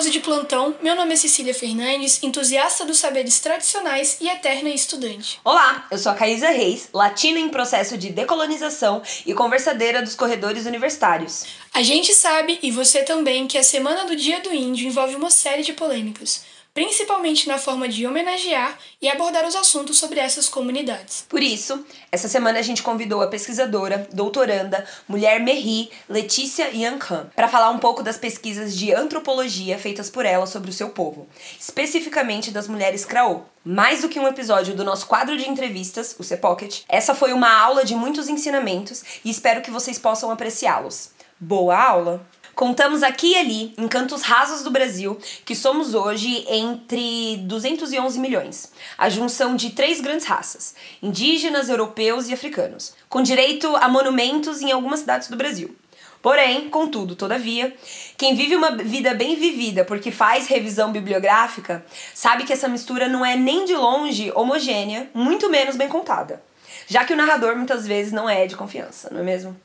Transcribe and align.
Curioso 0.00 0.18
de 0.18 0.20
plantão. 0.20 0.74
Meu 0.80 0.96
nome 0.96 1.12
é 1.12 1.16
Cecília 1.16 1.52
Fernandes, 1.52 2.22
entusiasta 2.22 2.86
dos 2.86 2.96
saberes 2.96 3.38
tradicionais 3.38 4.16
e 4.18 4.30
eterna 4.30 4.70
estudante. 4.70 5.38
Olá, 5.44 5.86
eu 5.90 5.98
sou 5.98 6.10
a 6.10 6.14
Caísa 6.14 6.48
Reis, 6.48 6.88
latina 6.90 7.38
em 7.38 7.50
processo 7.50 7.98
de 7.98 8.08
decolonização 8.08 9.02
e 9.26 9.34
conversadeira 9.34 10.00
dos 10.00 10.14
corredores 10.14 10.64
universitários. 10.64 11.44
A 11.74 11.82
gente 11.82 12.14
sabe, 12.14 12.58
e 12.62 12.70
você 12.70 13.02
também, 13.02 13.46
que 13.46 13.58
a 13.58 13.62
Semana 13.62 14.06
do 14.06 14.16
Dia 14.16 14.40
do 14.40 14.54
Índio 14.54 14.88
envolve 14.88 15.16
uma 15.16 15.30
série 15.30 15.62
de 15.62 15.74
polêmicas 15.74 16.48
principalmente 16.72 17.48
na 17.48 17.58
forma 17.58 17.88
de 17.88 18.06
homenagear 18.06 18.78
e 19.00 19.08
abordar 19.08 19.46
os 19.46 19.56
assuntos 19.56 19.98
sobre 19.98 20.20
essas 20.20 20.48
comunidades. 20.48 21.24
Por 21.28 21.42
isso, 21.42 21.84
essa 22.10 22.28
semana 22.28 22.58
a 22.58 22.62
gente 22.62 22.82
convidou 22.82 23.22
a 23.22 23.26
pesquisadora, 23.26 24.08
doutoranda, 24.12 24.86
mulher 25.08 25.40
Merri, 25.40 25.90
Letícia 26.08 26.68
Yankan, 26.70 27.30
para 27.34 27.48
falar 27.48 27.70
um 27.70 27.78
pouco 27.78 28.02
das 28.02 28.16
pesquisas 28.16 28.76
de 28.76 28.94
antropologia 28.94 29.78
feitas 29.78 30.08
por 30.08 30.24
ela 30.24 30.46
sobre 30.46 30.70
o 30.70 30.74
seu 30.74 30.90
povo, 30.90 31.28
especificamente 31.58 32.50
das 32.50 32.68
mulheres 32.68 33.04
Kraô. 33.04 33.42
Mais 33.64 34.00
do 34.00 34.08
que 34.08 34.18
um 34.18 34.26
episódio 34.26 34.74
do 34.74 34.84
nosso 34.84 35.06
quadro 35.06 35.36
de 35.36 35.48
entrevistas, 35.48 36.16
o 36.18 36.24
C-Pocket, 36.24 36.82
essa 36.88 37.14
foi 37.14 37.32
uma 37.32 37.52
aula 37.52 37.84
de 37.84 37.94
muitos 37.94 38.28
ensinamentos 38.28 39.04
e 39.24 39.30
espero 39.30 39.60
que 39.60 39.70
vocês 39.70 39.98
possam 39.98 40.30
apreciá-los. 40.30 41.10
Boa 41.38 41.76
aula! 41.76 42.26
Contamos 42.54 43.02
aqui 43.02 43.32
e 43.32 43.36
ali, 43.36 43.74
em 43.78 43.88
cantos 43.88 44.22
rasos 44.22 44.62
do 44.62 44.70
Brasil, 44.70 45.18
que 45.44 45.54
somos 45.54 45.94
hoje 45.94 46.44
entre 46.48 47.38
211 47.44 48.18
milhões, 48.18 48.72
a 48.98 49.08
junção 49.08 49.56
de 49.56 49.70
três 49.70 50.00
grandes 50.00 50.26
raças: 50.26 50.74
indígenas, 51.02 51.68
europeus 51.68 52.28
e 52.28 52.34
africanos, 52.34 52.94
com 53.08 53.22
direito 53.22 53.74
a 53.76 53.88
monumentos 53.88 54.60
em 54.60 54.72
algumas 54.72 55.00
cidades 55.00 55.28
do 55.28 55.36
Brasil. 55.36 55.74
Porém, 56.22 56.68
contudo, 56.68 57.16
todavia, 57.16 57.74
quem 58.18 58.34
vive 58.34 58.54
uma 58.54 58.76
vida 58.76 59.14
bem 59.14 59.36
vivida 59.36 59.86
porque 59.86 60.10
faz 60.10 60.46
revisão 60.46 60.92
bibliográfica, 60.92 61.84
sabe 62.14 62.44
que 62.44 62.52
essa 62.52 62.68
mistura 62.68 63.08
não 63.08 63.24
é 63.24 63.36
nem 63.36 63.64
de 63.64 63.74
longe 63.74 64.30
homogênea, 64.34 65.08
muito 65.14 65.48
menos 65.48 65.76
bem 65.76 65.88
contada. 65.88 66.42
Já 66.86 67.04
que 67.04 67.14
o 67.14 67.16
narrador 67.16 67.56
muitas 67.56 67.86
vezes 67.86 68.12
não 68.12 68.28
é 68.28 68.46
de 68.46 68.56
confiança, 68.56 69.08
não 69.10 69.20
é 69.20 69.22
mesmo? 69.22 69.58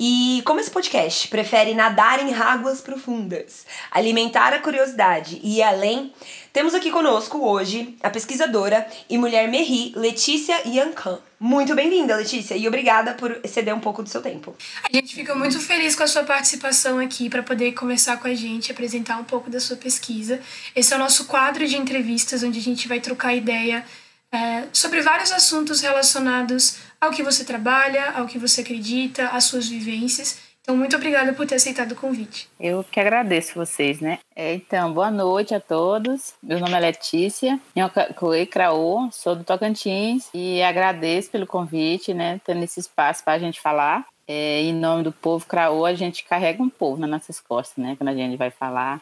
E 0.00 0.42
como 0.44 0.60
esse 0.60 0.70
podcast 0.70 1.26
prefere 1.26 1.74
nadar 1.74 2.24
em 2.24 2.32
águas 2.32 2.80
profundas, 2.80 3.66
alimentar 3.90 4.52
a 4.52 4.60
curiosidade 4.60 5.40
e 5.42 5.58
ir 5.58 5.62
além, 5.64 6.12
temos 6.52 6.72
aqui 6.72 6.88
conosco 6.88 7.44
hoje 7.44 7.96
a 8.00 8.08
pesquisadora 8.08 8.86
e 9.10 9.18
mulher 9.18 9.48
Merri, 9.48 9.92
Letícia 9.96 10.54
Yankan. 10.64 11.18
Muito 11.40 11.74
bem-vinda, 11.74 12.14
Letícia, 12.14 12.56
e 12.56 12.68
obrigada 12.68 13.14
por 13.14 13.40
ceder 13.44 13.74
um 13.74 13.80
pouco 13.80 14.00
do 14.00 14.08
seu 14.08 14.22
tempo. 14.22 14.56
A 14.84 14.96
gente 14.96 15.12
fica 15.12 15.34
muito 15.34 15.58
feliz 15.58 15.96
com 15.96 16.04
a 16.04 16.06
sua 16.06 16.22
participação 16.22 17.00
aqui 17.00 17.28
para 17.28 17.42
poder 17.42 17.72
conversar 17.72 18.20
com 18.20 18.28
a 18.28 18.34
gente, 18.34 18.70
apresentar 18.70 19.16
um 19.16 19.24
pouco 19.24 19.50
da 19.50 19.58
sua 19.58 19.76
pesquisa. 19.76 20.40
Esse 20.76 20.92
é 20.92 20.96
o 20.96 21.00
nosso 21.00 21.24
quadro 21.24 21.66
de 21.66 21.76
entrevistas, 21.76 22.44
onde 22.44 22.60
a 22.60 22.62
gente 22.62 22.86
vai 22.86 23.00
trocar 23.00 23.34
ideia 23.34 23.84
é, 24.30 24.64
sobre 24.72 25.00
vários 25.00 25.32
assuntos 25.32 25.80
relacionados 25.80 26.76
ao 27.00 27.10
que 27.10 27.22
você 27.22 27.44
trabalha, 27.44 28.12
ao 28.12 28.26
que 28.26 28.38
você 28.38 28.60
acredita, 28.60 29.28
às 29.28 29.44
suas 29.44 29.68
vivências. 29.68 30.40
Então, 30.60 30.76
muito 30.76 30.94
obrigada 30.96 31.32
por 31.32 31.46
ter 31.46 31.54
aceitado 31.54 31.92
o 31.92 31.96
convite. 31.96 32.46
Eu 32.60 32.84
que 32.84 33.00
agradeço 33.00 33.54
vocês, 33.54 34.00
né? 34.00 34.18
É, 34.36 34.52
então, 34.52 34.92
boa 34.92 35.10
noite 35.10 35.54
a 35.54 35.60
todos. 35.60 36.34
Meu 36.42 36.60
nome 36.60 36.74
é 36.74 36.80
Letícia, 36.80 37.58
Nhocoei 37.74 38.44
Craô, 38.44 39.08
sou 39.10 39.34
do 39.34 39.44
Tocantins 39.44 40.28
e 40.34 40.62
agradeço 40.62 41.30
pelo 41.30 41.46
convite, 41.46 42.12
né? 42.12 42.38
Tendo 42.44 42.62
esse 42.62 42.80
espaço 42.80 43.24
para 43.24 43.34
a 43.34 43.38
gente 43.38 43.58
falar. 43.60 44.04
É, 44.26 44.60
em 44.60 44.74
nome 44.74 45.04
do 45.04 45.10
povo 45.10 45.46
Craô, 45.46 45.86
a 45.86 45.94
gente 45.94 46.22
carrega 46.24 46.62
um 46.62 46.68
povo 46.68 47.00
nas 47.00 47.08
nossas 47.08 47.40
costas, 47.40 47.82
né? 47.82 47.96
Quando 47.96 48.10
a 48.10 48.14
gente 48.14 48.36
vai 48.36 48.50
falar, 48.50 49.00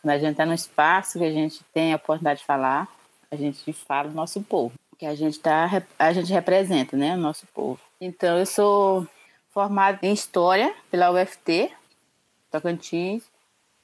quando 0.00 0.14
a 0.14 0.18
gente 0.18 0.30
está 0.30 0.46
no 0.46 0.54
espaço 0.54 1.18
que 1.18 1.24
a 1.24 1.32
gente 1.32 1.60
tem 1.74 1.92
a 1.92 1.96
oportunidade 1.96 2.38
de 2.38 2.46
falar, 2.46 2.86
a 3.32 3.34
gente 3.34 3.72
fala 3.72 4.08
do 4.08 4.14
nosso 4.14 4.40
povo 4.42 4.72
que 5.00 5.06
a 5.06 5.14
gente 5.14 5.40
tá, 5.40 5.66
a 5.98 6.12
gente 6.12 6.30
representa, 6.30 6.94
né, 6.94 7.14
o 7.14 7.18
nosso 7.18 7.46
povo. 7.54 7.80
Então 7.98 8.38
eu 8.38 8.44
sou 8.44 9.08
formada 9.48 9.98
em 10.02 10.12
história 10.12 10.74
pela 10.90 11.10
UFT, 11.10 11.72
Tocantins, 12.50 13.22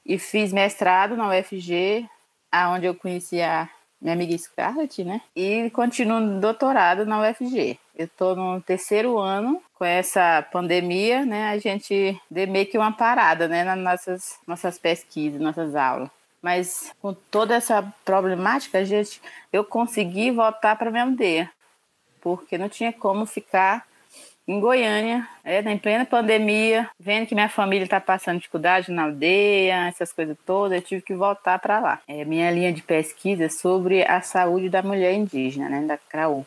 e 0.04 0.18
fiz 0.18 0.52
mestrado 0.52 1.16
na 1.16 1.30
UFG, 1.30 2.06
aonde 2.52 2.84
eu 2.84 2.94
conheci 2.94 3.40
a 3.40 3.66
minha 3.98 4.12
amiga 4.12 4.36
Scarlett, 4.36 5.02
né? 5.04 5.22
E 5.34 5.70
continuo 5.70 6.38
doutorado 6.38 7.06
na 7.06 7.18
UFG. 7.22 7.78
Eu 7.96 8.04
estou 8.04 8.36
no 8.36 8.60
terceiro 8.60 9.18
ano 9.18 9.62
com 9.74 9.86
essa 9.86 10.46
pandemia, 10.52 11.24
né? 11.24 11.48
A 11.48 11.56
gente 11.56 12.20
deu 12.30 12.46
meio 12.46 12.66
que 12.66 12.76
uma 12.76 12.92
parada, 12.92 13.48
né? 13.48 13.64
Nas 13.64 13.78
nossas, 13.78 14.38
nossas 14.46 14.78
pesquisas, 14.78 15.40
nossas 15.40 15.74
aulas. 15.74 16.10
Mas 16.46 16.94
com 17.02 17.12
toda 17.12 17.56
essa 17.56 17.82
problemática, 18.04 18.84
gente, 18.84 19.20
eu 19.52 19.64
consegui 19.64 20.30
voltar 20.30 20.76
para 20.76 20.92
minha 20.92 21.02
aldeia, 21.02 21.50
porque 22.20 22.56
não 22.56 22.68
tinha 22.68 22.92
como 22.92 23.26
ficar 23.26 23.84
em 24.46 24.60
Goiânia, 24.60 25.28
é, 25.42 25.58
em 25.58 25.76
plena 25.76 26.06
pandemia, 26.06 26.88
vendo 27.00 27.26
que 27.26 27.34
minha 27.34 27.48
família 27.48 27.82
está 27.82 28.00
passando 28.00 28.36
dificuldade 28.36 28.92
na 28.92 29.02
aldeia, 29.02 29.88
essas 29.88 30.12
coisas 30.12 30.36
todas, 30.46 30.76
eu 30.76 30.82
tive 30.82 31.02
que 31.02 31.16
voltar 31.16 31.58
para 31.58 31.80
lá. 31.80 32.00
É, 32.06 32.24
minha 32.24 32.48
linha 32.52 32.72
de 32.72 32.80
pesquisa 32.80 33.46
é 33.46 33.48
sobre 33.48 34.04
a 34.04 34.20
saúde 34.20 34.68
da 34.68 34.84
mulher 34.84 35.14
indígena, 35.14 35.68
né, 35.68 35.80
da 35.80 35.98
Craú. 35.98 36.46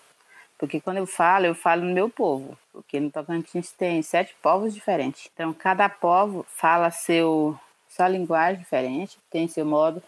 Porque 0.58 0.80
quando 0.80 0.96
eu 0.96 1.08
falo, 1.08 1.46
eu 1.46 1.54
falo 1.54 1.84
no 1.84 1.94
meu 1.94 2.10
povo. 2.10 2.58
Porque 2.72 3.02
no 3.02 3.12
Tocantins 3.12 3.74
tem 3.74 4.02
sete 4.02 4.34
povos 4.42 4.74
diferentes. 4.74 5.30
Então, 5.34 5.52
cada 5.52 5.90
povo 5.90 6.46
fala 6.48 6.90
seu 6.90 7.60
sua 8.00 8.08
linguagem 8.08 8.60
diferente, 8.60 9.18
tem 9.30 9.48
seu 9.48 9.66
modo. 9.66 10.02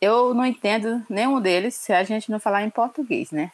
Eu 0.00 0.34
não 0.34 0.44
entendo 0.44 1.04
nenhum 1.08 1.40
deles 1.40 1.74
se 1.74 1.92
a 1.92 2.02
gente 2.02 2.30
não 2.30 2.40
falar 2.40 2.64
em 2.64 2.70
português, 2.70 3.30
né? 3.30 3.52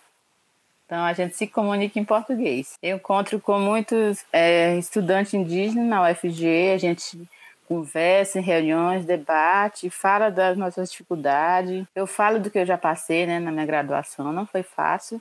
Então 0.86 1.04
a 1.04 1.12
gente 1.12 1.36
se 1.36 1.47
comunica 1.47 1.98
em 1.98 2.04
português. 2.04 2.78
Eu 2.82 2.97
encontro 2.97 3.38
com 3.38 3.58
muitos 3.58 4.25
é, 4.32 4.76
estudantes 4.78 5.34
indígenas 5.34 5.86
na 5.86 6.10
UFG, 6.10 6.72
a 6.75 6.78
gente 6.78 7.28
conversa 7.69 8.38
em 8.38 8.42
reuniões, 8.42 9.04
debate, 9.04 9.88
fala 9.91 10.31
das 10.31 10.56
nossas 10.56 10.91
dificuldades. 10.91 11.86
Eu 11.94 12.06
falo 12.06 12.41
do 12.41 12.50
que 12.50 12.58
eu 12.58 12.66
já 12.66 12.78
passei 12.78 13.26
né, 13.26 13.38
na 13.38 13.52
minha 13.52 13.66
graduação, 13.66 14.32
não 14.32 14.47
foi 14.47 14.62
fácil. 14.62 15.20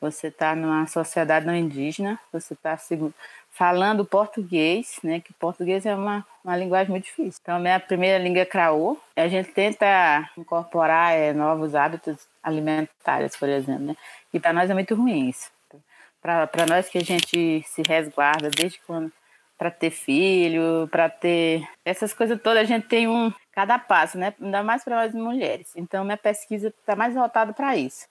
Você 0.00 0.28
está 0.28 0.54
numa 0.54 0.86
sociedade 0.86 1.46
não 1.46 1.54
indígena, 1.54 2.18
você 2.32 2.54
está 2.54 2.76
falando 3.56 4.04
português, 4.04 4.98
né? 5.02 5.18
Que 5.20 5.32
português 5.32 5.86
é 5.86 5.94
uma, 5.94 6.24
uma 6.44 6.54
linguagem 6.56 6.90
muito 6.90 7.04
difícil. 7.04 7.40
Então, 7.42 7.56
a 7.56 7.58
minha 7.58 7.80
primeira 7.80 8.22
língua 8.22 8.42
é 8.42 8.44
craô. 8.44 8.98
A 9.16 9.28
gente 9.28 9.50
tenta 9.50 10.30
incorporar 10.36 11.14
é, 11.14 11.32
novos 11.32 11.74
hábitos 11.74 12.28
alimentares, 12.42 13.34
por 13.34 13.48
exemplo, 13.48 13.86
né? 13.86 13.96
E 14.32 14.38
para 14.38 14.52
nós 14.52 14.68
é 14.68 14.74
muito 14.74 14.94
ruim 14.94 15.30
isso. 15.30 15.50
Para 16.20 16.66
nós 16.68 16.88
que 16.88 16.98
a 16.98 17.04
gente 17.04 17.62
se 17.66 17.82
resguarda 17.86 18.50
desde 18.50 18.78
quando 18.80 19.10
para 19.56 19.70
ter 19.70 19.90
filho, 19.90 20.86
para 20.90 21.08
ter 21.08 21.66
essas 21.82 22.12
coisas 22.12 22.38
todas, 22.42 22.58
a 22.62 22.64
gente 22.64 22.86
tem 22.88 23.08
um 23.08 23.32
cada 23.52 23.78
passo, 23.78 24.18
né? 24.18 24.34
Ainda 24.38 24.62
mais 24.62 24.84
para 24.84 24.96
nós 24.96 25.14
mulheres. 25.14 25.72
Então, 25.74 26.04
minha 26.04 26.18
pesquisa 26.18 26.68
está 26.68 26.94
mais 26.94 27.14
voltada 27.14 27.54
para 27.54 27.74
isso. 27.74 28.06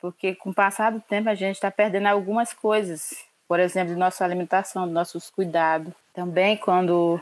Porque 0.00 0.34
com 0.34 0.50
o 0.50 0.54
passar 0.54 0.90
do 0.90 1.00
tempo 1.00 1.28
a 1.28 1.36
gente 1.36 1.54
está 1.54 1.70
perdendo 1.70 2.08
algumas 2.08 2.52
coisas 2.52 3.30
por 3.48 3.60
exemplo, 3.60 3.92
de 3.92 3.98
nossa 3.98 4.24
alimentação, 4.24 4.86
de 4.86 4.92
nossos 4.92 5.30
cuidados. 5.30 5.92
Também 6.14 6.56
quando 6.56 7.20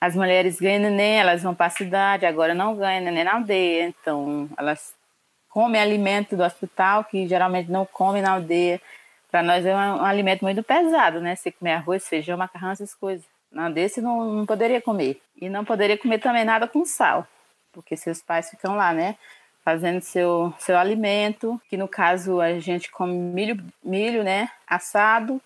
as 0.00 0.16
mulheres 0.16 0.58
ganham 0.58 0.82
neném, 0.82 1.20
elas 1.20 1.42
vão 1.42 1.54
para 1.54 1.66
a 1.66 1.70
cidade, 1.70 2.26
agora 2.26 2.54
não 2.54 2.74
ganham 2.74 3.04
neném 3.04 3.24
na 3.24 3.34
aldeia, 3.34 3.86
então 3.86 4.48
elas 4.56 4.94
comem 5.48 5.80
alimento 5.80 6.36
do 6.36 6.42
hospital, 6.42 7.04
que 7.04 7.28
geralmente 7.28 7.70
não 7.70 7.84
comem 7.84 8.22
na 8.22 8.32
aldeia. 8.32 8.80
Para 9.30 9.42
nós 9.42 9.64
é 9.64 9.74
um, 9.74 9.78
um, 9.78 10.04
alimento 10.04 10.42
muito 10.42 10.62
pesado, 10.62 11.20
né? 11.20 11.36
Você 11.36 11.52
comer 11.52 11.74
arroz, 11.74 12.08
feijão, 12.08 12.36
macarrão, 12.36 12.70
essas 12.70 12.94
coisas. 12.94 13.24
Na 13.50 13.68
desse 13.68 14.00
não, 14.00 14.24
não 14.32 14.46
poderia 14.46 14.80
comer. 14.80 15.20
E 15.40 15.48
não 15.48 15.64
poderia 15.64 15.96
comer 15.96 16.18
também 16.18 16.44
nada 16.44 16.66
com 16.66 16.84
sal, 16.84 17.26
porque 17.70 17.96
seus 17.96 18.22
pais 18.22 18.50
ficam 18.50 18.74
lá, 18.74 18.92
né? 18.92 19.16
Fazendo 19.64 20.00
seu, 20.00 20.52
seu 20.58 20.76
alimento, 20.76 21.60
que 21.68 21.76
no 21.76 21.88
caso 21.88 22.40
a 22.40 22.58
gente 22.58 22.90
come 22.90 23.14
milho, 23.14 23.64
milho, 23.82 24.22
né, 24.22 24.50
assado 24.66 25.40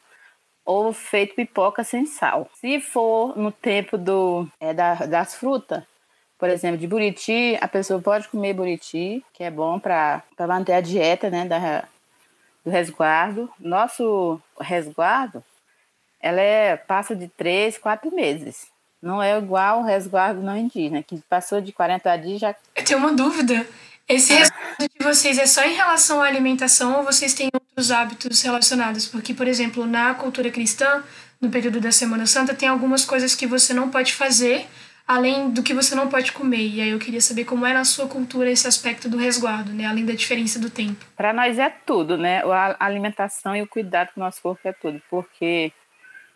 ou 0.65 0.93
feito 0.93 1.35
pipoca 1.37 1.85
sem 1.85 2.07
sal. 2.07 2.51
Se 2.55 2.81
for 2.81 3.37
no 3.39 3.53
tempo 3.53 3.97
do, 3.97 4.49
é, 4.59 4.75
da, 4.75 4.95
das 4.95 5.35
frutas, 5.35 5.85
por 6.39 6.51
exemplo, 6.51 6.77
de 6.77 6.87
buriti, 6.87 7.57
a 7.61 7.69
pessoa 7.69 8.01
pode 8.01 8.29
comer 8.29 8.53
buriti, 8.53 9.25
que 9.33 9.45
é 9.45 9.51
bom 9.51 9.79
para 9.79 10.23
manter 10.41 10.73
a 10.73 10.81
dieta, 10.81 11.31
né, 11.31 11.47
da, 11.47 11.85
do 12.65 12.71
resguardo. 12.71 13.49
Nosso 13.59 14.41
resguardo, 14.61 15.43
ela 16.21 16.41
é, 16.41 16.77
passa 16.77 17.15
de 17.15 17.29
três, 17.29 17.79
quatro 17.79 18.15
meses. 18.15 18.67
não 19.01 19.23
é 19.23 19.39
igual 19.39 19.81
o 19.81 19.85
resguardo 19.85 20.43
não 20.43 20.57
indígena, 20.57 21.03
que 21.03 21.23
passou 21.29 21.61
de 21.61 21.73
40 21.73 22.17
dias 22.17 22.41
já. 22.41 22.55
Eu 22.75 22.85
tenho 22.85 22.99
uma 22.99 23.13
dúvida. 23.13 23.67
Esse 24.08 24.32
resguardo 24.35 24.88
de 24.88 25.05
vocês 25.05 25.37
é 25.37 25.47
só 25.47 25.64
em 25.64 25.75
relação 25.75 26.23
à 26.23 26.26
alimentação 26.26 26.99
ou 26.99 27.05
vocês 27.05 27.35
têm 27.35 27.50
outros 27.53 27.91
hábitos 27.91 28.41
relacionados? 28.41 29.06
Porque, 29.06 29.35
por 29.35 29.49
exemplo, 29.49 29.85
na 29.85 30.14
cultura 30.14 30.49
cristã, 30.49 31.03
no 31.41 31.50
período 31.50 31.81
da 31.81 31.91
Semana 31.91 32.25
Santa, 32.25 32.55
tem 32.55 32.69
algumas 32.69 33.05
coisas 33.05 33.35
que 33.35 33.47
você 33.47 33.75
não 33.75 33.91
pode 33.91 34.12
fazer 34.12 34.67
além 35.06 35.50
do 35.50 35.62
que 35.62 35.75
você 35.75 35.94
não 35.94 36.08
pode 36.08 36.32
comer. 36.32 36.69
E 36.69 36.81
aí 36.81 36.91
eu 36.91 36.99
queria 36.99 37.20
saber 37.20 37.44
como 37.44 37.67
é 37.67 37.73
na 37.73 37.85
sua 37.85 38.08
cultura 38.08 38.50
esse 38.50 38.67
aspecto 38.67 39.08
do 39.08 39.17
resguardo, 39.17 39.73
né? 39.73 39.87
Além 39.87 40.05
da 40.05 40.12
diferença 40.12 40.58
do 40.58 40.70
tempo. 40.70 41.05
Para 41.17 41.32
nós 41.32 41.58
é 41.58 41.69
tudo, 41.69 42.17
né? 42.17 42.43
A 42.44 42.87
alimentação 42.87 43.56
e 43.56 43.62
o 43.62 43.69
cuidado 43.69 44.12
com 44.12 44.20
o 44.20 44.25
nosso 44.25 44.41
corpo 44.41 44.61
é 44.64 44.73
tudo, 44.73 45.03
porque 45.11 45.73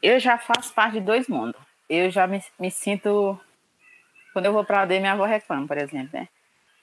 eu 0.03 0.19
já 0.19 0.39
faço 0.39 0.73
parte 0.73 0.95
de 0.95 1.01
dois 1.01 1.29
mundos. 1.29 1.61
Eu 1.89 2.11
já 2.11 2.27
me, 2.27 2.43
me 2.59 2.71
sinto 2.71 3.39
quando 4.33 4.47
eu 4.47 4.53
vou 4.53 4.65
para 4.65 4.79
a 4.79 4.81
aldeia, 4.83 5.01
minha 5.01 5.13
avó 5.13 5.25
reclama, 5.25 5.67
por 5.67 5.79
exemplo, 5.79 6.11
né? 6.13 6.29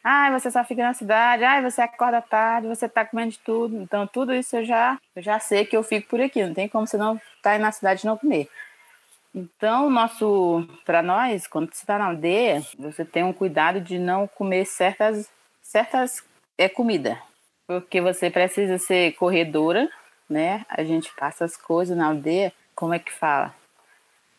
Ai, 0.04 0.32
você 0.32 0.50
só 0.50 0.64
fica 0.64 0.84
na 0.84 0.94
cidade, 0.94 1.44
ai, 1.44 1.62
você 1.62 1.82
acorda 1.82 2.22
tarde, 2.22 2.68
você 2.68 2.88
tá 2.88 3.06
comendo 3.06 3.32
de 3.32 3.40
tudo. 3.40 3.82
Então, 3.82 4.08
tudo 4.08 4.34
isso 4.34 4.56
eu 4.56 4.64
já, 4.64 4.98
eu 5.16 5.22
já 5.22 5.40
sei 5.40 5.66
que 5.66 5.76
eu 5.76 5.84
fico 5.84 6.08
por 6.10 6.22
aqui, 6.22 6.44
não 6.44 6.54
tem 6.54 6.70
como 6.70 6.88
você 6.88 6.98
não 6.98 7.16
estar 7.16 7.54
tá 7.54 7.58
na 7.58 7.72
cidade 7.72 8.04
e 8.04 8.06
não 8.06 8.18
comer. 8.18 8.50
Então, 9.36 9.90
nosso, 9.90 10.68
para 10.86 11.04
nós, 11.04 11.46
quando 11.46 11.74
você 11.74 11.84
está 11.84 11.98
na 11.98 12.06
aldeia, 12.06 12.64
você 12.80 13.06
tem 13.06 13.24
um 13.24 13.34
cuidado 13.34 13.80
de 13.82 14.00
não 14.00 14.28
comer 14.28 14.66
certas, 14.66 15.30
certas 15.62 16.24
é, 16.58 16.68
comida, 16.68 17.22
porque 17.68 18.02
você 18.02 18.32
precisa 18.32 18.78
ser 18.78 19.12
corredora, 19.14 19.90
né? 20.30 20.66
A 20.70 20.84
gente 20.84 21.14
passa 21.16 21.46
as 21.46 21.56
coisas 21.56 21.96
na 21.96 22.08
aldeia, 22.08 22.52
como 22.74 22.94
é 22.94 23.00
que 23.00 23.12
fala? 23.12 23.54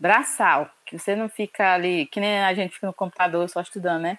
Braçal, 0.01 0.71
que 0.85 0.99
você 0.99 1.15
não 1.15 1.29
fica 1.29 1.75
ali, 1.75 2.07
que 2.07 2.19
nem 2.21 2.41
a 2.41 2.55
gente 2.55 2.75
fica 2.75 2.87
no 2.87 2.95
computador 2.95 3.49
só 3.49 3.61
estudando, 3.61 4.03
né? 4.03 4.19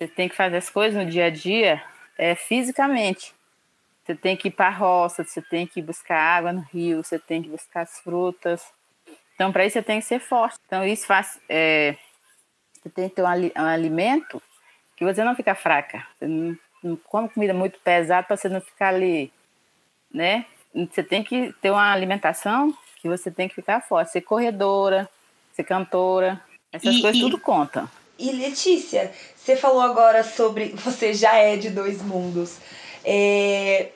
Você 0.00 0.08
tem 0.08 0.28
que 0.28 0.34
fazer 0.34 0.56
as 0.56 0.70
coisas 0.70 1.04
no 1.04 1.10
dia 1.10 1.26
a 1.26 1.30
dia, 1.30 1.82
é, 2.16 2.34
fisicamente. 2.34 3.34
Você 4.02 4.14
tem 4.14 4.36
que 4.36 4.48
ir 4.48 4.52
para 4.52 4.68
a 4.68 4.70
roça, 4.70 5.22
você 5.22 5.42
tem 5.42 5.66
que 5.66 5.82
buscar 5.82 6.18
água 6.18 6.52
no 6.52 6.62
rio, 6.62 7.04
você 7.04 7.18
tem 7.18 7.42
que 7.42 7.50
buscar 7.50 7.82
as 7.82 8.00
frutas, 8.00 8.72
então, 9.40 9.50
para 9.50 9.64
isso, 9.64 9.72
você 9.72 9.82
tem 9.82 9.98
que 9.98 10.04
ser 10.04 10.20
forte. 10.20 10.58
Então, 10.66 10.84
isso 10.84 11.06
faz. 11.06 11.40
É, 11.48 11.96
você 12.74 12.90
tem 12.90 13.08
que 13.08 13.14
ter 13.14 13.22
um, 13.22 13.26
um, 13.26 13.64
alimento 13.64 14.42
que 14.94 15.02
você 15.02 15.24
não 15.24 15.34
fica 15.34 15.54
fraca. 15.54 16.06
Você 16.18 16.26
não, 16.26 16.58
não 16.84 16.96
come 16.96 17.26
comida 17.30 17.54
muito 17.54 17.78
pesada 17.80 18.26
para 18.26 18.36
você 18.36 18.50
não 18.50 18.60
ficar 18.60 18.88
ali, 18.88 19.32
né? 20.12 20.44
Você 20.74 21.02
tem 21.02 21.24
que 21.24 21.54
ter 21.54 21.70
uma 21.70 21.90
alimentação 21.90 22.76
que 23.00 23.08
você 23.08 23.30
tem 23.30 23.48
que 23.48 23.54
ficar 23.54 23.80
forte. 23.80 24.10
Ser 24.10 24.20
corredora, 24.20 25.08
ser 25.54 25.64
cantora. 25.64 26.38
Essas 26.70 26.96
e, 26.96 27.00
coisas 27.00 27.16
e, 27.18 27.24
tudo 27.24 27.40
contam. 27.40 27.88
E 28.20 28.32
Letícia, 28.32 29.10
você 29.36 29.56
falou 29.56 29.80
agora 29.80 30.22
sobre 30.22 30.74
você 30.84 31.14
já 31.14 31.34
é 31.34 31.56
de 31.56 31.70
dois 31.70 32.02
mundos. 32.02 32.56
É, 33.04 33.88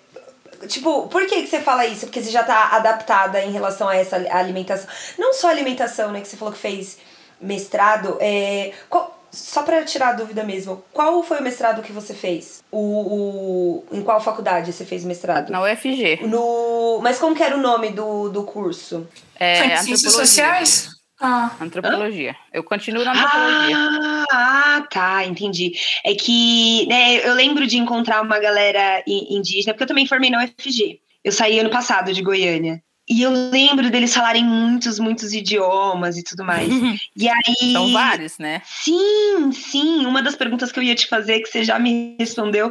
Tipo, 0.69 1.09
por 1.09 1.27
que, 1.27 1.43
que 1.43 1.47
você 1.47 1.61
fala 1.61 1.85
isso? 1.85 2.07
Porque 2.07 2.23
você 2.23 2.31
já 2.31 2.43
tá 2.43 2.71
adaptada 2.73 3.43
em 3.43 3.53
relação 3.53 3.89
a 3.89 3.97
essa 3.97 4.17
alimentação. 4.31 4.89
Não 5.19 5.35
só 5.35 5.49
alimentação, 5.49 6.11
né? 6.11 6.21
Que 6.21 6.29
você 6.29 6.37
falou 6.37 6.55
que 6.55 6.61
fez 6.61 6.97
mestrado. 7.41 8.17
É, 8.21 8.73
qual, 8.89 9.15
só 9.31 9.63
para 9.63 9.85
tirar 9.85 10.11
a 10.11 10.13
dúvida 10.13 10.45
mesmo, 10.45 10.83
qual 10.93 11.23
foi 11.23 11.41
o 11.41 11.43
mestrado 11.43 11.83
que 11.83 11.93
você 11.93 12.15
fez? 12.15 12.63
O, 12.71 12.79
o, 12.79 13.85
em 13.93 14.03
qual 14.03 14.21
faculdade 14.21 14.73
você 14.73 14.85
fez 14.85 15.05
mestrado? 15.05 15.51
Na 15.51 15.63
UFG. 15.63 16.21
No, 16.27 17.01
mas 17.03 17.19
como 17.19 17.35
que 17.35 17.43
era 17.43 17.57
o 17.57 17.61
nome 17.61 17.91
do, 17.91 18.29
do 18.29 18.45
curso? 18.45 19.07
É, 19.39 19.77
Ciências 19.79 20.13
Sociais? 20.13 20.89
Ah. 21.21 21.51
Antropologia. 21.61 22.35
Eu 22.53 22.63
continuo 22.65 23.05
na 23.05 23.13
antropologia. 23.13 23.77
Ah, 23.77 24.14
ah, 24.35 24.87
tá, 24.91 25.25
entendi. 25.25 25.73
É 26.05 26.15
que 26.15 26.87
né, 26.87 27.27
eu 27.27 27.35
lembro 27.35 27.67
de 27.67 27.77
encontrar 27.79 28.23
uma 28.23 28.39
galera 28.39 29.03
indígena, 29.07 29.73
porque 29.73 29.85
eu 29.85 29.89
também 29.89 30.07
formei 30.07 30.31
na 30.31 30.45
UFG. 30.45 31.01
Eu 31.23 31.33
saí 31.33 31.59
ano 31.59 31.71
passado 31.71 32.13
de 32.13 32.23
Goiânia. 32.23 32.83
E 33.09 33.21
eu 33.21 33.31
lembro 33.31 33.91
deles 33.91 34.15
falarem 34.15 34.45
muitos, 34.45 34.99
muitos 34.99 35.33
idiomas 35.35 36.17
e 36.17 36.23
tudo 36.23 36.43
mais. 36.43 36.69
e 37.17 37.29
aí. 37.29 37.73
São 37.73 37.93
vários, 37.93 38.39
né? 38.39 38.63
Sim, 38.65 39.53
sim. 39.53 40.07
Uma 40.07 40.23
das 40.23 40.35
perguntas 40.35 40.73
que 40.73 40.79
eu 40.79 40.83
ia 40.83 40.95
te 40.95 41.07
fazer, 41.07 41.41
que 41.41 41.49
você 41.49 41.65
já 41.65 41.79
me 41.79 42.17
respondeu, 42.19 42.71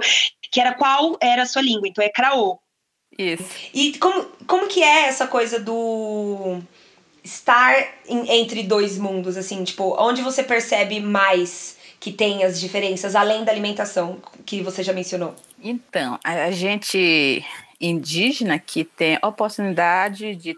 que 0.51 0.59
era 0.59 0.73
qual 0.73 1.17
era 1.21 1.43
a 1.43 1.45
sua 1.45 1.61
língua. 1.61 1.87
Então 1.87 2.03
é 2.03 2.09
Craô. 2.09 2.59
Isso. 3.17 3.45
E 3.73 3.97
como, 3.99 4.25
como 4.47 4.67
que 4.67 4.81
é 4.81 5.05
essa 5.05 5.27
coisa 5.27 5.59
do 5.59 6.59
estar 7.23 7.73
em, 8.07 8.41
entre 8.41 8.63
dois 8.63 8.97
mundos, 8.97 9.37
assim, 9.37 9.63
tipo, 9.63 9.95
onde 9.99 10.21
você 10.21 10.43
percebe 10.43 10.99
mais 10.99 11.77
que 11.99 12.11
tem 12.11 12.43
as 12.43 12.59
diferenças, 12.59 13.15
além 13.15 13.45
da 13.45 13.51
alimentação, 13.51 14.21
que 14.45 14.61
você 14.61 14.83
já 14.83 14.91
mencionou? 14.91 15.33
Então, 15.61 16.19
a 16.21 16.51
gente 16.51 17.45
indígena 17.79 18.59
que 18.59 18.83
tem 18.83 19.17
oportunidade 19.23 20.35
de 20.35 20.55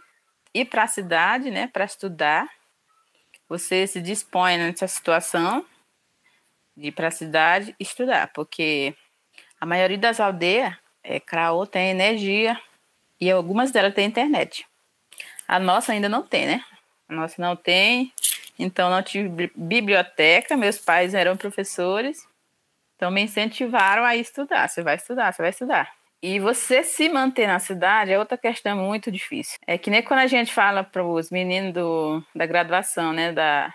ir 0.53 0.65
para 0.65 0.83
a 0.83 0.87
cidade, 0.87 1.51
né, 1.51 1.67
para 1.67 1.85
estudar, 1.85 2.49
você 3.47 3.85
se 3.85 4.01
dispõe 4.01 4.57
nessa 4.57 4.87
situação 4.87 5.63
de 6.75 6.87
ir 6.87 6.91
para 6.91 7.09
a 7.09 7.11
cidade 7.11 7.75
estudar, 7.79 8.31
porque 8.33 8.95
a 9.59 9.65
maioria 9.65 9.97
das 9.97 10.19
aldeias, 10.19 10.73
é, 11.03 11.19
Craô 11.19 11.67
tem 11.67 11.91
energia 11.91 12.59
e 13.21 13.29
algumas 13.29 13.71
delas 13.71 13.93
têm 13.93 14.07
internet. 14.07 14.65
A 15.47 15.59
nossa 15.59 15.91
ainda 15.91 16.09
não 16.09 16.23
tem, 16.23 16.45
né? 16.45 16.63
A 17.07 17.13
nossa 17.13 17.41
não 17.41 17.55
tem. 17.55 18.11
Então 18.57 18.89
não 18.89 19.03
tive 19.03 19.51
biblioteca, 19.55 20.57
meus 20.57 20.77
pais 20.77 21.13
eram 21.13 21.37
professores. 21.37 22.27
Então 22.95 23.11
me 23.11 23.21
incentivaram 23.21 24.03
a 24.03 24.15
estudar. 24.15 24.67
Você 24.67 24.81
vai 24.81 24.95
estudar, 24.95 25.33
você 25.33 25.41
vai 25.41 25.51
estudar. 25.51 25.91
E 26.21 26.39
você 26.39 26.81
se 26.81 27.07
manter 27.09 27.45
na 27.45 27.59
cidade 27.59 28.11
é 28.11 28.17
outra 28.17 28.37
questão 28.37 28.77
muito 28.77 29.11
difícil. 29.11 29.59
É 29.67 29.77
que 29.77 29.89
nem 29.89 30.01
quando 30.01 30.21
a 30.21 30.27
gente 30.27 30.53
fala 30.53 30.83
para 30.83 31.03
os 31.03 31.29
meninos 31.29 31.73
do, 31.73 32.23
da 32.33 32.45
graduação, 32.45 33.13
né, 33.13 33.31
da, 33.31 33.71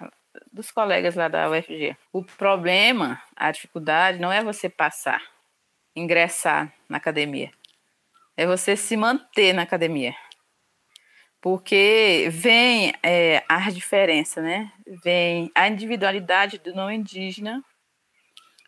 dos 0.51 0.71
colegas 0.71 1.15
lá 1.15 1.29
da 1.29 1.49
UFG. 1.51 1.97
O 2.13 2.25
problema, 2.25 3.23
a 3.37 3.53
dificuldade, 3.53 4.19
não 4.19 4.33
é 4.33 4.43
você 4.43 4.69
passar, 4.69 5.23
ingressar 5.95 6.73
na 6.89 6.97
academia. 6.97 7.53
É 8.37 8.47
você 8.47 8.75
se 8.75 8.97
manter 8.97 9.53
na 9.53 9.63
academia 9.63 10.15
porque 11.41 12.29
vem 12.31 12.93
é, 13.03 13.43
a 13.49 13.71
diferença, 13.71 14.43
né? 14.43 14.71
Vem 15.03 15.51
a 15.55 15.69
individualidade 15.69 16.59
do 16.59 16.75
não 16.75 16.91
indígena, 16.91 17.65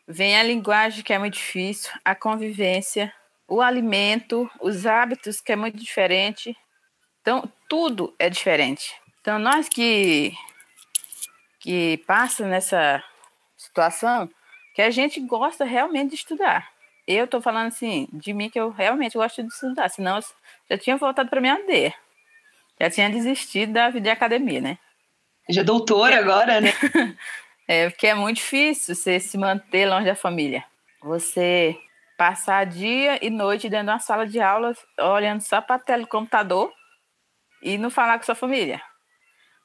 vem 0.09 0.37
a 0.39 0.43
linguagem 0.43 1.05
que 1.05 1.13
é 1.13 1.19
muito 1.19 1.35
difícil, 1.35 1.93
a 2.05 2.15
convivência, 2.15 3.13
o 3.47 3.61
alimento, 3.61 4.51
os 4.61 4.87
hábitos 4.87 5.41
que 5.41 5.53
é 5.53 5.57
muito 5.57 5.77
diferente. 5.77 6.57
Então, 7.21 7.51
tudo 7.69 8.15
é 8.19 8.31
diferente. 8.31 8.95
Então, 9.21 9.39
nós 9.39 9.69
que 9.69 10.33
que 11.61 11.99
passa 12.09 12.45
nessa 12.45 13.01
situação, 13.57 14.29
que 14.75 14.83
a 14.83 14.91
gente 14.91 15.21
gosta 15.21 15.65
realmente 15.65 16.11
de 16.11 16.17
estudar. 16.17 16.69
Eu 17.07 17.27
estou 17.27 17.41
falando 17.41 17.69
assim, 17.69 18.09
de 18.13 18.33
mim 18.33 18.51
que 18.51 18.59
eu 18.59 18.71
realmente 18.71 19.17
gosto 19.17 19.43
de 19.45 19.49
estudar, 19.49 19.89
senão 19.89 20.17
eu 20.17 20.23
já 20.71 20.77
tinha 20.77 20.97
voltado 20.97 21.31
para 21.31 21.41
minha 21.41 21.55
aldeia 21.55 21.95
já 22.83 22.91
tinha 22.91 23.09
desistido 23.09 23.75
da 23.75 23.91
vida 23.91 24.01
de 24.01 24.11
academia, 24.11 24.61
né? 24.61 24.79
Já 25.49 25.61
é 25.61 25.65
doutora 25.65 26.19
agora, 26.19 26.61
né? 26.61 26.73
é, 27.69 27.89
porque 27.89 28.09
é 28.09 28.15
muito 28.15 28.39
difícil 28.39 28.97
você 28.97 29.21
se 29.21 29.39
manter 29.39 29.87
longe 29.87 30.07
da 30.07 30.17
família. 30.17 30.65
Você 31.01 31.79
passar 32.19 32.67
dia 32.67 33.25
e 33.25 33.31
noite 33.31 33.69
dentro 33.69 33.87
de 33.87 33.93
uma 33.93 34.01
sala 34.01 34.27
de 34.27 34.41
aula 34.41 34.75
olhando 34.99 35.43
só 35.43 35.61
para 35.61 35.77
a 35.77 35.79
tela 35.79 36.03
do 36.03 36.09
computador 36.09 36.73
e 37.63 37.79
não 37.79 37.89
falar 37.89 38.19
com 38.19 38.25
sua 38.25 38.35
família. 38.35 38.83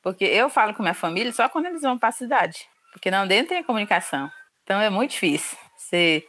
Porque 0.03 0.23
eu 0.23 0.47
falo 0.47 0.75
com 0.75 0.83
minha 0.83 0.93
família 0.93 1.33
só 1.33 1.49
quando 1.49 1.65
eles 1.65 1.81
vão 1.81 1.97
para 1.97 2.09
a 2.09 2.11
cidade. 2.11 2.69
Porque 2.93 3.09
não 3.09 3.27
dentro 3.27 3.49
tem 3.49 3.63
comunicação. 3.63 4.31
Então 4.63 4.79
é 4.79 4.91
muito 4.91 5.11
difícil 5.11 5.57
você 5.75 6.23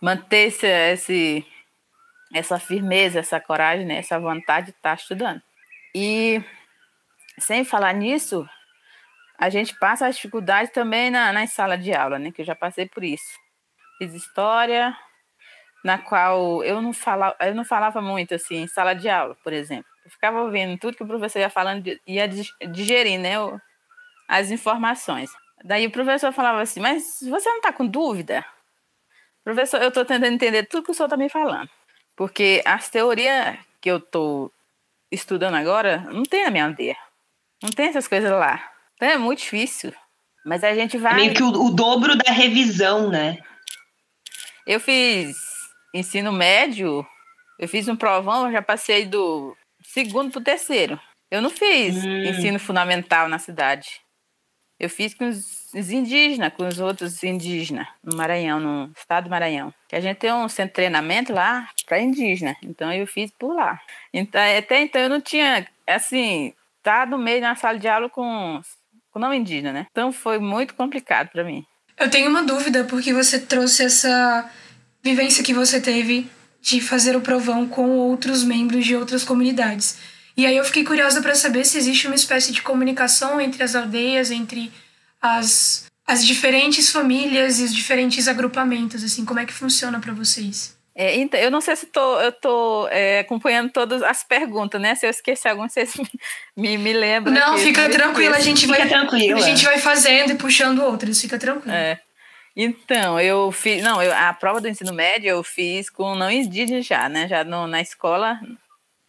manter 0.00 0.48
esse, 0.48 0.66
esse, 0.66 1.46
essa 2.32 2.58
firmeza, 2.58 3.18
essa 3.18 3.38
coragem, 3.38 3.84
né? 3.84 3.98
essa 3.98 4.18
vontade 4.18 4.68
de 4.68 4.72
estar 4.72 4.94
estudando. 4.94 5.42
E 5.94 6.42
sem 7.38 7.64
falar 7.64 7.92
nisso, 7.92 8.48
a 9.38 9.50
gente 9.50 9.76
passa 9.78 10.06
as 10.06 10.16
dificuldades 10.16 10.72
também 10.72 11.10
na, 11.10 11.32
na 11.32 11.46
sala 11.46 11.76
de 11.76 11.92
aula, 11.92 12.18
né? 12.18 12.30
Que 12.30 12.42
eu 12.42 12.46
já 12.46 12.54
passei 12.54 12.88
por 12.88 13.02
isso. 13.02 13.38
Fiz 13.98 14.14
história, 14.14 14.96
na 15.84 15.98
qual 15.98 16.62
eu 16.62 16.80
não 16.80 16.92
falava, 16.92 17.36
eu 17.40 17.54
não 17.54 17.64
falava 17.64 18.00
muito 18.00 18.34
assim, 18.34 18.62
em 18.62 18.66
sala 18.66 18.94
de 18.94 19.08
aula, 19.08 19.36
por 19.42 19.52
exemplo. 19.52 19.90
Eu 20.04 20.10
ficava 20.10 20.40
ouvindo 20.42 20.78
tudo 20.78 20.96
que 20.96 21.02
o 21.02 21.06
professor 21.06 21.40
ia 21.40 21.50
falando, 21.50 21.84
ia 22.06 22.28
digerir, 22.70 23.18
né? 23.20 23.34
As 24.28 24.50
informações. 24.50 25.30
Daí 25.64 25.86
o 25.86 25.92
professor 25.92 26.32
falava 26.32 26.60
assim, 26.60 26.80
mas 26.80 27.18
você 27.22 27.48
não 27.48 27.58
está 27.58 27.72
com 27.72 27.86
dúvida? 27.86 28.44
Professor, 29.44 29.82
eu 29.82 29.88
estou 29.88 30.04
tentando 30.04 30.32
entender 30.32 30.64
tudo 30.66 30.84
que 30.84 30.90
o 30.90 30.94
senhor 30.94 31.06
está 31.06 31.16
me 31.16 31.28
falando. 31.28 31.68
Porque 32.16 32.62
as 32.64 32.88
teorias 32.88 33.58
que 33.80 33.90
eu 33.90 33.96
estou 33.96 34.52
estudando 35.12 35.54
agora, 35.54 35.98
não 36.10 36.22
tem 36.22 36.44
a 36.44 36.50
minha 36.50 36.64
aldeia. 36.64 36.96
Não 37.62 37.70
tem 37.70 37.86
essas 37.86 38.08
coisas 38.08 38.30
lá. 38.30 38.62
Então 38.96 39.08
é 39.08 39.18
muito 39.18 39.40
difícil. 39.40 39.92
Mas 40.44 40.64
a 40.64 40.74
gente 40.74 40.98
vai. 40.98 41.12
É 41.12 41.16
meio 41.16 41.34
que 41.34 41.42
o, 41.42 41.48
o 41.48 41.70
dobro 41.70 42.16
da 42.16 42.32
revisão, 42.32 43.08
né? 43.08 43.38
Eu 44.66 44.80
fiz 44.80 45.36
ensino 45.94 46.32
médio, 46.32 47.06
eu 47.58 47.68
fiz 47.68 47.86
um 47.86 47.94
provão, 47.94 48.50
já 48.50 48.62
passei 48.62 49.06
do 49.06 49.56
segundo 49.84 50.32
para 50.32 50.40
o 50.40 50.44
terceiro. 50.44 51.00
Eu 51.30 51.40
não 51.40 51.50
fiz 51.50 52.04
hum. 52.04 52.22
ensino 52.24 52.58
fundamental 52.58 53.28
na 53.28 53.38
cidade. 53.38 54.01
Eu 54.82 54.90
fiz 54.90 55.14
com 55.14 55.28
os 55.28 55.90
indígenas, 55.92 56.52
com 56.54 56.66
os 56.66 56.80
outros 56.80 57.22
indígenas, 57.22 57.86
no 58.02 58.16
Maranhão, 58.16 58.58
no 58.58 58.90
estado 58.98 59.24
do 59.24 59.30
Maranhão. 59.30 59.72
Que 59.88 59.94
a 59.94 60.00
gente 60.00 60.16
tem 60.16 60.32
um 60.32 60.48
centro 60.48 60.70
de 60.70 60.74
treinamento 60.74 61.32
lá 61.32 61.68
para 61.86 62.00
indígena. 62.00 62.56
Então 62.60 62.92
eu 62.92 63.06
fiz 63.06 63.30
por 63.38 63.54
lá. 63.54 63.80
Então, 64.12 64.40
até 64.58 64.82
então 64.82 65.00
eu 65.00 65.08
não 65.08 65.20
tinha, 65.20 65.64
assim, 65.86 66.52
tá 66.82 67.06
no 67.06 67.16
meio 67.16 67.40
na 67.40 67.54
sala 67.54 67.78
de 67.78 67.86
aula 67.86 68.10
com, 68.10 68.60
com 69.12 69.20
não 69.20 69.32
indígena, 69.32 69.72
né? 69.72 69.86
Então 69.92 70.10
foi 70.10 70.40
muito 70.40 70.74
complicado 70.74 71.28
para 71.28 71.44
mim. 71.44 71.64
Eu 71.96 72.10
tenho 72.10 72.28
uma 72.28 72.42
dúvida, 72.42 72.82
porque 72.82 73.12
você 73.12 73.38
trouxe 73.38 73.84
essa 73.84 74.50
vivência 75.00 75.44
que 75.44 75.54
você 75.54 75.80
teve 75.80 76.28
de 76.60 76.80
fazer 76.80 77.14
o 77.14 77.20
provão 77.20 77.68
com 77.68 77.88
outros 77.98 78.42
membros 78.42 78.84
de 78.84 78.96
outras 78.96 79.22
comunidades. 79.22 79.96
E 80.36 80.46
aí 80.46 80.56
eu 80.56 80.64
fiquei 80.64 80.84
curiosa 80.84 81.20
para 81.20 81.34
saber 81.34 81.64
se 81.64 81.76
existe 81.76 82.06
uma 82.06 82.16
espécie 82.16 82.52
de 82.52 82.62
comunicação 82.62 83.40
entre 83.40 83.62
as 83.62 83.74
aldeias, 83.74 84.30
entre 84.30 84.72
as, 85.20 85.86
as 86.06 86.24
diferentes 86.24 86.90
famílias 86.90 87.60
e 87.60 87.64
os 87.64 87.74
diferentes 87.74 88.26
agrupamentos, 88.28 89.04
assim, 89.04 89.24
como 89.24 89.40
é 89.40 89.44
que 89.44 89.52
funciona 89.52 90.00
para 90.00 90.12
vocês? 90.12 90.76
É, 90.94 91.16
então, 91.16 91.40
eu 91.40 91.50
não 91.50 91.60
sei 91.60 91.74
se 91.74 91.86
tô, 91.86 92.20
eu 92.20 92.28
estou 92.28 92.88
é, 92.88 93.20
acompanhando 93.20 93.70
todas 93.70 94.02
as 94.02 94.22
perguntas, 94.22 94.78
né? 94.78 94.94
Se 94.94 95.06
eu 95.06 95.10
esqueci 95.10 95.48
alguma, 95.48 95.68
vocês 95.68 95.94
me, 96.56 96.76
me 96.76 96.92
lembram. 96.92 97.32
Não, 97.32 97.56
fica 97.56 97.88
tranquila, 97.88 98.36
a 98.36 98.40
gente 98.40 98.66
vai 98.66 98.86
tranquila. 98.86 99.38
a 99.38 99.42
gente 99.42 99.64
vai 99.64 99.78
fazendo 99.78 100.32
e 100.32 100.34
puxando 100.34 100.80
outras, 100.80 101.20
fica 101.20 101.38
tranquilo. 101.38 101.74
É. 101.74 101.98
Então, 102.54 103.18
eu 103.18 103.50
fiz, 103.50 103.82
não, 103.82 104.02
eu, 104.02 104.14
a 104.14 104.34
prova 104.34 104.60
do 104.60 104.68
ensino 104.68 104.92
médio 104.92 105.28
eu 105.28 105.42
fiz 105.42 105.88
com 105.88 106.14
não 106.14 106.30
indígena 106.30 106.82
já, 106.82 107.08
né? 107.08 107.26
Já 107.26 107.42
no, 107.42 107.66
na 107.66 107.80
escola 107.80 108.38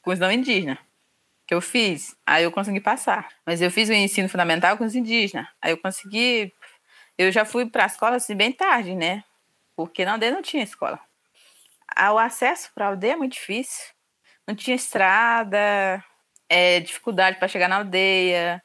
com 0.01 0.11
os 0.11 0.19
não 0.19 0.31
indígenas 0.31 0.77
que 1.45 1.53
eu 1.53 1.61
fiz, 1.61 2.15
aí 2.25 2.43
eu 2.43 2.51
consegui 2.51 2.79
passar. 2.79 3.27
Mas 3.45 3.61
eu 3.61 3.69
fiz 3.69 3.89
o 3.89 3.93
ensino 3.93 4.29
fundamental 4.29 4.77
com 4.77 4.85
os 4.85 4.95
indígenas, 4.95 5.47
aí 5.61 5.71
eu 5.71 5.77
consegui. 5.77 6.53
Eu 7.17 7.31
já 7.31 7.45
fui 7.45 7.65
para 7.69 7.83
a 7.83 7.87
escola 7.87 8.15
assim 8.15 8.35
bem 8.35 8.51
tarde, 8.51 8.95
né? 8.95 9.23
Porque 9.75 10.05
na 10.05 10.13
aldeia 10.13 10.31
não 10.31 10.41
tinha 10.41 10.63
escola. 10.63 10.99
O 12.11 12.17
acesso 12.17 12.71
para 12.73 12.85
a 12.85 12.89
aldeia 12.89 13.13
é 13.13 13.15
muito 13.15 13.33
difícil. 13.33 13.93
Não 14.47 14.55
tinha 14.55 14.75
estrada, 14.75 16.03
é, 16.49 16.79
dificuldade 16.79 17.37
para 17.37 17.47
chegar 17.47 17.67
na 17.67 17.77
aldeia. 17.77 18.63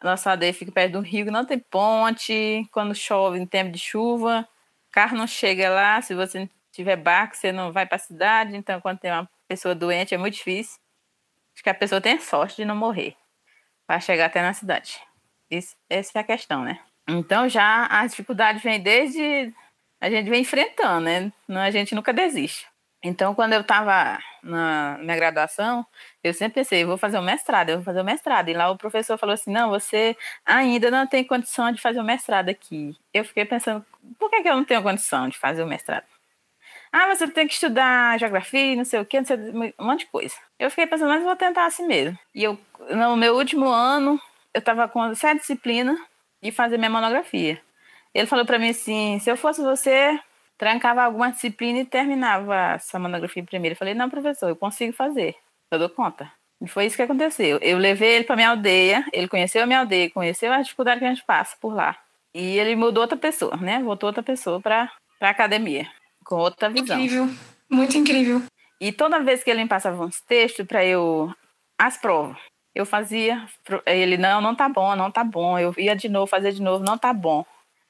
A 0.00 0.04
nossa 0.04 0.30
aldeia 0.30 0.54
fica 0.54 0.72
perto 0.72 0.92
do 0.92 1.00
rio, 1.00 1.30
não 1.30 1.44
tem 1.44 1.58
ponte. 1.58 2.66
Quando 2.72 2.94
chove, 2.94 3.38
em 3.38 3.46
tempo 3.46 3.70
de 3.70 3.78
chuva, 3.78 4.48
carro 4.90 5.16
não 5.16 5.26
chega 5.26 5.70
lá. 5.70 6.00
Se 6.02 6.14
você 6.14 6.48
tiver 6.72 6.96
barco, 6.96 7.36
você 7.36 7.52
não 7.52 7.72
vai 7.72 7.86
para 7.86 7.96
a 7.96 8.00
cidade. 8.00 8.56
Então, 8.56 8.80
quando 8.80 8.98
tem 8.98 9.10
uma 9.10 9.28
pessoa 9.48 9.74
doente, 9.74 10.14
é 10.14 10.18
muito 10.18 10.34
difícil. 10.34 10.81
Acho 11.54 11.62
que 11.62 11.70
a 11.70 11.74
pessoa 11.74 12.00
tem 12.00 12.18
sorte 12.18 12.56
de 12.56 12.64
não 12.64 12.76
morrer 12.76 13.14
para 13.86 14.00
chegar 14.00 14.26
até 14.26 14.40
na 14.42 14.52
cidade. 14.52 15.00
Isso, 15.50 15.76
essa 15.88 16.18
é 16.18 16.20
a 16.20 16.24
questão, 16.24 16.62
né? 16.64 16.80
Então 17.08 17.48
já 17.48 17.86
as 17.86 18.12
dificuldades 18.12 18.62
vêm 18.62 18.80
desde 18.80 19.52
a 20.00 20.10
gente 20.10 20.28
vem 20.28 20.40
enfrentando, 20.40 21.04
né? 21.04 21.32
A 21.48 21.70
gente 21.70 21.94
nunca 21.94 22.12
desiste. 22.12 22.66
Então, 23.04 23.34
quando 23.34 23.52
eu 23.52 23.62
estava 23.62 24.18
na 24.42 24.96
minha 25.00 25.16
graduação, 25.16 25.84
eu 26.22 26.32
sempre 26.32 26.54
pensei, 26.54 26.84
vou 26.84 26.96
fazer 26.96 27.18
o 27.18 27.20
um 27.20 27.24
mestrado, 27.24 27.70
eu 27.70 27.76
vou 27.76 27.84
fazer 27.84 27.98
o 27.98 28.02
um 28.02 28.06
mestrado. 28.06 28.48
E 28.48 28.54
lá 28.54 28.70
o 28.70 28.78
professor 28.78 29.18
falou 29.18 29.34
assim, 29.34 29.52
não, 29.52 29.70
você 29.70 30.16
ainda 30.46 30.88
não 30.90 31.06
tem 31.06 31.24
condição 31.24 31.72
de 31.72 31.80
fazer 31.80 32.00
o 32.00 32.04
mestrado 32.04 32.48
aqui. 32.48 32.96
Eu 33.12 33.24
fiquei 33.24 33.44
pensando, 33.44 33.84
por 34.18 34.30
que, 34.30 34.42
que 34.42 34.48
eu 34.48 34.56
não 34.56 34.64
tenho 34.64 34.82
condição 34.82 35.28
de 35.28 35.36
fazer 35.36 35.64
o 35.64 35.66
mestrado? 35.66 36.04
Ah, 36.92 37.08
você 37.14 37.26
tem 37.26 37.48
que 37.48 37.54
estudar 37.54 38.18
geografia, 38.18 38.76
não 38.76 38.84
sei 38.84 39.00
o 39.00 39.04
quê, 39.06 39.18
não 39.18 39.24
sei, 39.24 39.38
um 39.78 39.86
monte 39.86 40.00
de 40.00 40.06
coisa. 40.06 40.34
Eu 40.58 40.68
fiquei 40.68 40.86
pensando, 40.86 41.08
mas 41.08 41.22
vou 41.22 41.34
tentar 41.34 41.64
assim 41.64 41.86
mesmo. 41.86 42.18
E 42.34 42.44
eu, 42.44 42.58
no 42.90 43.16
meu 43.16 43.34
último 43.34 43.66
ano, 43.66 44.20
eu 44.52 44.58
estava 44.58 44.86
com 44.86 45.14
sete 45.14 45.40
disciplinas 45.40 45.98
e 46.42 46.52
fazer 46.52 46.76
minha 46.76 46.90
monografia. 46.90 47.58
Ele 48.12 48.26
falou 48.26 48.44
para 48.44 48.58
mim 48.58 48.68
assim: 48.68 49.18
se 49.20 49.30
eu 49.30 49.38
fosse 49.38 49.62
você, 49.62 50.20
trancava 50.58 51.02
alguma 51.02 51.30
disciplina 51.30 51.78
e 51.78 51.86
terminava 51.86 52.74
essa 52.74 52.98
monografia 52.98 53.42
primeiro. 53.42 53.72
Eu 53.72 53.78
falei: 53.78 53.94
não, 53.94 54.10
professor, 54.10 54.50
eu 54.50 54.56
consigo 54.56 54.92
fazer, 54.92 55.34
eu 55.70 55.78
dou 55.78 55.88
conta. 55.88 56.30
E 56.60 56.68
foi 56.68 56.84
isso 56.84 56.96
que 56.96 57.02
aconteceu. 57.02 57.58
Eu 57.62 57.78
levei 57.78 58.16
ele 58.16 58.24
para 58.24 58.36
minha 58.36 58.50
aldeia, 58.50 59.04
ele 59.14 59.28
conheceu 59.28 59.62
a 59.62 59.66
minha 59.66 59.80
aldeia, 59.80 60.10
conheceu 60.10 60.52
a 60.52 60.60
dificuldade 60.60 61.00
que 61.00 61.06
a 61.06 61.08
gente 61.08 61.24
passa 61.24 61.56
por 61.58 61.74
lá. 61.74 61.96
E 62.34 62.58
ele 62.58 62.76
mudou 62.76 63.02
outra 63.02 63.16
pessoa, 63.16 63.56
né? 63.56 63.80
Voltou 63.82 64.08
outra 64.08 64.22
pessoa 64.22 64.60
para 64.60 64.92
a 65.20 65.30
academia 65.30 65.88
com 66.24 66.36
outra 66.36 66.68
visão. 66.68 66.98
Incrível, 66.98 67.28
muito 67.70 67.96
incrível. 67.96 68.42
E 68.80 68.90
toda 68.90 69.22
vez 69.22 69.44
que 69.44 69.50
ele 69.50 69.62
me 69.62 69.68
passava 69.68 70.04
uns 70.04 70.20
textos 70.20 70.66
para 70.66 70.84
eu 70.84 71.32
as 71.78 71.96
provas, 71.96 72.36
eu 72.74 72.86
fazia, 72.86 73.46
ele 73.86 74.16
não, 74.16 74.40
não 74.40 74.54
tá 74.54 74.68
bom, 74.68 74.96
não 74.96 75.10
tá 75.10 75.22
bom. 75.22 75.58
Eu 75.58 75.74
ia 75.76 75.94
de 75.94 76.08
novo, 76.08 76.26
fazer 76.26 76.52
de 76.52 76.62
novo, 76.62 76.84
não 76.84 76.96
tá 76.96 77.12
bom. 77.12 77.44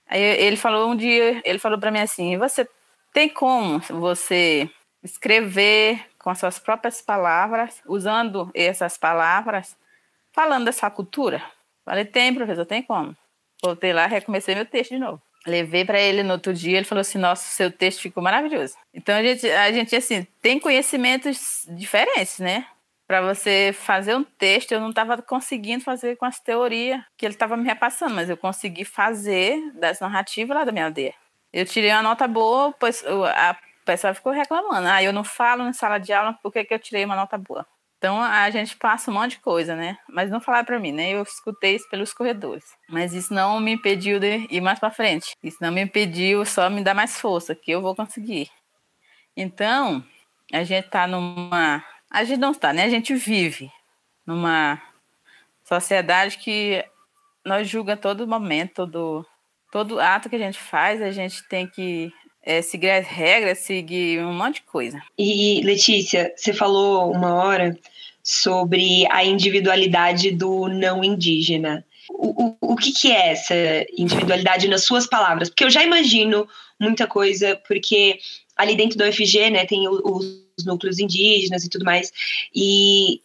Aí 0.08 0.20
ele 0.20 0.56
falou 0.56 0.90
um 0.90 0.96
dia, 0.96 1.40
ele 1.44 1.58
falou 1.58 1.78
para 1.78 1.90
mim 1.90 2.00
assim: 2.00 2.36
"Você 2.36 2.68
tem 3.12 3.28
como 3.28 3.78
você 3.88 4.68
escrever 5.02 6.04
com 6.18 6.30
as 6.30 6.38
suas 6.38 6.58
próprias 6.58 7.00
palavras, 7.00 7.80
usando 7.86 8.50
essas 8.54 8.98
palavras, 8.98 9.76
falando 10.32 10.66
dessa 10.66 10.90
cultura?" 10.90 11.42
Falei: 11.84 12.04
"Tem, 12.04 12.34
professor, 12.34 12.66
tem 12.66 12.82
como?" 12.82 13.16
Voltei 13.62 13.92
lá, 13.92 14.06
recomecei 14.06 14.54
meu 14.54 14.66
texto 14.66 14.90
de 14.90 14.98
novo. 14.98 15.22
Levei 15.46 15.84
para 15.84 16.00
ele 16.00 16.22
no 16.22 16.32
outro 16.34 16.52
dia, 16.54 16.76
ele 16.78 16.86
falou 16.86 17.00
assim: 17.00 17.18
"Nossa, 17.18 17.44
seu 17.44 17.70
texto 17.70 18.00
ficou 18.00 18.22
maravilhoso". 18.22 18.74
Então 18.94 19.14
a 19.16 19.22
gente, 19.22 19.50
a 19.50 19.72
gente 19.72 19.96
assim, 19.96 20.26
tem 20.40 20.58
conhecimentos 20.60 21.66
diferentes, 21.68 22.38
né? 22.38 22.66
Para 23.06 23.20
você 23.20 23.72
fazer 23.74 24.14
um 24.14 24.24
texto, 24.24 24.72
eu 24.72 24.80
não 24.80 24.90
estava 24.90 25.20
conseguindo 25.20 25.84
fazer 25.84 26.16
com 26.16 26.24
as 26.24 26.40
teorias 26.40 27.02
que 27.16 27.26
ele 27.26 27.34
estava 27.34 27.56
me 27.56 27.64
repassando, 27.64 28.14
mas 28.14 28.30
eu 28.30 28.36
consegui 28.36 28.84
fazer 28.84 29.60
das 29.74 30.00
narrativas 30.00 30.56
lá 30.56 30.64
da 30.64 30.72
minha 30.72 30.86
aldeia. 30.86 31.14
Eu 31.52 31.66
tirei 31.66 31.90
uma 31.90 32.02
nota 32.02 32.26
boa, 32.26 32.72
pois 32.78 33.04
a 33.04 33.56
pessoa 33.84 34.14
ficou 34.14 34.32
reclamando. 34.32 34.88
Ah, 34.88 35.02
eu 35.02 35.12
não 35.12 35.24
falo 35.24 35.64
na 35.64 35.72
sala 35.72 35.98
de 35.98 36.12
aula, 36.12 36.32
por 36.42 36.52
que, 36.52 36.64
que 36.64 36.72
eu 36.72 36.78
tirei 36.78 37.04
uma 37.04 37.16
nota 37.16 37.36
boa? 37.36 37.66
Então 38.02 38.20
a 38.20 38.50
gente 38.50 38.76
passa 38.76 39.12
um 39.12 39.14
monte 39.14 39.36
de 39.36 39.38
coisa, 39.38 39.76
né? 39.76 39.96
Mas 40.08 40.28
não 40.28 40.40
falar 40.40 40.64
para 40.64 40.76
mim, 40.76 40.90
né? 40.90 41.10
Eu 41.10 41.22
escutei 41.22 41.76
isso 41.76 41.88
pelos 41.88 42.12
corredores. 42.12 42.64
Mas 42.88 43.14
isso 43.14 43.32
não 43.32 43.60
me 43.60 43.74
impediu 43.74 44.18
de 44.18 44.44
ir 44.50 44.60
mais 44.60 44.80
para 44.80 44.90
frente. 44.90 45.36
Isso 45.40 45.58
não 45.60 45.70
me 45.70 45.82
impediu 45.82 46.44
só 46.44 46.68
me 46.68 46.82
dar 46.82 46.94
mais 46.94 47.20
força, 47.20 47.54
que 47.54 47.70
eu 47.70 47.80
vou 47.80 47.94
conseguir. 47.94 48.50
Então, 49.36 50.04
a 50.52 50.64
gente 50.64 50.88
tá 50.88 51.06
numa. 51.06 51.84
A 52.10 52.24
gente 52.24 52.40
não 52.40 52.50
está, 52.50 52.72
né? 52.72 52.86
A 52.86 52.88
gente 52.88 53.14
vive 53.14 53.70
numa 54.26 54.82
sociedade 55.62 56.38
que 56.38 56.84
nós 57.44 57.68
julga 57.68 57.96
todo 57.96 58.26
momento, 58.26 58.74
todo, 58.74 59.24
todo 59.70 60.00
ato 60.00 60.28
que 60.28 60.34
a 60.34 60.40
gente 60.40 60.58
faz, 60.58 61.00
a 61.00 61.12
gente 61.12 61.46
tem 61.46 61.68
que 61.68 62.12
é, 62.42 62.60
seguir 62.60 62.90
as 62.90 63.06
regras, 63.06 63.58
seguir 63.58 64.20
um 64.20 64.32
monte 64.32 64.56
de 64.56 64.62
coisa. 64.62 65.00
E, 65.18 65.60
Letícia, 65.62 66.32
você 66.36 66.52
falou 66.52 67.12
uma 67.12 67.34
hora 67.34 67.78
sobre 68.22 69.06
a 69.10 69.24
individualidade 69.24 70.30
do 70.30 70.68
não 70.68 71.02
indígena. 71.02 71.84
O, 72.10 72.44
o, 72.44 72.56
o 72.72 72.76
que, 72.76 72.92
que 72.92 73.12
é 73.12 73.30
essa 73.30 73.54
individualidade 73.96 74.68
nas 74.68 74.84
suas 74.84 75.06
palavras? 75.06 75.48
Porque 75.48 75.64
eu 75.64 75.70
já 75.70 75.82
imagino 75.82 76.48
muita 76.78 77.06
coisa, 77.06 77.60
porque 77.66 78.18
ali 78.56 78.76
dentro 78.76 78.98
do 78.98 79.04
UFG, 79.04 79.50
né, 79.50 79.64
tem 79.64 79.88
os, 79.88 80.00
os 80.04 80.64
núcleos 80.64 80.98
indígenas 80.98 81.64
e 81.64 81.70
tudo 81.70 81.84
mais, 81.84 82.12
e 82.54 83.20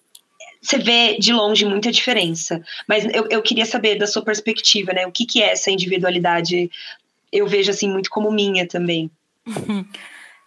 você 0.62 0.78
vê 0.78 1.18
de 1.20 1.32
longe 1.32 1.66
muita 1.66 1.92
diferença. 1.92 2.62
Mas 2.88 3.06
eu, 3.06 3.28
eu 3.30 3.42
queria 3.42 3.66
saber 3.66 3.96
da 3.96 4.08
sua 4.08 4.24
perspectiva, 4.24 4.94
né, 4.94 5.06
o 5.06 5.12
que, 5.12 5.26
que 5.26 5.42
é 5.42 5.52
essa 5.52 5.72
individualidade? 5.72 6.70
Eu 7.32 7.48
vejo 7.48 7.72
assim 7.72 7.90
muito 7.90 8.10
como 8.10 8.32
minha 8.32 8.68
também. 8.68 9.12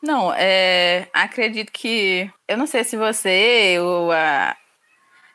Não, 0.02 0.32
é, 0.32 1.08
acredito 1.12 1.70
que. 1.70 2.30
Eu 2.48 2.56
não 2.56 2.66
sei 2.66 2.82
se 2.84 2.96
você 2.96 3.76
ou 3.78 4.10
a, 4.10 4.56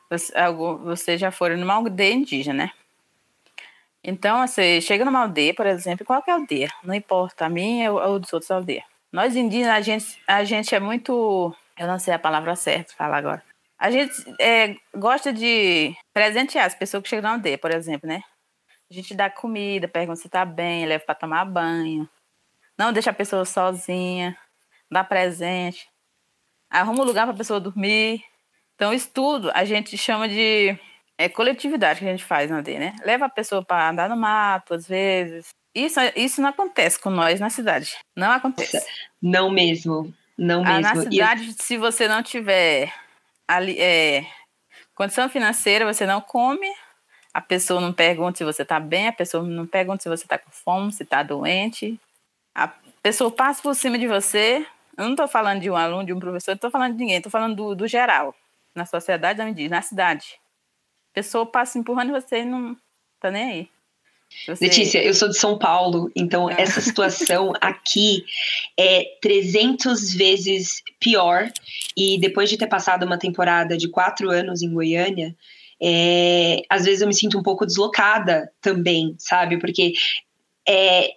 você, 0.09 1.17
já 1.17 1.31
foram 1.31 1.57
numa 1.57 1.75
aldeia 1.75 2.13
indígena, 2.13 2.65
né? 2.65 2.71
Então, 4.03 4.45
você 4.45 4.79
chega 4.81 5.03
numa 5.03 5.21
aldeia, 5.21 5.53
por 5.53 5.65
exemplo, 5.65 6.05
qualquer 6.05 6.31
aldeia, 6.31 6.69
não 6.83 6.93
importa, 6.93 7.45
a 7.45 7.49
minha 7.49 7.91
ou 7.91 8.19
dos 8.19 8.31
outros 8.33 8.51
aldeias. 8.51 8.83
Nós 9.11 9.35
indígenas, 9.35 9.75
a 9.75 9.81
gente, 9.81 10.21
a 10.27 10.43
gente 10.43 10.75
é 10.75 10.79
muito. 10.79 11.55
Eu 11.77 11.87
não 11.87 11.99
sei 11.99 12.13
a 12.13 12.19
palavra 12.19 12.55
certa 12.55 12.93
falar 12.93 13.17
agora. 13.17 13.43
A 13.77 13.91
gente 13.91 14.13
é, 14.39 14.75
gosta 14.95 15.33
de 15.33 15.95
presentear 16.13 16.65
as 16.65 16.75
pessoas 16.75 17.03
que 17.03 17.09
chegam 17.09 17.23
na 17.29 17.35
aldeia, 17.35 17.57
por 17.57 17.71
exemplo, 17.71 18.07
né? 18.07 18.21
A 18.89 18.94
gente 18.94 19.15
dá 19.15 19.30
comida, 19.30 19.88
pergunta 19.88 20.20
se 20.20 20.30
tá 20.30 20.46
bem, 20.46 20.86
leva 20.86 21.04
para 21.04 21.15
tomar 21.15 21.46
banho. 21.46 22.08
Não 22.77 22.94
deixa 22.94 23.10
a 23.10 23.13
pessoa 23.13 23.46
sozinha 23.46 24.38
dá 24.89 25.04
presente, 25.04 25.88
arruma 26.70 27.01
um 27.01 27.06
lugar 27.06 27.25
para 27.25 27.34
a 27.34 27.38
pessoa 27.38 27.60
dormir. 27.60 28.24
Então, 28.75 28.94
isso 28.94 29.10
tudo 29.13 29.51
a 29.54 29.65
gente 29.65 29.98
chama 29.98 30.27
de 30.27 30.77
é 31.18 31.30
coletividade 31.30 32.00
que 32.00 32.06
a 32.06 32.12
gente 32.12 32.24
faz 32.25 32.51
na 32.51 32.62
D, 32.62 32.77
né? 32.77 32.96
Leva 33.04 33.25
a 33.25 33.30
pessoa 33.30 33.63
para 33.63 33.89
andar 33.89 34.10
no 34.10 34.18
mato, 34.18 34.74
às 34.74 34.88
vezes. 34.88 35.50
Isso, 35.74 36.00
isso 36.15 36.42
não 36.42 36.50
acontece 36.50 37.00
com 37.00 37.10
nós 37.10 37.39
na 37.39 37.50
cidade. 37.50 37.98
Não 38.15 38.32
acontece. 38.32 38.86
Não 39.22 39.50
mesmo. 39.50 40.13
Não 40.38 40.62
ah, 40.65 40.77
mesmo. 40.77 40.82
Na 40.82 41.01
cidade, 41.01 41.54
se 41.62 41.77
você 41.77 42.08
não 42.08 42.22
tiver 42.22 42.94
ali, 43.48 43.80
é, 43.80 44.25
condição 44.94 45.30
financeira, 45.30 45.86
você 45.86 46.06
não 46.06 46.20
come. 46.20 46.68
A 47.36 47.42
pessoa 47.42 47.82
não 47.82 47.92
pergunta 47.92 48.38
se 48.38 48.46
você 48.46 48.62
está 48.62 48.80
bem, 48.80 49.10
a 49.10 49.12
pessoa 49.12 49.44
não 49.44 49.68
pergunta 49.68 50.01
se 50.01 50.08
você 50.08 50.24
está 50.24 50.38
com 50.38 50.50
fome, 50.50 50.94
se 50.94 51.04
está 51.04 51.22
doente. 51.22 52.00
A 52.56 52.70
pessoa 53.04 53.30
passa 53.30 53.62
por 53.62 53.75
cima 53.75 53.98
de 53.98 54.08
você. 54.08 54.65
Eu 54.98 55.04
não 55.04 55.12
estou 55.12 55.27
falando 55.27 55.60
de 55.60 55.70
um 55.70 55.75
aluno, 55.75 56.06
de 56.06 56.13
um 56.13 56.20
professor, 56.22 56.51
não 56.51 56.56
estou 56.56 56.72
falando 56.72 56.94
de 56.94 57.00
ninguém, 57.00 57.18
estou 57.18 57.30
falando 57.30 57.54
do, 57.54 57.75
do 57.75 57.88
geral. 57.89 58.34
Na 58.74 58.86
sociedade, 58.86 59.54
diz, 59.54 59.70
na 59.70 59.82
cidade. 59.82 60.39
A 61.12 61.15
pessoa 61.15 61.46
passa 61.46 61.77
empurrando 61.77 62.13
você 62.13 62.38
e 62.38 62.46
não 62.46 62.77
está 63.18 63.30
nem 63.30 63.51
aí. 63.51 63.70
Você... 64.48 64.63
Letícia, 64.63 65.04
eu 65.04 65.13
sou 65.13 65.27
de 65.27 65.38
São 65.38 65.60
Paulo, 65.60 66.10
então 66.15 66.48
ah. 66.48 66.56
essa 66.58 66.80
situação 66.80 67.51
aqui 67.60 68.24
é 68.80 69.18
300 69.22 70.13
vezes 70.13 70.82
pior. 71.01 71.51
E 71.98 72.18
depois 72.18 72.50
de 72.50 72.58
ter 72.58 72.68
passado 72.68 73.06
uma 73.06 73.20
temporada 73.20 73.77
de 73.77 73.89
quatro 73.89 74.30
anos 74.30 74.62
em 74.62 74.74
Goiânia, 74.74 75.36
é, 75.82 76.62
às 76.70 76.86
vezes 76.86 77.01
eu 77.01 77.08
me 77.08 77.15
sinto 77.15 77.38
um 77.38 77.44
pouco 77.44 77.65
deslocada 77.65 78.51
também, 78.62 79.15
sabe? 79.17 79.60
Porque 79.60 79.94
é, 80.67 81.12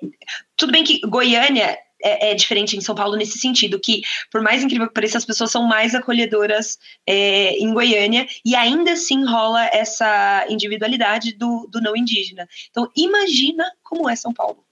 tudo 0.56 0.72
bem 0.72 0.84
que 0.84 1.00
Goiânia 1.00 1.78
é, 2.02 2.30
é, 2.30 2.34
diferente 2.34 2.76
em 2.76 2.80
São 2.80 2.94
Paulo 2.94 3.16
nesse 3.16 3.38
sentido, 3.38 3.80
que 3.80 4.02
por 4.30 4.40
mais 4.40 4.62
incrível 4.62 4.88
que 4.88 4.94
pareça, 4.94 5.18
as 5.18 5.24
pessoas 5.24 5.50
são 5.50 5.64
mais 5.64 5.94
acolhedoras 5.94 6.78
é, 7.06 7.56
em 7.58 7.72
Goiânia 7.72 8.26
e 8.44 8.54
ainda 8.54 8.92
assim 8.92 9.24
rola 9.24 9.64
essa 9.72 10.46
individualidade 10.48 11.32
do, 11.32 11.66
do 11.70 11.80
não 11.80 11.96
indígena. 11.96 12.48
Então, 12.70 12.90
imagina 12.96 13.64
como 13.82 14.08
é 14.08 14.14
São 14.14 14.32
Paulo. 14.32 14.64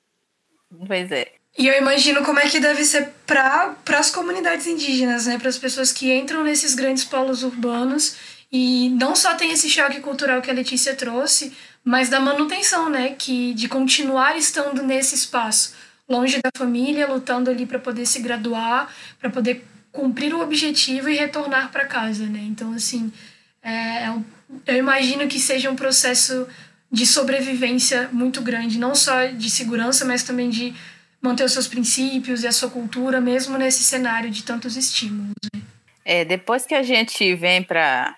Pois 0.87 1.11
é. 1.11 1.33
E 1.59 1.67
eu 1.67 1.79
imagino 1.79 2.23
como 2.23 2.39
é 2.39 2.49
que 2.49 2.61
deve 2.61 2.85
ser 2.85 3.15
para 3.27 3.77
as 3.99 4.11
comunidades 4.11 4.67
indígenas, 4.67 5.27
né? 5.27 5.39
Para 5.39 5.49
as 5.49 5.57
pessoas 5.57 5.91
que 5.91 6.13
entram 6.13 6.45
nesses 6.45 6.75
grandes 6.75 7.05
polos 7.05 7.43
urbanos 7.43 8.36
e 8.51 8.91
não 8.91 9.17
só 9.17 9.35
tem 9.35 9.53
esse 9.53 9.69
choque 9.69 10.01
cultural 10.01 10.41
que 10.41 10.51
a 10.51 10.55
Letícia 10.55 10.95
trouxe, 10.95 11.53
mas 11.85 12.09
da 12.09 12.21
manutenção, 12.21 12.89
né? 12.89 13.15
Que, 13.19 13.55
de 13.55 13.69
continuar 13.69 14.37
estando 14.37 14.83
nesse 14.83 15.15
espaço 15.15 15.75
longe 16.09 16.41
da 16.41 16.51
família, 16.57 17.07
lutando 17.09 17.51
ali 17.51 17.67
para 17.67 17.79
poder 17.79 18.07
se 18.07 18.21
graduar, 18.21 18.95
para 19.19 19.29
poder 19.31 19.65
cumprir 19.91 20.35
o 20.35 20.41
objetivo 20.41 21.09
e 21.09 21.17
retornar 21.17 21.71
para 21.73 21.87
casa, 21.87 22.27
né? 22.27 22.41
Então, 22.43 22.73
assim, 22.73 23.13
é, 23.63 24.05
é 24.05 24.15
eu 24.67 24.77
imagino 24.77 25.27
que 25.27 25.41
seja 25.41 25.71
um 25.71 25.77
processo 25.77 26.47
de 26.91 27.05
sobrevivência 27.05 28.09
muito 28.13 28.41
grande, 28.41 28.79
não 28.79 28.95
só 28.95 29.27
de 29.27 29.51
segurança, 29.51 30.05
mas 30.05 30.23
também 30.23 30.49
de 30.49 30.73
manter 31.21 31.45
os 31.45 31.53
seus 31.53 31.67
princípios 31.67 32.45
e 32.45 32.47
a 32.47 32.53
sua 32.53 32.71
cultura, 32.71 33.21
mesmo 33.21 33.59
nesse 33.59 33.83
cenário 33.83 34.31
de 34.31 34.45
tantos 34.45 34.77
estímulos. 34.77 35.35
Né? 35.53 35.63
É, 36.05 36.25
depois 36.25 36.65
que 36.65 36.75
a 36.75 36.85
gente 36.85 37.35
vem 37.35 37.63
para 37.63 38.17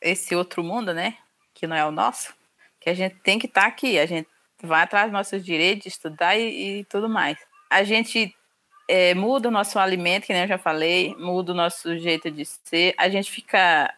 esse 0.00 0.34
outro 0.34 0.62
mundo, 0.62 0.92
né, 0.92 1.16
que 1.54 1.66
não 1.66 1.76
é 1.76 1.84
o 1.84 1.90
nosso, 1.90 2.34
que 2.80 2.90
a 2.90 2.94
gente 2.94 3.16
tem 3.16 3.38
que 3.38 3.46
estar 3.46 3.62
tá 3.62 3.66
aqui, 3.66 3.98
a 3.98 4.06
gente 4.06 4.28
vai 4.62 4.82
atrás 4.82 5.06
dos 5.06 5.12
nossos 5.12 5.44
direitos, 5.44 5.86
estudar 5.86 6.36
e, 6.36 6.80
e 6.80 6.84
tudo 6.84 7.08
mais. 7.08 7.38
A 7.70 7.82
gente 7.82 8.34
é, 8.88 9.14
muda 9.14 9.48
o 9.48 9.52
nosso 9.52 9.78
alimento, 9.78 10.26
que 10.26 10.32
nem 10.32 10.42
eu 10.42 10.48
já 10.48 10.58
falei, 10.58 11.14
muda 11.16 11.52
o 11.52 11.54
nosso 11.54 11.96
jeito 11.98 12.30
de 12.30 12.44
ser, 12.44 12.94
a 12.98 13.08
gente 13.08 13.30
fica, 13.30 13.92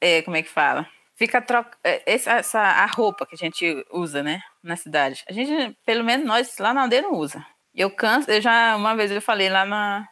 é, 0.00 0.22
como 0.22 0.36
é 0.36 0.42
que 0.42 0.48
fala? 0.48 0.86
Fica 1.16 1.42
troca, 1.42 1.76
é, 1.84 2.02
essa, 2.06 2.32
essa, 2.32 2.60
a 2.60 2.86
roupa 2.86 3.26
que 3.26 3.34
a 3.34 3.38
gente 3.38 3.84
usa, 3.90 4.22
né, 4.22 4.40
na 4.62 4.76
cidade. 4.76 5.24
A 5.28 5.32
gente, 5.32 5.76
pelo 5.84 6.04
menos 6.04 6.26
nós 6.26 6.56
lá 6.58 6.72
na 6.72 6.82
aldeia 6.82 7.02
não 7.02 7.14
usa. 7.14 7.44
Eu 7.74 7.90
canso, 7.90 8.30
eu 8.30 8.40
já, 8.40 8.76
uma 8.76 8.94
vez 8.96 9.10
eu 9.10 9.20
falei 9.22 9.48
lá 9.48 9.64
na, 9.64 10.08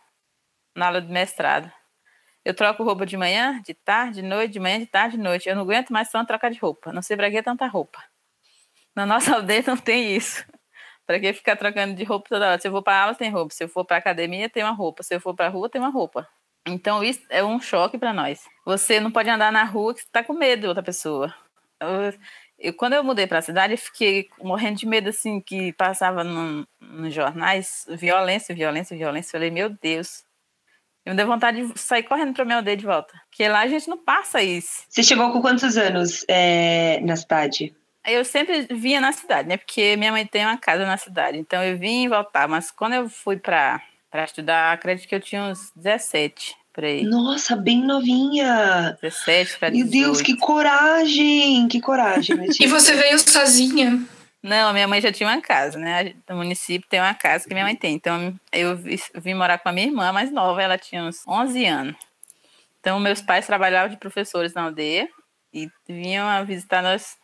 na 0.75 0.87
aula 0.87 1.01
de 1.01 1.11
mestrado, 1.11 1.71
eu 2.49 2.55
troco 2.55 2.83
roupa 2.83 3.05
de 3.05 3.15
manhã, 3.15 3.61
de 3.61 3.75
tarde, 3.75 4.23
de 4.23 4.27
noite, 4.27 4.53
de 4.53 4.59
manhã, 4.59 4.79
de 4.79 4.87
tarde, 4.87 5.19
de 5.19 5.23
noite. 5.23 5.47
Eu 5.47 5.55
não 5.55 5.65
aguento 5.65 5.91
mais 5.91 6.11
só 6.11 6.25
trocar 6.25 6.51
de 6.51 6.59
roupa. 6.59 6.91
Não 6.95 7.03
sei 7.03 7.15
pra 7.15 7.31
que 7.31 7.43
tanta 7.43 7.67
roupa. 7.67 8.03
Na 8.97 9.05
nossa 9.05 9.35
aldeia 9.37 9.63
não 9.67 9.77
tem 9.77 10.17
isso. 10.17 10.47
Para 11.07 11.21
que 11.21 11.31
ficar 11.35 11.57
trocando 11.57 11.95
de 11.95 12.05
roupa 12.05 12.27
toda 12.27 12.49
hora? 12.49 12.59
Se 12.59 12.67
eu 12.67 12.73
for 12.73 12.83
para 12.83 13.03
aula, 13.03 13.15
tem 13.15 13.31
roupa. 13.31 13.53
Se 13.55 13.65
eu 13.65 13.69
for 13.69 13.85
para 13.85 13.99
academia, 13.99 14.49
tem 14.49 14.63
uma 14.63 14.73
roupa. 14.73 15.03
Se 15.03 15.15
eu 15.15 15.21
for 15.21 15.35
para 15.35 15.51
rua, 15.51 15.69
tem 15.69 15.79
uma 15.79 15.91
roupa. 15.91 16.27
Então, 16.67 17.05
isso 17.05 17.21
é 17.29 17.45
um 17.45 17.61
choque 17.61 17.99
para 17.99 18.15
nós. 18.15 18.43
Você 18.65 18.99
não 18.99 19.11
pode 19.11 19.29
andar 19.29 19.53
na 19.53 19.65
rua 19.65 19.93
que 19.93 20.01
está 20.01 20.25
com 20.25 20.33
medo 20.33 20.63
de 20.63 20.69
outra 20.69 20.83
pessoa. 20.83 21.35
Eu, 21.79 22.15
eu, 22.59 22.73
quando 22.73 22.95
eu 22.95 23.05
mudei 23.05 23.27
para 23.27 23.41
a 23.41 23.43
cidade, 23.43 23.75
eu 23.75 23.79
fiquei 23.79 24.31
morrendo 24.39 24.79
de 24.79 24.87
medo, 24.87 25.11
assim, 25.11 25.39
que 25.39 25.71
passava 25.75 26.25
no, 26.25 26.67
nos 26.81 27.13
jornais, 27.13 27.85
violência, 27.91 28.55
violência, 28.55 28.97
violência. 28.97 29.29
Eu 29.29 29.33
falei, 29.33 29.51
meu 29.51 29.69
Deus. 29.69 30.27
Eu 31.09 31.13
me 31.13 31.17
dei 31.17 31.25
vontade 31.25 31.67
de 31.67 31.81
sair 31.81 32.03
correndo 32.03 32.35
para 32.35 32.45
minha 32.45 32.59
aldeia 32.59 32.77
de 32.77 32.85
volta. 32.85 33.15
Porque 33.31 33.49
lá 33.49 33.61
a 33.61 33.67
gente 33.67 33.89
não 33.89 33.97
passa 33.97 34.43
isso. 34.43 34.83
Você 34.91 35.03
chegou 35.03 35.33
com 35.33 35.41
quantos 35.41 35.79
anos 35.79 36.23
é, 36.29 37.01
na 37.01 37.17
cidade? 37.17 37.75
eu 38.07 38.25
sempre 38.25 38.67
vinha 38.71 39.01
na 39.01 39.13
cidade, 39.13 39.49
né? 39.49 39.57
Porque 39.57 39.97
minha 39.97 40.13
mãe 40.13 40.27
tem 40.27 40.45
uma 40.45 40.57
casa 40.57 40.85
na 40.85 40.99
cidade. 40.99 41.39
Então 41.39 41.63
eu 41.65 41.79
vim 41.79 42.05
e 42.05 42.09
voltava. 42.09 42.49
Mas 42.49 42.71
quando 42.71 42.93
eu 42.93 43.09
fui 43.09 43.39
para 43.39 43.81
estudar, 44.23 44.73
acredito 44.73 45.09
que 45.09 45.15
eu 45.15 45.21
tinha 45.21 45.45
uns 45.45 45.73
17 45.75 46.55
por 46.75 46.85
aí. 46.85 47.05
Nossa, 47.05 47.57
bem 47.57 47.83
novinha. 47.83 48.99
17 49.01 49.59
para 49.59 49.71
18. 49.71 49.91
Meu 49.91 50.05
Deus, 50.05 50.21
que 50.21 50.37
coragem! 50.37 51.69
Que 51.69 51.81
coragem, 51.81 52.37
E 52.61 52.67
você 52.67 52.95
veio 52.95 53.19
sozinha? 53.19 53.99
Não, 54.43 54.73
minha 54.73 54.87
mãe 54.87 55.01
já 55.01 55.11
tinha 55.11 55.29
uma 55.29 55.41
casa, 55.41 55.79
né? 55.79 56.15
No 56.29 56.37
município 56.37 56.89
tem 56.89 57.01
uma 57.01 57.15
casa 57.15 57.47
que 57.47 57.55
minha 57.55 57.65
mãe 57.65 57.75
tem. 57.75 57.95
Então 57.95 58.39
eu 58.53 58.77
vim 59.17 59.35
morar 59.35 59.59
com 59.59 59.69
a 59.69 59.73
minha 59.73 59.87
irmã 59.87 60.13
mais 60.13 60.31
nova, 60.31 60.63
ela 60.63 60.79
tinha 60.79 61.03
uns 61.03 61.27
11 61.27 61.65
anos. 61.67 61.97
Então 62.81 63.01
meus 63.01 63.21
pais 63.21 63.47
trabalhavam 63.47 63.91
de 63.91 63.97
professores 63.97 64.55
na 64.55 64.63
aldeia 64.63 65.09
e 65.53 65.69
vinham 65.89 66.45
visitar 66.47 66.83
nós 66.83 67.17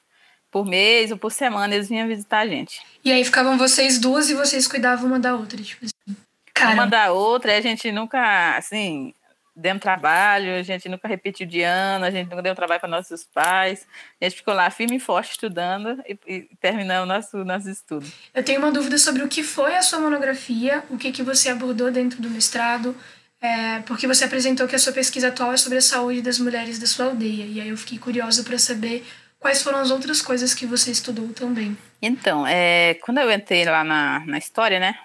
por 0.50 0.64
mês 0.64 1.10
ou 1.10 1.18
por 1.18 1.32
semana 1.32 1.74
eles 1.74 1.88
vinham 1.88 2.06
visitar 2.06 2.40
a 2.40 2.46
gente. 2.46 2.80
E 3.04 3.10
aí 3.10 3.24
ficavam 3.24 3.58
vocês 3.58 3.98
duas 3.98 4.30
e 4.30 4.34
vocês 4.34 4.66
cuidavam 4.66 5.06
uma 5.06 5.18
da 5.18 5.34
outra, 5.34 5.60
tipo 5.60 5.84
assim. 5.84 6.16
Cara. 6.54 6.74
Uma 6.74 6.86
da 6.86 7.12
outra, 7.12 7.52
e 7.52 7.56
a 7.56 7.60
gente 7.60 7.90
nunca, 7.90 8.56
assim, 8.56 9.12
demos 9.54 9.82
trabalho, 9.82 10.54
a 10.54 10.62
gente 10.62 10.88
nunca 10.88 11.06
repetiu 11.06 11.46
de 11.46 11.62
ano, 11.62 12.04
a 12.04 12.10
gente 12.10 12.28
nunca 12.28 12.42
deu 12.42 12.54
trabalho 12.54 12.80
para 12.80 12.88
nossos 12.88 13.24
pais. 13.24 13.86
A 14.20 14.24
gente 14.24 14.36
ficou 14.36 14.54
lá 14.54 14.70
firme 14.70 14.96
e 14.96 15.00
forte 15.00 15.32
estudando 15.32 16.02
e, 16.06 16.18
e 16.26 16.56
terminamos 16.60 17.08
nosso, 17.08 17.44
nosso 17.44 17.70
estudo. 17.70 18.06
Eu 18.32 18.42
tenho 18.42 18.58
uma 18.58 18.72
dúvida 18.72 18.98
sobre 18.98 19.22
o 19.22 19.28
que 19.28 19.42
foi 19.42 19.74
a 19.76 19.82
sua 19.82 20.00
monografia, 20.00 20.82
o 20.90 20.96
que, 20.96 21.12
que 21.12 21.22
você 21.22 21.48
abordou 21.48 21.90
dentro 21.90 22.20
do 22.20 22.30
mestrado, 22.30 22.96
é, 23.40 23.80
porque 23.80 24.06
você 24.06 24.24
apresentou 24.24 24.66
que 24.66 24.74
a 24.74 24.78
sua 24.78 24.92
pesquisa 24.92 25.28
atual 25.28 25.52
é 25.52 25.56
sobre 25.56 25.78
a 25.78 25.82
saúde 25.82 26.22
das 26.22 26.38
mulheres 26.38 26.78
da 26.78 26.86
sua 26.86 27.06
aldeia. 27.06 27.44
E 27.44 27.60
aí 27.60 27.68
eu 27.68 27.76
fiquei 27.76 27.98
curiosa 27.98 28.42
para 28.42 28.58
saber 28.58 29.04
Quais 29.44 29.62
foram 29.62 29.78
as 29.80 29.90
outras 29.90 30.22
coisas 30.22 30.54
que 30.54 30.64
você 30.64 30.90
estudou 30.90 31.28
também? 31.34 31.76
Então, 32.00 32.46
é, 32.46 32.94
quando 33.02 33.18
eu 33.18 33.30
entrei 33.30 33.66
lá 33.66 33.84
na, 33.84 34.24
na 34.24 34.38
história, 34.38 34.80
né? 34.80 34.98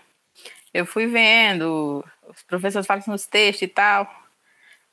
Eu 0.74 0.86
fui 0.86 1.08
vendo, 1.08 2.06
os 2.26 2.42
professores 2.44 2.88
falam 2.88 3.04
nos 3.08 3.26
textos 3.26 3.64
e 3.64 3.68
tal. 3.68 4.10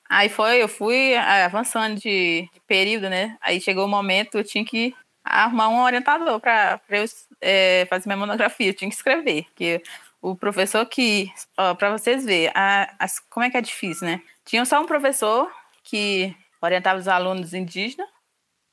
Aí 0.09 0.29
foi, 0.29 0.63
eu 0.63 0.69
fui 0.69 1.13
é, 1.13 1.45
avançando 1.45 1.97
de, 1.97 2.49
de 2.53 2.61
período, 2.67 3.11
né? 3.11 3.37
Aí 3.41 3.61
chegou 3.61 3.85
o 3.85 3.89
momento, 3.89 4.39
eu 4.39 4.45
tinha 4.45 4.65
que 4.65 4.95
arrumar 5.25 5.69
um 5.69 5.83
orientador 5.83 6.39
para 6.41 6.81
eu 6.89 7.05
é, 7.41 7.87
fazer 7.91 8.09
minha 8.09 8.17
monografia, 8.17 8.69
eu 8.69 8.75
tinha 8.75 8.89
que 8.89 8.97
escrever. 8.97 9.45
Porque 9.47 9.83
o 10.21 10.37
professor 10.37 10.87
que, 10.87 11.31
para 11.79 11.91
vocês 11.91 12.25
verem, 12.25 12.53
a, 12.55 13.07
como 13.29 13.45
é 13.45 13.51
que 13.51 13.57
é 13.57 13.61
difícil, 13.61 14.07
né? 14.07 14.21
Tinha 14.45 14.65
só 14.65 14.81
um 14.81 14.87
professor 14.87 15.51
que 15.83 16.35
orientava 16.61 16.99
os 16.99 17.09
alunos 17.09 17.55
indígenas, 17.55 18.09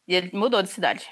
e 0.08 0.16
ele 0.16 0.32
mudou 0.34 0.62
de 0.62 0.70
cidade. 0.70 1.10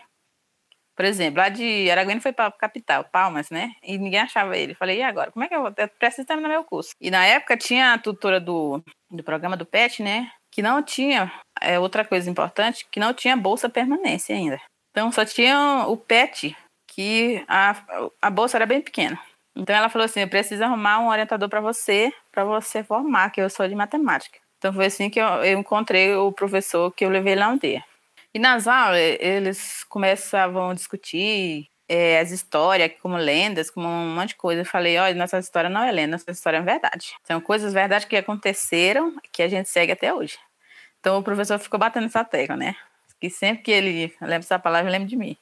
Por 1.02 1.06
exemplo, 1.06 1.42
lá 1.42 1.50
de 1.50 1.90
Araguaína 1.90 2.22
foi 2.22 2.32
para 2.32 2.46
a 2.46 2.52
capital, 2.52 3.04
Palmas, 3.06 3.50
né? 3.50 3.72
E 3.82 3.98
ninguém 3.98 4.20
achava 4.20 4.56
ele. 4.56 4.76
Falei, 4.76 5.00
e 5.00 5.02
agora? 5.02 5.32
Como 5.32 5.44
é 5.44 5.48
que 5.48 5.56
eu 5.56 5.62
vou? 5.62 5.74
Eu 5.76 5.88
preciso 5.88 6.28
terminar 6.28 6.48
meu 6.48 6.64
curso. 6.64 6.92
E 7.02 7.10
na 7.10 7.26
época 7.26 7.58
tinha 7.58 7.94
a 7.94 7.98
tutora 7.98 8.40
do, 8.40 8.84
do 9.10 9.24
programa 9.24 9.58
do 9.58 9.66
PET, 9.66 10.04
né? 10.04 10.32
Que 10.52 10.62
não 10.62 10.84
tinha, 10.84 11.34
é 11.60 11.80
outra 11.80 12.06
coisa 12.06 12.30
importante, 12.30 12.86
que 12.92 13.00
não 13.00 13.16
tinha 13.16 13.36
bolsa 13.36 13.68
permanência 13.68 14.36
ainda. 14.36 14.62
Então 14.92 15.12
só 15.12 15.26
tinha 15.26 15.86
o 15.88 15.98
PET, 15.98 16.56
que 16.88 17.44
a, 17.48 17.84
a 18.22 18.30
bolsa 18.30 18.60
era 18.60 18.68
bem 18.68 18.80
pequena. 18.80 19.20
Então 19.58 19.76
ela 19.76 19.90
falou 19.90 20.06
assim: 20.06 20.20
eu 20.20 20.30
preciso 20.30 20.64
arrumar 20.64 21.00
um 21.00 21.08
orientador 21.08 21.50
para 21.50 21.62
você, 21.62 22.14
para 22.32 22.46
você 22.46 22.84
formar, 22.84 23.32
que 23.32 23.42
eu 23.42 23.50
sou 23.50 23.68
de 23.68 23.74
matemática. 23.74 24.38
Então 24.60 24.72
foi 24.72 24.86
assim 24.86 25.10
que 25.10 25.20
eu, 25.20 25.26
eu 25.26 25.58
encontrei 25.58 26.14
o 26.14 26.32
professor 26.32 26.92
que 26.92 27.04
eu 27.04 27.10
levei 27.10 27.34
lá 27.34 27.48
um 27.48 27.58
dia. 27.58 27.84
E 28.34 28.40
nas 28.40 28.68
aulas, 28.68 29.18
eles 29.20 29.84
começavam 29.86 30.70
a 30.70 30.74
discutir 30.74 31.68
é, 31.88 32.20
as 32.20 32.32
histórias 32.32 32.94
como 33.02 33.18
lendas, 33.18 33.70
como 33.70 33.88
um 33.88 34.16
monte 34.16 34.30
de 34.30 34.36
coisa. 34.36 34.62
Eu 34.62 34.66
falei, 34.66 34.98
olha, 34.98 35.16
nossa 35.16 35.40
história 35.40 35.70
não 35.70 35.84
é 35.84 35.92
lenda, 35.92 36.14
nossa 36.14 36.32
história 36.32 36.58
é 36.58 36.62
verdade. 36.62 37.14
São 37.24 37.42
coisas 37.42 37.74
verdade 37.74 38.08
que 38.08 38.16
aconteceram 38.16 39.16
que 39.32 39.44
a 39.44 39.50
gente 39.50 39.70
segue 39.70 39.92
até 39.92 40.14
hoje. 40.14 40.38
Então 41.00 41.18
o 41.18 41.24
professor 41.24 41.60
ficou 41.60 41.80
batendo 41.80 42.06
essa 42.06 42.24
tecla, 42.24 42.56
né? 42.56 42.76
que 43.22 43.30
sempre 43.30 43.62
que 43.62 43.72
ele 43.72 44.14
lembra 44.20 44.38
essa 44.38 44.58
palavra, 44.58 44.90
lembra 44.90 45.08
de 45.08 45.16
mim. 45.16 45.38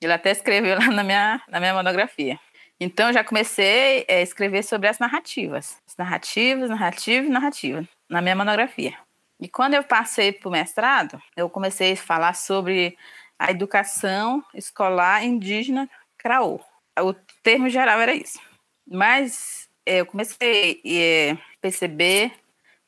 Ele 0.00 0.12
até 0.12 0.30
escreveu 0.30 0.78
lá 0.78 0.88
na 0.88 1.02
minha, 1.02 1.42
na 1.48 1.58
minha 1.58 1.74
monografia. 1.74 2.38
Então, 2.78 3.12
já 3.12 3.24
comecei 3.24 4.06
a 4.08 4.20
escrever 4.20 4.62
sobre 4.62 4.86
as 4.86 5.00
narrativas. 5.00 5.78
As 5.88 5.96
narrativas, 5.96 6.70
narrativas, 6.70 7.28
narrativas, 7.28 7.86
na 8.08 8.22
minha 8.22 8.36
monografia. 8.36 8.94
E 9.40 9.48
quando 9.48 9.74
eu 9.74 9.84
passei 9.84 10.32
para 10.32 10.48
o 10.48 10.52
mestrado, 10.52 11.20
eu 11.36 11.48
comecei 11.48 11.92
a 11.92 11.96
falar 11.96 12.34
sobre 12.34 12.96
a 13.38 13.50
educação 13.50 14.42
escolar 14.52 15.24
indígena 15.24 15.88
Craô. 16.16 16.60
O 17.00 17.14
termo 17.42 17.68
geral 17.68 18.00
era 18.00 18.12
isso. 18.12 18.40
Mas 18.86 19.68
é, 19.86 20.00
eu 20.00 20.06
comecei 20.06 20.80
a 20.84 20.88
é, 20.88 21.38
perceber 21.60 22.32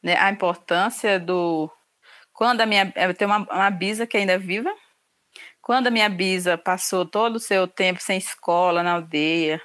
né, 0.02 0.16
a 0.18 0.30
importância 0.30 1.20
do. 1.20 1.70
Quando 2.32 2.60
a 2.62 2.66
minha. 2.66 2.92
Eu 2.96 3.14
tenho 3.14 3.30
uma, 3.30 3.46
uma 3.50 3.70
bisa 3.70 4.06
que 4.06 4.16
ainda 4.16 4.32
é 4.32 4.38
viva. 4.38 4.74
Quando 5.62 5.86
a 5.86 5.90
minha 5.90 6.08
bisa 6.08 6.58
passou 6.58 7.06
todo 7.06 7.36
o 7.36 7.40
seu 7.40 7.68
tempo 7.68 8.02
sem 8.02 8.18
escola 8.18 8.82
na 8.82 8.94
aldeia, 8.94 9.60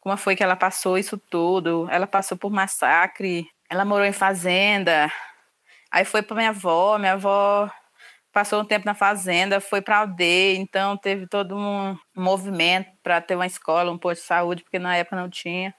como 0.00 0.16
foi 0.16 0.36
que 0.36 0.42
ela 0.42 0.56
passou 0.56 0.98
isso 0.98 1.16
tudo? 1.16 1.88
Ela 1.90 2.06
passou 2.06 2.36
por 2.36 2.50
massacre, 2.50 3.48
ela 3.70 3.84
morou 3.84 4.04
em 4.04 4.12
fazenda, 4.12 5.10
aí 5.96 6.04
foi 6.04 6.20
para 6.20 6.36
minha 6.36 6.50
avó, 6.50 6.98
minha 6.98 7.14
avó 7.14 7.70
passou 8.30 8.60
um 8.60 8.64
tempo 8.66 8.84
na 8.84 8.94
fazenda, 8.94 9.62
foi 9.62 9.80
para 9.80 9.96
a 9.96 10.00
aldeia, 10.00 10.58
então 10.58 10.94
teve 10.94 11.26
todo 11.26 11.56
um 11.56 11.96
movimento 12.14 12.90
para 13.02 13.18
ter 13.18 13.34
uma 13.34 13.46
escola, 13.46 13.90
um 13.90 13.96
posto 13.96 14.20
de 14.20 14.26
saúde, 14.26 14.62
porque 14.62 14.78
na 14.78 14.94
época 14.94 15.16
não 15.16 15.30
tinha. 15.30 15.74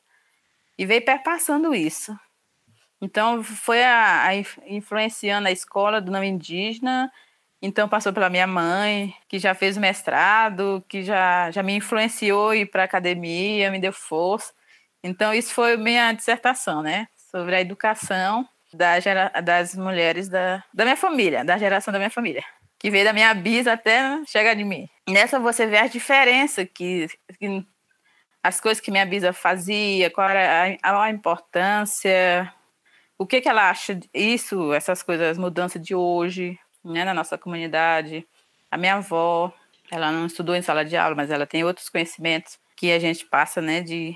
E 0.75 0.87
veio 0.87 1.05
perpassando 1.05 1.75
isso. 1.75 2.17
Então, 2.99 3.43
foi 3.43 3.83
a, 3.83 4.23
a, 4.29 4.35
influenciando 4.65 5.47
a 5.47 5.51
escola 5.51 6.01
do 6.01 6.11
não 6.11 6.23
indígena. 6.23 7.11
Então, 7.61 7.87
passou 7.87 8.11
pela 8.11 8.29
minha 8.29 8.47
mãe, 8.47 9.13
que 9.29 9.37
já 9.37 9.53
fez 9.53 9.77
mestrado, 9.77 10.83
que 10.89 11.03
já, 11.03 11.51
já 11.51 11.61
me 11.61 11.75
influenciou 11.75 12.55
ir 12.55 12.65
para 12.71 12.83
academia, 12.83 13.69
me 13.69 13.79
deu 13.79 13.93
força. 13.93 14.51
Então, 15.03 15.31
isso 15.31 15.53
foi 15.53 15.77
minha 15.77 16.11
dissertação, 16.11 16.81
né? 16.81 17.07
Sobre 17.15 17.55
a 17.55 17.61
educação 17.61 18.47
da 18.73 18.99
gera, 18.99 19.29
das 19.41 19.75
mulheres 19.75 20.29
da, 20.29 20.63
da 20.73 20.83
minha 20.83 20.97
família, 20.97 21.43
da 21.43 21.57
geração 21.57 21.91
da 21.91 21.99
minha 21.99 22.09
família. 22.09 22.43
Que 22.79 22.91
veio 22.91 23.05
da 23.05 23.13
minha 23.13 23.33
bisa 23.33 23.73
até 23.73 24.23
chegar 24.25 24.53
de 24.53 24.63
mim. 24.63 24.87
Nessa 25.09 25.39
você 25.39 25.65
vê 25.65 25.77
a 25.77 25.87
diferença 25.87 26.65
que, 26.65 27.07
que 27.39 27.65
as 28.43 28.61
coisas 28.61 28.79
que 28.79 28.91
minha 28.91 29.05
bisa 29.05 29.33
fazia, 29.33 30.11
qual 30.11 30.29
era 30.29 30.77
a, 30.81 31.03
a 31.03 31.09
importância, 31.09 32.53
o 33.17 33.25
que, 33.25 33.41
que 33.41 33.49
ela 33.49 33.69
acha 33.69 33.95
disso, 33.95 34.73
essas 34.73 35.01
coisas, 35.01 35.31
as 35.31 35.37
mudanças 35.37 35.81
de 35.81 35.95
hoje, 35.95 36.57
né, 36.85 37.03
na 37.03 37.13
nossa 37.13 37.37
comunidade. 37.37 38.27
A 38.69 38.77
minha 38.77 38.95
avó, 38.95 39.51
ela 39.91 40.11
não 40.11 40.27
estudou 40.27 40.55
em 40.55 40.61
sala 40.61 40.85
de 40.85 40.95
aula, 40.95 41.15
mas 41.15 41.31
ela 41.31 41.47
tem 41.47 41.63
outros 41.63 41.89
conhecimentos 41.89 42.59
que 42.75 42.91
a 42.91 42.99
gente 42.99 43.25
passa, 43.25 43.61
né, 43.61 43.81
de 43.81 44.15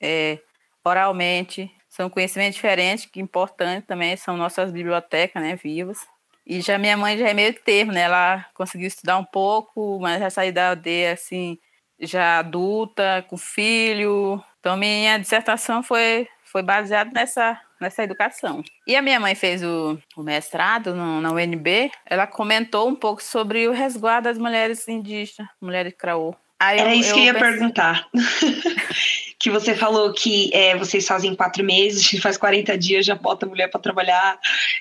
é, 0.00 0.38
oralmente. 0.84 1.70
São 1.98 2.08
conhecimentos 2.08 2.54
diferentes, 2.54 3.06
que 3.06 3.20
importantes 3.20 3.84
também 3.84 4.16
são 4.16 4.36
nossas 4.36 4.70
bibliotecas, 4.70 5.42
né, 5.42 5.56
vivas. 5.56 5.98
E 6.46 6.60
já 6.60 6.78
minha 6.78 6.96
mãe 6.96 7.18
já 7.18 7.28
é 7.28 7.34
meio 7.34 7.52
termo, 7.52 7.90
né? 7.90 8.02
Ela 8.02 8.46
conseguiu 8.54 8.86
estudar 8.86 9.18
um 9.18 9.24
pouco, 9.24 9.98
mas 10.00 10.20
já 10.20 10.30
saiu 10.30 10.52
da 10.52 10.70
aldeia, 10.70 11.12
assim, 11.12 11.58
já 11.98 12.38
adulta, 12.38 13.26
com 13.28 13.36
filho. 13.36 14.40
Então, 14.60 14.76
minha 14.76 15.18
dissertação 15.18 15.82
foi, 15.82 16.28
foi 16.44 16.62
baseada 16.62 17.10
nessa 17.12 17.60
nessa 17.80 18.02
educação. 18.02 18.62
E 18.86 18.96
a 18.96 19.02
minha 19.02 19.20
mãe 19.20 19.34
fez 19.34 19.62
o, 19.62 19.98
o 20.16 20.22
mestrado 20.22 20.94
no, 20.94 21.20
na 21.20 21.32
UNB, 21.32 21.90
ela 22.06 22.26
comentou 22.26 22.88
um 22.88 22.94
pouco 22.94 23.22
sobre 23.22 23.68
o 23.68 23.72
resguardo 23.72 24.28
das 24.28 24.38
mulheres 24.38 24.86
indígenas, 24.88 25.48
mulheres 25.60 25.94
craô. 25.96 26.34
Aí 26.58 26.80
Era 26.80 26.94
eu, 26.94 27.00
isso 27.00 27.10
eu 27.10 27.14
que 27.14 27.20
eu 27.20 27.24
ia 27.24 27.34
pensei... 27.34 27.50
perguntar. 27.50 28.08
que 29.38 29.50
você 29.50 29.74
falou 29.74 30.12
que 30.12 30.50
é, 30.52 30.76
vocês 30.76 31.06
fazem 31.06 31.34
quatro 31.34 31.62
meses, 31.64 32.10
faz 32.20 32.36
40 32.36 32.76
dias, 32.76 33.06
já 33.06 33.14
bota 33.14 33.46
a 33.46 33.48
mulher 33.48 33.68
para 33.68 33.80
trabalhar. 33.80 34.38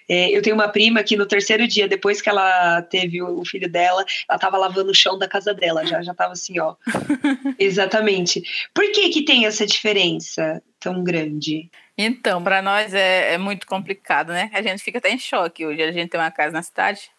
É, 0.09 0.35
eu 0.35 0.41
tenho 0.41 0.55
uma 0.55 0.67
prima 0.67 1.03
que 1.03 1.15
no 1.15 1.25
terceiro 1.25 1.67
dia, 1.67 1.87
depois 1.87 2.21
que 2.21 2.29
ela 2.29 2.81
teve 2.81 3.21
o 3.21 3.45
filho 3.45 3.69
dela, 3.69 4.03
ela 4.27 4.35
estava 4.35 4.57
lavando 4.57 4.91
o 4.91 4.95
chão 4.95 5.17
da 5.17 5.27
casa 5.27 5.53
dela, 5.53 5.85
já 5.85 6.01
já 6.01 6.11
estava 6.11 6.33
assim, 6.33 6.59
ó. 6.59 6.75
Exatamente. 7.59 8.41
Por 8.73 8.91
que 8.91 9.09
que 9.09 9.23
tem 9.23 9.45
essa 9.45 9.65
diferença 9.65 10.61
tão 10.79 11.03
grande? 11.03 11.69
Então, 11.97 12.43
para 12.43 12.61
nós 12.61 12.93
é, 12.93 13.33
é, 13.33 13.37
muito 13.37 13.65
complicado, 13.67 14.31
né? 14.31 14.49
A 14.53 14.61
gente 14.61 14.83
fica 14.83 14.99
até 14.99 15.09
em 15.09 15.19
choque. 15.19 15.65
Hoje 15.65 15.81
a 15.81 15.91
gente 15.91 16.09
tem 16.09 16.19
uma 16.19 16.31
casa 16.31 16.51
na 16.51 16.61
cidade, 16.61 17.09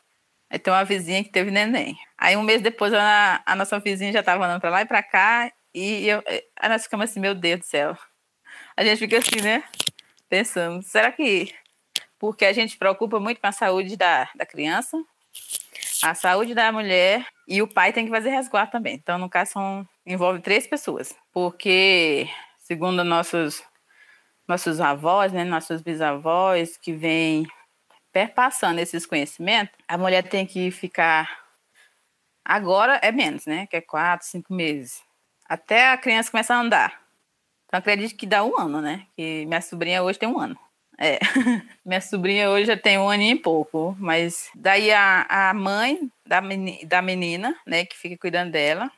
aí 0.48 0.59
tem 0.59 0.72
uma 0.72 0.85
vizinha 0.85 1.22
que 1.22 1.31
teve 1.31 1.51
neném. 1.51 1.96
Aí 2.16 2.37
um 2.37 2.42
mês 2.42 2.62
depois 2.62 2.92
a, 2.94 3.42
a 3.44 3.57
nossa 3.57 3.79
vizinha 3.79 4.12
já 4.12 4.20
estava 4.20 4.44
andando 4.44 4.61
para 4.61 4.70
lá 4.70 4.83
e 4.83 4.87
para 4.87 5.03
cá, 5.03 5.53
e 5.74 6.09
eu, 6.09 6.22
aí 6.57 6.68
nós 6.68 6.85
ficamos 6.85 7.11
assim, 7.11 7.20
meu 7.20 7.35
Deus 7.35 7.61
do 7.61 7.66
céu. 7.66 7.96
A 8.76 8.85
gente 8.85 8.98
fica 8.98 9.18
assim, 9.18 9.40
né? 9.42 9.64
Pensando, 10.28 10.83
será 10.83 11.12
que. 11.12 11.54
Porque 12.18 12.44
a 12.44 12.52
gente 12.52 12.76
preocupa 12.76 13.20
muito 13.20 13.40
com 13.40 13.46
a 13.46 13.52
saúde 13.52 13.96
da, 13.96 14.28
da 14.35 14.44
criança, 14.44 14.96
a 16.02 16.14
saúde 16.14 16.54
da 16.54 16.72
mulher 16.72 17.26
e 17.46 17.62
o 17.62 17.68
pai 17.68 17.92
tem 17.92 18.04
que 18.04 18.11
fazer 18.11 18.31
resguardo 18.31 18.72
também. 18.72 18.94
Então, 18.94 19.18
no 19.18 19.31
caso, 19.31 19.52
são, 19.52 19.88
envolve 20.04 20.40
três 20.40 20.66
pessoas. 20.66 21.16
Porque, 21.33 22.28
segundo 22.59 23.04
nossos 23.04 23.62
nossos 24.48 24.81
avós, 24.81 25.31
né, 25.33 25.44
nossos 25.44 25.83
bisavós, 25.83 26.78
que 26.78 26.92
vêm 26.92 27.46
perpassando 28.11 28.81
esses 28.81 29.04
conhecimentos, 29.04 29.74
a 29.87 29.98
mulher 29.98 30.22
tem 30.22 30.46
que 30.46 30.70
ficar. 30.70 31.46
Agora 32.44 32.98
é 33.02 33.12
menos, 33.12 33.44
né? 33.44 33.66
Que 33.66 33.76
é 33.76 33.81
quatro, 33.83 34.26
cinco 34.26 34.54
meses. 34.54 35.02
Até 35.48 35.90
a 35.90 35.96
criança 35.96 36.30
começar 36.30 36.56
a 36.56 36.61
andar. 36.61 37.00
Então 37.66 37.78
acredito 37.78 38.16
que 38.16 38.26
dá 38.26 38.44
um 38.44 38.58
ano, 38.58 38.80
né? 38.80 39.06
Que 39.16 39.46
minha 39.46 39.61
sobrinha 39.61 40.02
hoje 40.02 40.18
tem 40.18 40.28
um 40.28 40.38
ano. 40.38 40.58
É. 40.98 41.18
minha 41.84 42.00
sobrinha 42.00 42.50
hoje 42.50 42.66
já 42.66 42.76
tem 42.76 42.98
um 42.98 43.08
ano 43.08 43.22
e 43.22 43.37
pouco. 43.37 43.96
Mas 43.98 44.50
daí 44.54 44.90
a, 44.92 45.26
a 45.28 45.54
mãe 45.54 46.11
da 46.26 46.40
menina, 46.40 46.87
da 46.87 47.00
menina, 47.00 47.56
né, 47.66 47.84
que 47.84 47.96
fica 47.96 48.16
cuidando 48.18 48.50
dela, 48.50 48.90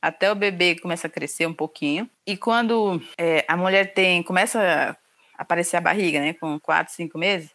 até 0.00 0.30
o 0.30 0.34
bebê 0.34 0.76
começa 0.78 1.08
a 1.08 1.10
crescer 1.10 1.46
um 1.46 1.54
pouquinho. 1.54 2.08
E 2.26 2.36
quando 2.36 3.02
é, 3.18 3.44
a 3.48 3.56
mulher 3.56 3.92
tem 3.92 4.22
começa 4.22 4.96
a 5.36 5.42
aparecer 5.42 5.76
a 5.76 5.80
barriga, 5.80 6.20
né, 6.20 6.32
com 6.34 6.58
quatro, 6.60 6.94
cinco 6.94 7.18
meses, 7.18 7.50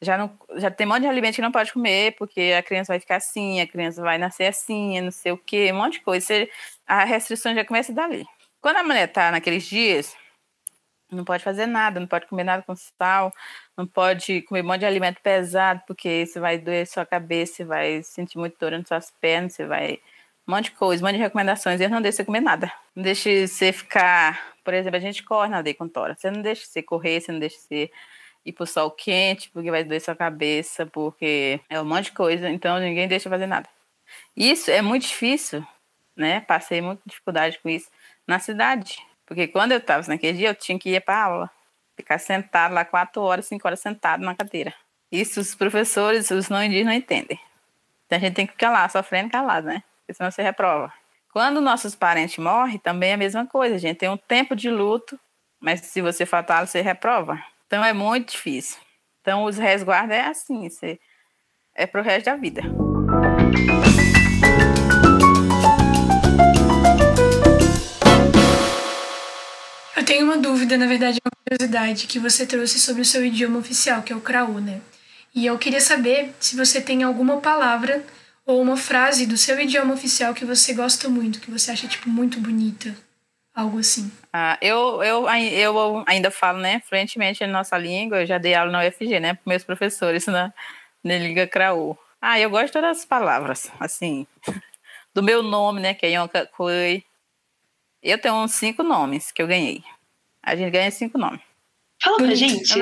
já 0.00 0.16
não 0.16 0.38
já 0.56 0.70
tem 0.70 0.86
um 0.86 0.90
monte 0.90 1.02
de 1.02 1.08
alimento 1.08 1.34
que 1.36 1.42
não 1.42 1.52
pode 1.52 1.72
comer, 1.72 2.16
porque 2.16 2.54
a 2.56 2.62
criança 2.62 2.92
vai 2.92 3.00
ficar 3.00 3.16
assim, 3.16 3.60
a 3.60 3.66
criança 3.66 4.02
vai 4.02 4.18
nascer 4.18 4.46
assim, 4.46 5.00
não 5.00 5.10
sei 5.10 5.32
o 5.32 5.38
quê, 5.38 5.72
um 5.72 5.76
monte 5.76 5.94
de 5.94 6.00
coisa. 6.00 6.48
A 6.86 7.04
restrição 7.04 7.54
já 7.54 7.64
começa 7.64 7.92
dali. 7.92 8.24
Quando 8.60 8.76
a 8.78 8.82
mulher 8.82 9.08
está 9.08 9.30
naqueles 9.30 9.64
dias, 9.64 10.16
não 11.10 11.24
pode 11.24 11.42
fazer 11.42 11.66
nada, 11.66 11.98
não 12.00 12.06
pode 12.06 12.26
comer 12.26 12.44
nada 12.44 12.62
com 12.62 12.74
sal, 12.76 13.32
não 13.76 13.86
pode 13.86 14.42
comer 14.42 14.62
um 14.62 14.66
monte 14.66 14.80
de 14.80 14.86
alimento 14.86 15.20
pesado, 15.22 15.82
porque 15.86 16.26
você 16.26 16.38
vai 16.38 16.58
doer 16.58 16.86
sua 16.86 17.06
cabeça, 17.06 17.54
você 17.56 17.64
vai 17.64 18.02
sentir 18.02 18.38
muito 18.38 18.58
dor 18.58 18.72
nas 18.72 18.86
suas 18.86 19.10
pernas, 19.20 19.54
você 19.54 19.66
vai 19.66 20.00
um 20.46 20.52
monte 20.52 20.66
de 20.66 20.70
coisa, 20.72 21.02
um 21.02 21.06
monte 21.06 21.16
de 21.16 21.22
recomendações, 21.22 21.80
eles 21.80 21.92
não 21.92 22.00
deixam 22.00 22.18
você 22.18 22.24
comer 22.24 22.40
nada. 22.40 22.72
Não 22.94 23.02
deixa 23.02 23.46
você 23.46 23.72
ficar, 23.72 24.54
por 24.64 24.74
exemplo, 24.74 24.96
a 24.96 25.00
gente 25.00 25.22
corre 25.22 25.48
na 25.48 25.58
aldeia 25.58 25.74
com 25.74 25.88
tora. 25.88 26.14
Você 26.16 26.30
não 26.30 26.40
deixa 26.40 26.64
você 26.64 26.82
correr, 26.82 27.20
você 27.20 27.32
não 27.32 27.38
deixa 27.38 27.58
você 27.58 27.90
ir 28.48 28.52
pro 28.52 28.66
sol 28.66 28.90
quente, 28.90 29.50
porque 29.50 29.70
vai 29.70 29.84
doer 29.84 30.00
sua 30.00 30.16
cabeça, 30.16 30.86
porque 30.86 31.60
é 31.68 31.80
um 31.80 31.84
monte 31.84 32.06
de 32.06 32.12
coisa, 32.12 32.48
então 32.50 32.78
ninguém 32.78 33.08
deixa 33.08 33.30
fazer 33.30 33.46
nada. 33.46 33.68
Isso 34.36 34.70
é 34.70 34.80
muito 34.82 35.06
difícil, 35.06 35.66
né? 36.16 36.40
Passei 36.40 36.80
muita 36.80 37.02
dificuldade 37.06 37.58
com 37.62 37.68
isso 37.68 37.90
na 38.26 38.38
cidade. 38.38 38.98
Porque 39.26 39.46
quando 39.46 39.72
eu 39.72 39.78
estava 39.78 40.06
naquele 40.08 40.38
dia, 40.38 40.48
eu 40.48 40.54
tinha 40.54 40.78
que 40.78 40.90
ir 40.90 41.00
para 41.00 41.24
aula. 41.24 41.50
Ficar 41.96 42.18
sentado 42.18 42.74
lá 42.74 42.84
quatro 42.84 43.20
horas, 43.22 43.46
cinco 43.46 43.66
horas 43.66 43.80
sentado 43.80 44.24
na 44.24 44.34
cadeira. 44.34 44.72
Isso 45.10 45.40
os 45.40 45.54
professores, 45.54 46.30
os 46.30 46.48
não 46.48 46.62
indígenas 46.62 46.86
não 46.86 46.98
entendem. 46.98 47.38
Então 48.06 48.16
a 48.16 48.20
gente 48.20 48.34
tem 48.34 48.46
que 48.46 48.52
ficar 48.52 48.70
lá, 48.70 48.88
sofrendo 48.88 49.30
calado, 49.30 49.66
né? 49.66 49.82
porque 50.08 50.14
senão 50.14 50.30
você 50.30 50.42
reprova. 50.42 50.90
Quando 51.30 51.60
nossos 51.60 51.94
parentes 51.94 52.38
morrem, 52.38 52.78
também 52.78 53.10
é 53.10 53.14
a 53.14 53.18
mesma 53.18 53.46
coisa. 53.46 53.74
A 53.74 53.78
gente 53.78 53.98
tem 53.98 54.08
um 54.08 54.16
tempo 54.16 54.56
de 54.56 54.70
luto, 54.70 55.20
mas 55.60 55.80
se 55.80 56.00
você 56.00 56.24
fatal, 56.24 56.66
você 56.66 56.80
reprova. 56.80 57.38
Então 57.68 57.84
é 57.84 57.92
muito 57.92 58.32
difícil. 58.32 58.78
Então 59.20 59.44
os 59.44 59.58
resguardos 59.58 60.16
é 60.16 60.22
assim, 60.22 60.70
você, 60.70 60.98
é 61.74 61.86
pro 61.86 62.02
resto 62.02 62.24
da 62.24 62.36
vida. 62.36 62.62
Eu 69.94 70.04
tenho 70.06 70.24
uma 70.24 70.38
dúvida, 70.38 70.78
na 70.78 70.86
verdade, 70.86 71.20
uma 71.22 71.30
curiosidade 71.44 72.06
que 72.06 72.18
você 72.18 72.46
trouxe 72.46 72.80
sobre 72.80 73.02
o 73.02 73.04
seu 73.04 73.22
idioma 73.22 73.58
oficial, 73.58 74.02
que 74.02 74.14
é 74.14 74.16
o 74.16 74.20
Kraú, 74.22 74.60
né? 74.60 74.80
E 75.34 75.44
eu 75.44 75.58
queria 75.58 75.80
saber 75.82 76.34
se 76.40 76.56
você 76.56 76.80
tem 76.80 77.02
alguma 77.02 77.38
palavra 77.38 78.02
ou 78.46 78.62
uma 78.62 78.78
frase 78.78 79.26
do 79.26 79.36
seu 79.36 79.60
idioma 79.60 79.92
oficial 79.92 80.32
que 80.32 80.46
você 80.46 80.72
gosta 80.72 81.06
muito, 81.10 81.38
que 81.38 81.50
você 81.50 81.70
acha, 81.70 81.86
tipo, 81.86 82.08
muito 82.08 82.40
bonita. 82.40 82.96
Algo 83.58 83.80
assim. 83.80 84.08
Ah, 84.32 84.56
eu, 84.62 85.02
eu, 85.02 85.26
eu 85.28 86.04
ainda 86.06 86.30
falo, 86.30 86.60
né, 86.60 86.80
fluentemente 86.88 87.42
a 87.42 87.46
nossa 87.48 87.76
língua. 87.76 88.20
Eu 88.20 88.26
já 88.26 88.38
dei 88.38 88.54
aula 88.54 88.70
na 88.70 88.86
UFG, 88.86 89.18
né, 89.18 89.34
para 89.34 89.42
meus 89.44 89.64
professores 89.64 90.26
na, 90.26 90.54
na 91.02 91.18
Liga 91.18 91.44
Craú. 91.44 91.98
Ah, 92.22 92.38
eu 92.38 92.50
gosto 92.50 92.66
de 92.66 92.72
todas 92.74 92.98
as 92.98 93.04
palavras, 93.04 93.68
assim, 93.80 94.28
do 95.12 95.24
meu 95.24 95.42
nome, 95.42 95.80
né, 95.80 95.92
que 95.92 96.06
é 96.06 96.10
Yonka 96.10 96.46
Kui. 96.46 97.04
Eu 98.00 98.20
tenho 98.20 98.36
uns 98.36 98.52
cinco 98.52 98.84
nomes 98.84 99.32
que 99.32 99.42
eu 99.42 99.48
ganhei. 99.48 99.82
A 100.40 100.54
gente 100.54 100.70
ganha 100.70 100.92
cinco 100.92 101.18
nomes. 101.18 101.40
Fala 102.00 102.16
pra 102.16 102.34
gente. 102.36 102.72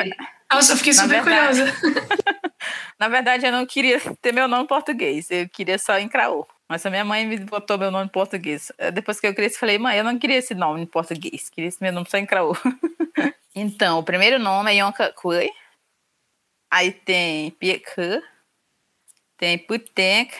Nossa, 0.52 0.74
eu 0.74 0.76
fiquei 0.76 0.92
super 0.92 1.22
verdade, 1.22 1.72
curiosa. 1.72 2.12
na 3.00 3.08
verdade, 3.08 3.46
eu 3.46 3.52
não 3.52 3.64
queria 3.64 3.98
ter 4.20 4.30
meu 4.30 4.46
nome 4.46 4.64
em 4.64 4.68
português, 4.68 5.30
eu 5.30 5.48
queria 5.48 5.78
só 5.78 5.98
em 5.98 6.06
Craô. 6.06 6.46
Mas 6.68 6.84
a 6.84 6.90
minha 6.90 7.04
mãe 7.04 7.24
me 7.26 7.38
botou 7.38 7.78
meu 7.78 7.90
nome 7.90 8.06
em 8.06 8.08
português. 8.08 8.72
Depois 8.92 9.20
que 9.20 9.26
eu 9.26 9.34
cresci, 9.34 9.58
falei, 9.58 9.78
mãe, 9.78 9.96
eu 9.96 10.04
não 10.04 10.18
queria 10.18 10.36
esse 10.36 10.54
nome 10.54 10.82
em 10.82 10.86
português, 10.86 11.48
queria 11.48 11.68
esse 11.68 11.82
meu 11.82 11.92
nome 11.92 12.10
só 12.10 12.18
em 12.18 12.26
Craô. 12.26 12.54
então, 13.54 14.00
o 14.00 14.02
primeiro 14.02 14.38
nome 14.38 14.72
é 14.72 14.82
Yonka 14.82 15.12
Kui. 15.12 15.48
Aí 16.70 16.90
tem 16.90 17.52
Pieku, 17.52 18.22
tem 19.36 19.56
Putenk, 19.58 20.34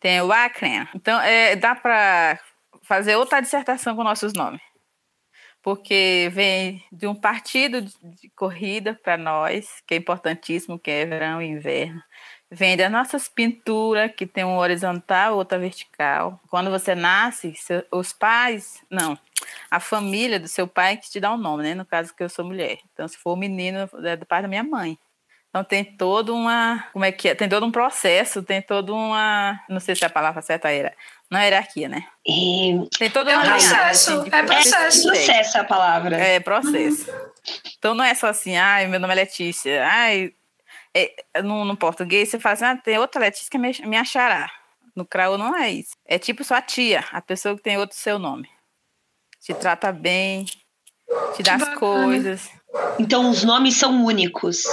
tem 0.00 0.22
Wakren. 0.22 0.88
Então, 0.94 1.20
é, 1.20 1.54
dá 1.54 1.74
para 1.74 2.40
fazer 2.82 3.16
outra 3.16 3.40
dissertação 3.40 3.94
com 3.94 4.02
nossos 4.02 4.32
nomes. 4.32 4.60
Porque 5.62 6.28
vem 6.32 6.84
de 6.90 7.06
um 7.06 7.14
partido 7.14 7.82
de 7.82 8.28
corrida 8.34 8.98
para 9.00 9.16
nós, 9.16 9.80
que 9.86 9.94
é 9.94 9.96
importantíssimo, 9.98 10.78
que 10.78 10.90
é 10.90 11.06
verão 11.06 11.40
e 11.40 11.46
inverno. 11.46 12.02
Vem 12.54 12.76
das 12.76 12.92
nossas 12.92 13.28
pinturas, 13.28 14.12
que 14.14 14.26
tem 14.26 14.44
uma 14.44 14.58
horizontal, 14.58 15.36
outra 15.36 15.58
vertical. 15.58 16.38
Quando 16.50 16.70
você 16.70 16.94
nasce, 16.94 17.54
os 17.90 18.12
pais, 18.12 18.82
não, 18.90 19.18
a 19.70 19.80
família 19.80 20.38
do 20.38 20.46
seu 20.46 20.68
pai 20.68 20.98
que 20.98 21.10
te 21.10 21.18
dá 21.18 21.30
o 21.30 21.34
um 21.34 21.38
nome, 21.38 21.62
né? 21.62 21.74
No 21.74 21.86
caso 21.86 22.14
que 22.14 22.22
eu 22.22 22.28
sou 22.28 22.44
mulher. 22.44 22.78
Então, 22.92 23.08
se 23.08 23.16
for 23.16 23.36
menino, 23.36 23.88
é 24.04 24.16
do 24.16 24.26
pai 24.26 24.42
da 24.42 24.48
minha 24.48 24.62
mãe. 24.62 24.98
Então 25.48 25.64
tem 25.64 25.84
todo 25.84 26.34
uma, 26.34 26.82
como 26.94 27.04
é 27.04 27.12
que 27.12 27.28
é? 27.28 27.34
Tem 27.34 27.46
todo 27.46 27.66
um 27.66 27.70
processo, 27.70 28.42
tem 28.42 28.62
toda 28.62 28.90
uma, 28.90 29.60
não 29.68 29.80
sei 29.80 29.94
se 29.94 30.02
a 30.02 30.08
palavra 30.08 30.40
certa 30.40 30.70
era, 30.70 30.94
não 31.30 31.38
é 31.38 31.44
hierarquia, 31.44 31.90
né? 31.90 32.06
E... 32.26 32.88
Tem 32.98 33.10
todo 33.10 33.28
um 33.28 33.38
é 33.38 33.44
processo, 33.44 34.12
assim, 34.12 34.28
é 34.32 34.42
processo. 34.42 35.10
É 35.10 35.12
processo 35.12 35.58
a 35.58 35.64
palavra. 35.64 36.16
É 36.16 36.40
processo. 36.40 37.10
Uhum. 37.10 37.30
Então 37.78 37.94
não 37.94 38.02
é 38.02 38.14
só 38.14 38.28
assim, 38.28 38.56
ai, 38.56 38.86
meu 38.86 38.98
nome 38.98 39.12
é 39.12 39.16
Letícia, 39.16 39.86
ai, 39.86 40.24
é, 40.24 40.41
no, 41.42 41.64
no, 41.64 41.76
português 41.76 42.28
você 42.28 42.38
fala 42.38 42.52
assim, 42.54 42.64
ah, 42.64 42.76
tem 42.76 42.98
outra 42.98 43.20
Letícia 43.20 43.50
que 43.50 43.58
me, 43.58 43.72
me 43.86 43.96
achará. 43.96 44.50
No 44.94 45.06
crau 45.06 45.38
não 45.38 45.56
é 45.56 45.70
isso. 45.70 45.96
É 46.04 46.18
tipo 46.18 46.44
sua 46.44 46.60
tia, 46.60 47.04
a 47.10 47.20
pessoa 47.20 47.56
que 47.56 47.62
tem 47.62 47.78
outro 47.78 47.96
seu 47.96 48.18
nome. 48.18 48.48
Te 49.40 49.54
trata 49.54 49.90
bem, 49.90 50.44
te 51.34 51.42
dá 51.42 51.54
as 51.54 51.74
coisas. 51.74 52.50
Então 52.98 53.30
os 53.30 53.42
nomes 53.42 53.76
são 53.76 54.04
únicos. 54.04 54.64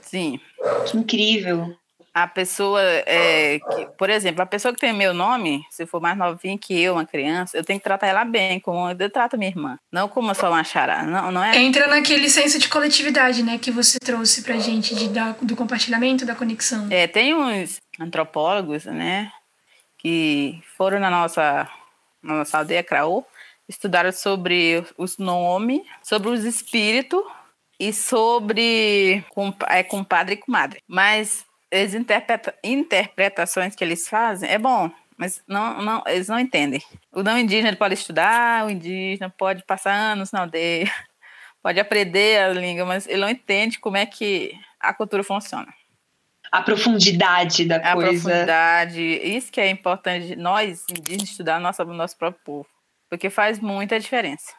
Sim. 0.00 0.40
Que 0.86 0.96
incrível. 0.96 1.76
A 2.22 2.26
pessoa, 2.26 2.82
é, 2.82 3.60
que, 3.60 3.86
por 3.96 4.10
exemplo, 4.10 4.42
a 4.42 4.46
pessoa 4.46 4.74
que 4.74 4.80
tem 4.80 4.92
meu 4.92 5.14
nome, 5.14 5.64
se 5.70 5.86
for 5.86 6.00
mais 6.00 6.16
novinha 6.18 6.58
que 6.58 6.80
eu, 6.80 6.94
uma 6.94 7.06
criança, 7.06 7.56
eu 7.56 7.64
tenho 7.64 7.78
que 7.78 7.84
tratar 7.84 8.08
ela 8.08 8.24
bem, 8.24 8.58
como 8.58 8.90
eu 8.90 9.10
trato 9.10 9.38
minha 9.38 9.50
irmã. 9.50 9.78
Não 9.92 10.08
como 10.08 10.34
só 10.34 10.50
uma 10.50 10.64
chará. 10.64 11.04
Não, 11.04 11.30
não 11.30 11.44
é... 11.44 11.56
Entra 11.58 11.86
naquele 11.86 12.28
senso 12.28 12.58
de 12.58 12.68
coletividade, 12.68 13.42
né, 13.42 13.56
que 13.56 13.70
você 13.70 13.98
trouxe 13.98 14.42
pra 14.42 14.56
gente, 14.56 14.94
de, 14.94 15.08
da, 15.08 15.36
do 15.40 15.54
compartilhamento, 15.54 16.26
da 16.26 16.34
conexão. 16.34 16.88
É, 16.90 17.06
tem 17.06 17.34
uns 17.34 17.78
antropólogos, 18.00 18.84
né, 18.84 19.30
que 19.98 20.60
foram 20.76 20.98
na 20.98 21.10
nossa, 21.10 21.68
na 22.22 22.38
nossa 22.38 22.58
aldeia 22.58 22.82
Craô, 22.82 23.24
estudaram 23.68 24.10
sobre 24.10 24.84
os 24.96 25.18
nomes, 25.18 25.82
sobre 26.02 26.30
os 26.30 26.44
espíritos 26.44 27.22
e 27.78 27.92
sobre 27.92 29.24
com, 29.30 29.54
é, 29.68 29.82
compadre 29.82 30.34
e 30.34 30.38
comadre. 30.38 30.80
Mas 30.88 31.46
as 31.72 31.94
interpreta, 31.94 32.54
interpretações 32.62 33.74
que 33.74 33.84
eles 33.84 34.08
fazem 34.08 34.48
é 34.48 34.58
bom, 34.58 34.90
mas 35.16 35.42
não, 35.46 35.82
não, 35.82 36.02
eles 36.06 36.28
não 36.28 36.38
entendem. 36.38 36.82
O 37.12 37.22
não 37.22 37.38
indígena 37.38 37.76
pode 37.76 37.94
estudar, 37.94 38.66
o 38.66 38.70
indígena 38.70 39.28
pode 39.30 39.64
passar 39.64 39.92
anos 39.92 40.32
na 40.32 40.40
aldeia, 40.40 40.90
pode 41.62 41.78
aprender 41.80 42.40
a 42.40 42.48
língua, 42.48 42.84
mas 42.84 43.06
ele 43.06 43.20
não 43.20 43.28
entende 43.28 43.78
como 43.78 43.96
é 43.96 44.06
que 44.06 44.52
a 44.80 44.94
cultura 44.94 45.22
funciona. 45.22 45.72
A 46.50 46.62
profundidade 46.62 47.66
da 47.66 47.76
a 47.76 47.94
coisa. 47.94 48.08
A 48.08 48.12
profundidade, 48.12 49.02
isso 49.02 49.52
que 49.52 49.60
é 49.60 49.68
importante 49.68 50.34
nós 50.34 50.84
indígenas 50.90 51.30
estudar 51.30 51.60
nosso, 51.60 51.84
nosso 51.84 52.16
próprio 52.16 52.42
povo, 52.42 52.68
porque 53.10 53.28
faz 53.28 53.60
muita 53.60 54.00
diferença 54.00 54.58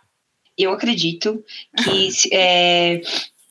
eu 0.59 0.73
acredito 0.73 1.43
que, 1.81 2.09
é, 2.33 2.99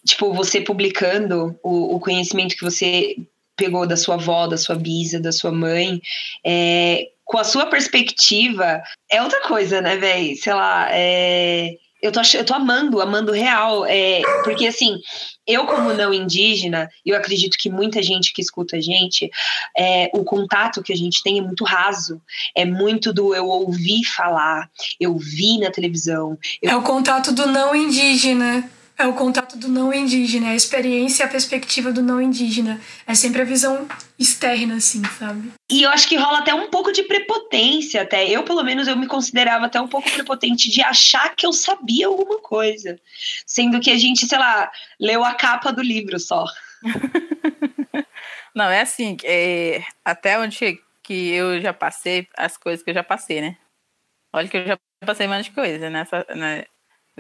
tipo, 0.04 0.32
você 0.34 0.60
publicando 0.60 1.58
o, 1.62 1.96
o, 1.96 2.00
conhecimento 2.00 2.54
que 2.54 2.62
você 2.62 3.16
pegou 3.58 3.86
da 3.86 3.96
sua 3.96 4.14
avó, 4.14 4.46
da 4.46 4.56
sua 4.56 4.76
bisa, 4.76 5.20
da 5.20 5.32
sua 5.32 5.52
mãe, 5.52 6.00
é, 6.46 7.08
com 7.24 7.36
a 7.36 7.44
sua 7.44 7.66
perspectiva, 7.66 8.82
é 9.10 9.22
outra 9.22 9.42
coisa, 9.42 9.82
né, 9.82 9.98
velho? 9.98 10.34
Sei 10.36 10.54
lá, 10.54 10.88
é 10.90 11.74
eu 12.00 12.12
tô, 12.12 12.20
eu 12.34 12.44
tô 12.44 12.54
amando, 12.54 13.00
amando 13.00 13.32
real. 13.32 13.84
É, 13.84 14.22
porque, 14.44 14.66
assim, 14.66 14.98
eu, 15.46 15.66
como 15.66 15.92
não 15.92 16.14
indígena, 16.14 16.88
eu 17.04 17.16
acredito 17.16 17.58
que 17.58 17.68
muita 17.68 18.02
gente 18.02 18.32
que 18.32 18.40
escuta 18.40 18.76
a 18.76 18.80
gente, 18.80 19.28
é, 19.76 20.10
o 20.12 20.24
contato 20.24 20.82
que 20.82 20.92
a 20.92 20.96
gente 20.96 21.22
tem 21.22 21.38
é 21.38 21.42
muito 21.42 21.64
raso. 21.64 22.20
É 22.56 22.64
muito 22.64 23.12
do 23.12 23.34
eu 23.34 23.46
ouvi 23.46 24.04
falar, 24.04 24.70
eu 25.00 25.16
vi 25.16 25.58
na 25.58 25.70
televisão. 25.70 26.38
Eu... 26.62 26.70
É 26.70 26.76
o 26.76 26.82
contato 26.82 27.32
do 27.32 27.46
não 27.46 27.74
indígena. 27.74 28.70
É 29.00 29.06
o 29.06 29.14
contato 29.14 29.56
do 29.56 29.68
não 29.68 29.94
indígena, 29.94 30.48
é 30.48 30.50
a 30.50 30.56
experiência 30.56 31.22
e 31.22 31.26
a 31.26 31.30
perspectiva 31.30 31.92
do 31.92 32.02
não 32.02 32.20
indígena. 32.20 32.80
É 33.06 33.14
sempre 33.14 33.42
a 33.42 33.44
visão 33.44 33.86
externa, 34.18 34.74
assim, 34.74 35.04
sabe? 35.04 35.52
E 35.70 35.84
eu 35.84 35.90
acho 35.90 36.08
que 36.08 36.16
rola 36.16 36.38
até 36.38 36.52
um 36.52 36.68
pouco 36.68 36.90
de 36.90 37.04
prepotência, 37.04 38.02
até. 38.02 38.28
Eu, 38.28 38.42
pelo 38.42 38.64
menos, 38.64 38.88
eu 38.88 38.96
me 38.96 39.06
considerava 39.06 39.66
até 39.66 39.80
um 39.80 39.86
pouco 39.86 40.10
prepotente 40.10 40.68
de 40.68 40.82
achar 40.82 41.32
que 41.36 41.46
eu 41.46 41.52
sabia 41.52 42.08
alguma 42.08 42.40
coisa. 42.40 42.98
Sendo 43.46 43.78
que 43.78 43.92
a 43.92 43.96
gente, 43.96 44.26
sei 44.26 44.38
lá, 44.38 44.68
leu 44.98 45.24
a 45.24 45.32
capa 45.32 45.70
do 45.70 45.80
livro 45.80 46.18
só. 46.18 46.44
Não, 48.52 48.68
é 48.68 48.80
assim, 48.80 49.16
é, 49.22 49.80
até 50.04 50.40
onde 50.40 50.80
que 51.04 51.30
eu 51.30 51.60
já 51.60 51.72
passei, 51.72 52.26
as 52.36 52.56
coisas 52.56 52.82
que 52.82 52.90
eu 52.90 52.94
já 52.94 53.04
passei, 53.04 53.40
né? 53.40 53.56
Olha 54.32 54.48
que 54.48 54.56
eu 54.56 54.66
já 54.66 54.78
passei 55.06 55.28
mais 55.28 55.48
coisa 55.48 55.88
nessa, 55.88 56.26
né? 56.34 56.64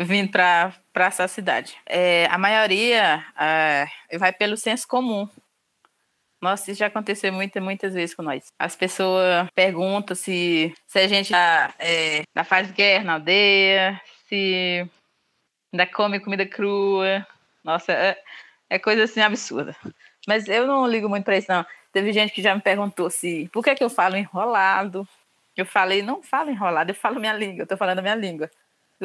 Vim 0.04 0.26
para 0.26 0.72
essa 0.94 1.26
cidade. 1.26 1.76
É, 1.84 2.26
a 2.26 2.38
maioria 2.38 3.24
é, 3.38 3.86
vai 4.16 4.32
pelo 4.32 4.56
senso 4.56 4.86
comum. 4.86 5.28
Nossa, 6.40 6.70
isso 6.70 6.78
já 6.78 6.86
aconteceu 6.86 7.32
muitas, 7.32 7.62
muitas 7.62 7.94
vezes 7.94 8.14
com 8.14 8.22
nós. 8.22 8.52
As 8.58 8.76
pessoas 8.76 9.48
perguntam 9.54 10.14
se, 10.14 10.72
se 10.86 10.98
a 11.00 11.08
gente 11.08 11.34
ainda, 11.34 11.74
é, 11.80 12.18
ainda 12.18 12.44
faz 12.44 12.70
guerra 12.70 13.04
na 13.04 13.12
aldeia, 13.14 14.00
se 14.28 14.88
ainda 15.72 15.86
come 15.86 16.20
comida 16.20 16.46
crua. 16.46 17.26
Nossa, 17.64 17.92
é, 17.92 18.22
é 18.70 18.78
coisa 18.78 19.02
assim 19.04 19.20
absurda. 19.20 19.74
Mas 20.28 20.46
eu 20.46 20.66
não 20.66 20.86
ligo 20.86 21.08
muito 21.08 21.24
para 21.24 21.38
isso, 21.38 21.50
não. 21.50 21.66
Teve 21.92 22.12
gente 22.12 22.32
que 22.32 22.42
já 22.42 22.54
me 22.54 22.60
perguntou 22.60 23.10
se 23.10 23.48
por 23.52 23.64
que, 23.64 23.74
que 23.74 23.82
eu 23.82 23.90
falo 23.90 24.16
enrolado. 24.16 25.08
Eu 25.56 25.66
falei, 25.66 26.02
não 26.02 26.22
falo 26.22 26.50
enrolado, 26.50 26.90
eu 26.92 26.94
falo 26.94 27.18
minha 27.18 27.32
língua, 27.32 27.62
eu 27.62 27.66
tô 27.66 27.76
falando 27.76 27.98
a 27.98 28.02
minha 28.02 28.14
língua 28.14 28.48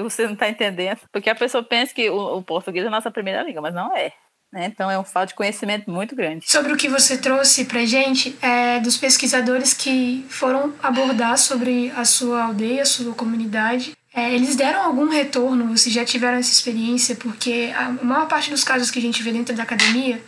você 0.02 0.26
não 0.26 0.34
está 0.34 0.50
entendendo. 0.50 1.00
Porque 1.12 1.30
a 1.30 1.36
pessoa 1.36 1.64
pensa 1.64 1.94
que 1.94 2.10
o, 2.10 2.38
o, 2.38 2.44
português 2.44 2.86
é 2.86 2.88
a 2.88 2.92
nossa 2.92 3.12
primeira 3.12 3.44
língua, 3.44 3.62
mas 3.62 3.74
não 3.74 3.96
é. 3.96 4.12
Né? 4.52 4.66
Então 4.66 4.90
é 4.90 4.98
um 4.98 5.04
falta 5.04 5.28
de 5.28 5.36
conhecimento 5.36 5.90
muito 5.90 6.16
grande. 6.16 6.50
Sobre 6.50 6.72
o 6.72 6.78
que 6.78 6.88
você 6.88 7.18
trouxe 7.18 7.66
para 7.66 7.86
gente, 7.86 8.38
é, 8.42 8.80
dos 8.80 8.98
pesquisadores 8.98 9.74
que 9.74 10.26
foram 10.30 10.74
abordar 10.82 11.38
sobre 11.38 11.92
a 11.96 12.06
sua 12.06 12.44
aldeia, 12.44 12.84
a 12.84 12.86
sua 12.86 13.14
comunidade, 13.16 13.94
é, 14.14 14.32
eles 14.32 14.56
deram 14.56 14.84
algum 14.84 15.10
retorno? 15.10 15.76
Vocês 15.76 15.94
já 15.94 16.06
tiveram 16.06 16.38
essa 16.38 16.52
experiência? 16.52 17.16
Porque 17.16 17.74
a 17.76 17.90
maior 18.04 18.28
parte 18.28 18.52
dos 18.52 18.64
casos 18.64 18.92
que 18.92 19.00
a 19.00 19.02
gente 19.02 19.24
vê 19.24 19.32
dentro 19.32 19.56
da 19.56 19.64
academia 19.64 20.22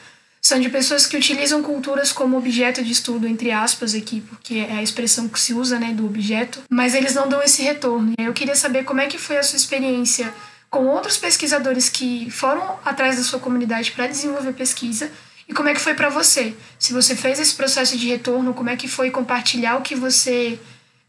são 0.46 0.60
de 0.60 0.70
pessoas 0.70 1.08
que 1.08 1.18
utilizam 1.18 1.64
culturas 1.64 2.12
como 2.12 2.38
objeto 2.38 2.84
de 2.84 2.92
estudo, 2.92 3.28
entre 3.28 3.50
aspas, 3.50 3.96
aqui, 3.96 4.22
porque 4.22 4.60
é 4.60 4.74
a 4.74 4.84
expressão 4.84 5.28
que 5.28 5.40
se 5.40 5.56
usa, 5.56 5.80
né, 5.80 5.92
do 5.92 6.06
objeto, 6.06 6.62
mas 6.70 6.94
eles 6.94 7.16
não 7.16 7.28
dão 7.28 7.42
esse 7.42 7.64
retorno. 7.64 8.14
Eu 8.16 8.32
queria 8.32 8.56
saber 8.56 8.84
como 8.84 9.02
é 9.02 9.08
que 9.08 9.18
foi 9.18 9.40
a 9.40 9.44
sua 9.44 9.58
experiência 9.58 10.32
com 10.70 10.86
outros 10.86 11.18
pesquisadores 11.18 11.90
que 11.90 12.30
foram 12.30 12.78
atrás 12.86 13.16
da 13.16 13.24
sua 13.24 13.40
comunidade 13.40 13.92
para 13.94 14.06
desenvolver 14.06 14.54
pesquisa 14.54 15.10
e 15.50 15.54
como 15.54 15.68
é 15.68 15.74
que 15.74 15.82
foi 15.82 15.96
para 15.96 16.10
você. 16.10 16.56
Se 16.78 16.94
você 16.94 17.16
fez 17.16 17.40
esse 17.40 17.56
processo 17.56 17.98
de 17.98 18.08
retorno, 18.08 18.54
como 18.54 18.70
é 18.70 18.76
que 18.76 18.88
foi 18.88 19.10
compartilhar 19.10 19.78
o 19.78 19.82
que 19.82 19.96
você 19.96 20.60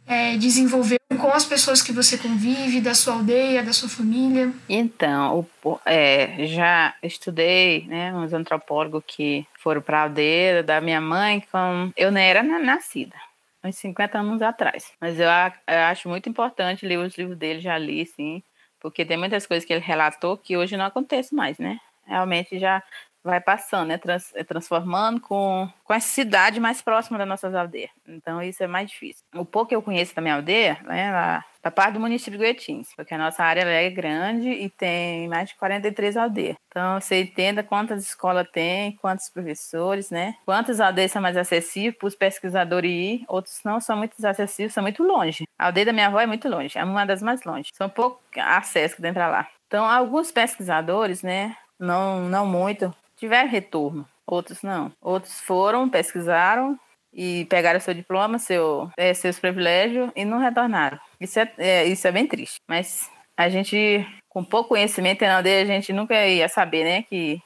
é, 0.07 0.39
desenvolveu 0.39 0.99
com 1.17 1.33
as 1.33 1.45
pessoas 1.45 1.83
que 1.83 1.93
você 1.93 2.17
convive, 2.19 2.81
da 2.81 2.95
sua 2.95 3.15
aldeia, 3.15 3.63
da 3.63 3.73
sua 3.73 3.89
família? 3.89 4.53
Então, 4.69 5.47
é, 5.85 6.47
já 6.47 6.95
estudei, 7.03 7.87
né, 7.87 8.15
uns 8.15 8.33
antropólogos 8.33 9.03
que 9.07 9.47
foram 9.59 9.81
para 9.81 10.01
a 10.01 10.03
aldeia 10.03 10.63
da 10.63 10.81
minha 10.81 11.01
mãe, 11.01 11.43
com, 11.51 11.93
eu 11.97 12.11
nem 12.11 12.29
era 12.29 12.43
nascida, 12.43 13.17
uns 13.63 13.77
50 13.77 14.19
anos 14.19 14.43
atrás. 14.43 14.93
Mas 15.01 15.19
eu, 15.19 15.27
eu 15.27 15.79
acho 15.85 16.09
muito 16.09 16.29
importante 16.29 16.87
ler 16.87 16.99
os 16.99 17.17
livros 17.17 17.37
dele, 17.37 17.61
já 17.61 17.77
li, 17.77 18.07
sim, 18.07 18.43
porque 18.81 19.05
tem 19.05 19.17
muitas 19.17 19.47
coisas 19.47 19.67
que 19.67 19.73
ele 19.73 19.85
relatou 19.85 20.37
que 20.37 20.57
hoje 20.57 20.77
não 20.77 20.85
acontece 20.85 21.35
mais, 21.35 21.59
né? 21.59 21.81
Realmente 22.07 22.59
já 22.59 22.83
vai 23.27 23.41
passando, 23.41 23.89
né? 23.89 23.99
Trans, 23.99 24.35
é, 24.35 24.45
transformando 24.45 25.21
com, 25.21 25.69
com 25.85 25.93
a 25.93 26.01
cidade 26.01 26.61
mais 26.61 26.81
próxima 26.81 27.19
das 27.19 27.29
nossas 27.29 27.55
aldeias. 27.55 27.91
Então, 28.07 28.43
isso 28.43 28.63
é 28.63 28.67
mais 28.67 28.91
difícil. 28.91 29.25
O 29.35 29.45
pouco 29.45 29.69
que 29.69 29.77
eu 29.77 29.83
conheço 29.83 30.15
da 30.15 30.23
minha 30.23 30.37
aldeia, 30.37 30.79
né? 30.85 31.11
Lá, 31.11 31.45
da 31.63 31.71
parte 31.71 31.95
do 31.95 32.01
município 32.01 32.39
de 32.39 32.47
Goetins, 32.47 32.95
porque 32.95 33.13
a 33.13 33.19
nossa 33.19 33.43
área 33.43 33.63
é 33.63 33.91
grande 33.91 34.49
e 34.49 34.71
tem 34.71 35.29
mais 35.29 35.49
de 35.49 35.57
43 35.57 36.17
aldeias. 36.17 36.57
Então, 36.69 37.01
você 37.01 37.23
entenda 37.23 37.65
quantas 37.65 38.05
escolas 38.05 38.47
tem, 38.53 38.93
quantos 38.97 39.29
professores, 39.29 40.09
né? 40.09 40.37
Quantas 40.45 40.81
aldeias 40.81 41.11
são 41.11 41.21
mais 41.21 41.37
acessíveis 41.37 41.97
para 41.99 42.07
os 42.07 42.15
pesquisadores 42.15 42.91
ir, 42.91 43.25
outros 43.27 43.61
não 43.65 43.81
são 43.81 43.97
muito 43.97 44.15
acessíveis, 44.25 44.73
são 44.73 44.83
muito 44.83 45.03
longe. 45.03 45.45
A 45.59 45.67
aldeia 45.67 45.87
da 45.87 45.93
minha 45.93 46.07
avó 46.07 46.21
é 46.21 46.27
muito 46.27 46.49
longe, 46.49 46.79
é 46.79 46.85
uma 46.85 47.05
das 47.05 47.21
mais 47.21 47.43
longe. 47.43 47.71
São 47.75 47.89
pouco 47.89 48.21
acesso 48.37 48.95
que 48.95 49.03
tem 49.03 49.13
para 49.13 49.29
lá. 49.29 49.49
Então, 49.67 49.85
alguns 49.85 50.31
pesquisadores, 50.31 51.25
né, 51.25 51.57
não, 51.79 52.21
não 52.21 52.47
muito, 52.47 52.95
tiveram 53.17 53.49
retorno, 53.49 54.09
outros 54.27 54.63
não. 54.63 54.93
Outros 55.01 55.41
foram, 55.41 55.89
pesquisaram 55.89 56.79
e 57.13 57.47
pegaram 57.47 57.81
seu 57.81 57.95
diploma, 57.95 58.39
seu, 58.39 58.91
é, 58.97 59.15
seus 59.15 59.39
privilégios 59.39 60.11
e 60.15 60.25
não 60.25 60.39
retornaram. 60.39 60.99
Isso 61.21 61.39
é, 61.41 61.53
é, 61.59 61.85
isso 61.87 62.07
é 62.07 62.13
bem 62.13 62.27
triste. 62.27 62.61
Mas 62.69 63.11
a 63.37 63.49
gente, 63.49 64.07
com 64.29 64.45
pouco 64.45 64.71
conhecimento 64.71 65.23
na 65.25 65.37
aldeia, 65.37 65.63
a 65.63 65.67
gente 65.67 65.93
nunca 65.93 66.27
ia 66.27 66.49
saber, 66.49 66.85
né, 66.85 67.03
que 67.03 67.41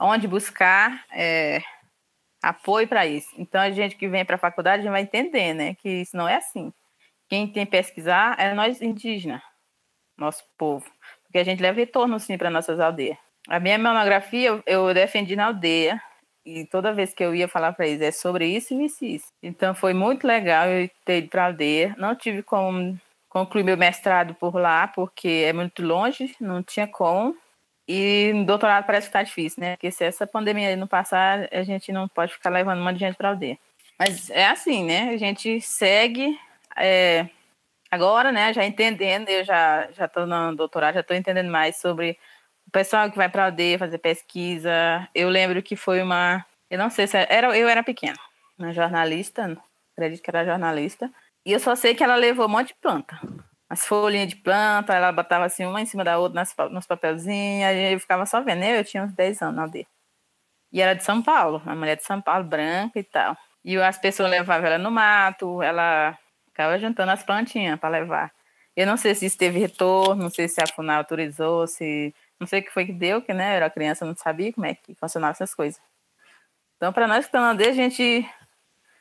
onde 0.00 0.26
buscar 0.26 1.04
é, 1.12 1.60
apoio 2.42 2.88
para 2.88 3.06
isso. 3.06 3.28
Então, 3.36 3.60
a 3.60 3.70
gente 3.70 3.96
que 3.96 4.08
vem 4.08 4.24
para 4.24 4.36
a 4.36 4.38
faculdade, 4.38 4.82
gente 4.82 4.92
vai 4.92 5.02
entender, 5.02 5.54
né, 5.54 5.74
que 5.74 5.88
isso 5.88 6.16
não 6.16 6.28
é 6.28 6.36
assim. 6.36 6.72
Quem 7.28 7.46
tem 7.46 7.66
que 7.66 7.70
pesquisar 7.70 8.36
é 8.38 8.54
nós 8.54 8.80
indígenas, 8.80 9.42
nosso 10.16 10.44
povo. 10.56 10.90
Porque 11.24 11.38
a 11.38 11.44
gente 11.44 11.60
leva 11.60 11.78
retorno, 11.78 12.18
sim, 12.18 12.38
para 12.38 12.48
nossas 12.48 12.80
aldeias. 12.80 13.18
A 13.48 13.58
minha 13.58 13.78
monografia 13.78 14.62
eu, 14.66 14.94
defendi 14.94 15.34
na 15.34 15.46
aldeia. 15.46 16.00
E 16.44 16.64
toda 16.64 16.94
vez 16.94 17.12
que 17.12 17.22
eu 17.22 17.34
ia 17.34 17.48
falar 17.48 17.72
para 17.72 17.86
eles, 17.86 18.00
é 18.00 18.10
sobre 18.10 18.46
isso 18.46 18.72
e 18.74 18.86
isso, 18.86 19.04
isso. 19.04 19.26
Então 19.42 19.74
foi 19.74 19.92
muito 19.92 20.26
legal 20.26 20.66
eu 20.66 20.88
ter 21.04 21.18
ido 21.18 21.28
para 21.28 21.42
a 21.42 21.46
aldeia. 21.46 21.94
Não 21.98 22.14
tive 22.14 22.42
como 22.42 22.98
concluir 23.28 23.62
meu 23.64 23.76
mestrado 23.76 24.34
por 24.34 24.54
lá, 24.56 24.88
porque 24.88 25.44
é 25.46 25.52
muito 25.52 25.82
longe, 25.82 26.34
não 26.40 26.62
tinha 26.62 26.86
como. 26.86 27.36
E 27.86 28.32
doutorado 28.46 28.84
parece 28.84 29.06
que 29.06 29.10
está 29.10 29.22
difícil, 29.22 29.62
né? 29.62 29.76
Porque 29.76 29.90
se 29.90 30.04
essa 30.04 30.26
pandemia 30.26 30.76
não 30.76 30.86
passar, 30.86 31.48
a 31.52 31.62
gente 31.62 31.90
não 31.90 32.06
pode 32.08 32.32
ficar 32.34 32.50
levando 32.50 32.80
um 32.80 32.84
monte 32.84 32.94
de 32.94 33.00
gente 33.00 33.16
para 33.16 33.28
a 33.28 33.30
aldeia. 33.32 33.58
Mas 33.98 34.30
é 34.30 34.46
assim, 34.46 34.84
né? 34.84 35.10
A 35.10 35.16
gente 35.16 35.60
segue. 35.60 36.38
É, 36.76 37.28
agora, 37.90 38.30
né, 38.30 38.52
já 38.52 38.64
entendendo, 38.64 39.28
eu 39.28 39.44
já 39.44 39.88
já 39.92 40.04
estou 40.04 40.26
no 40.26 40.54
doutorado, 40.54 40.94
já 40.94 41.00
estou 41.00 41.16
entendendo 41.16 41.50
mais 41.50 41.76
sobre 41.78 42.18
o 42.68 42.70
pessoal 42.70 43.10
que 43.10 43.16
vai 43.16 43.28
para 43.28 43.44
a 43.44 43.46
aldeia 43.46 43.78
fazer 43.78 43.98
pesquisa. 43.98 45.08
Eu 45.14 45.28
lembro 45.28 45.62
que 45.62 45.74
foi 45.74 46.02
uma, 46.02 46.44
eu 46.70 46.78
não 46.78 46.90
sei 46.90 47.06
se 47.06 47.16
era, 47.16 47.56
eu 47.58 47.68
era 47.68 47.82
pequena, 47.82 48.18
uma 48.58 48.72
jornalista, 48.72 49.56
acredito 49.96 50.22
que 50.22 50.30
era 50.30 50.44
jornalista, 50.44 51.10
e 51.44 51.52
eu 51.52 51.58
só 51.58 51.74
sei 51.74 51.94
que 51.94 52.04
ela 52.04 52.14
levou 52.14 52.46
um 52.46 52.50
monte 52.50 52.68
de 52.68 52.74
planta. 52.74 53.18
As 53.70 53.86
folhinhas 53.86 54.28
de 54.28 54.36
planta, 54.36 54.94
ela 54.94 55.12
botava 55.12 55.44
assim 55.44 55.66
uma 55.66 55.80
em 55.80 55.86
cima 55.86 56.04
da 56.04 56.18
outra 56.18 56.36
nas, 56.36 56.54
nos 56.70 56.86
papelzinhos, 56.86 57.72
e 57.72 57.92
eu 57.92 58.00
ficava 58.00 58.24
só 58.26 58.40
vendo. 58.40 58.62
Eu, 58.62 58.76
eu 58.76 58.84
tinha 58.84 59.02
uns 59.02 59.12
10 59.12 59.42
anos 59.42 59.56
na 59.56 59.62
aldeia. 59.62 59.86
E 60.72 60.80
era 60.80 60.94
de 60.94 61.04
São 61.04 61.22
Paulo, 61.22 61.62
uma 61.64 61.74
mulher 61.74 61.96
de 61.96 62.04
São 62.04 62.20
Paulo, 62.20 62.44
branca 62.44 62.98
e 62.98 63.04
tal. 63.04 63.36
E 63.64 63.76
as 63.78 63.98
pessoas 63.98 64.30
levavam 64.30 64.66
ela 64.66 64.78
no 64.78 64.90
mato, 64.90 65.62
ela 65.62 66.18
Ficava 66.58 66.76
juntando 66.76 67.12
as 67.12 67.22
plantinhas 67.22 67.78
para 67.78 68.00
levar. 68.00 68.32
Eu 68.74 68.84
não 68.84 68.96
sei 68.96 69.14
se 69.14 69.26
isso 69.26 69.38
teve 69.38 69.60
retorno, 69.60 70.24
não 70.24 70.30
sei 70.30 70.48
se 70.48 70.60
a 70.60 70.66
FUNAI 70.66 70.96
autorizou, 70.96 71.68
se. 71.68 72.12
Não 72.40 72.46
sei 72.46 72.60
o 72.60 72.62
que 72.62 72.72
foi 72.72 72.86
que 72.86 72.92
deu, 72.92 73.20
que 73.20 73.32
né, 73.34 73.52
eu 73.52 73.56
era 73.56 73.70
criança, 73.70 74.04
não 74.04 74.16
sabia 74.16 74.52
como 74.52 74.66
é 74.66 74.74
que 74.74 74.94
funcionavam 74.94 75.32
essas 75.32 75.54
coisas. 75.54 75.80
Então, 76.76 76.92
para 76.92 77.08
nós 77.08 77.26
que 77.26 77.36
estamos 77.36 77.66
a 77.66 77.72
gente 77.72 78.28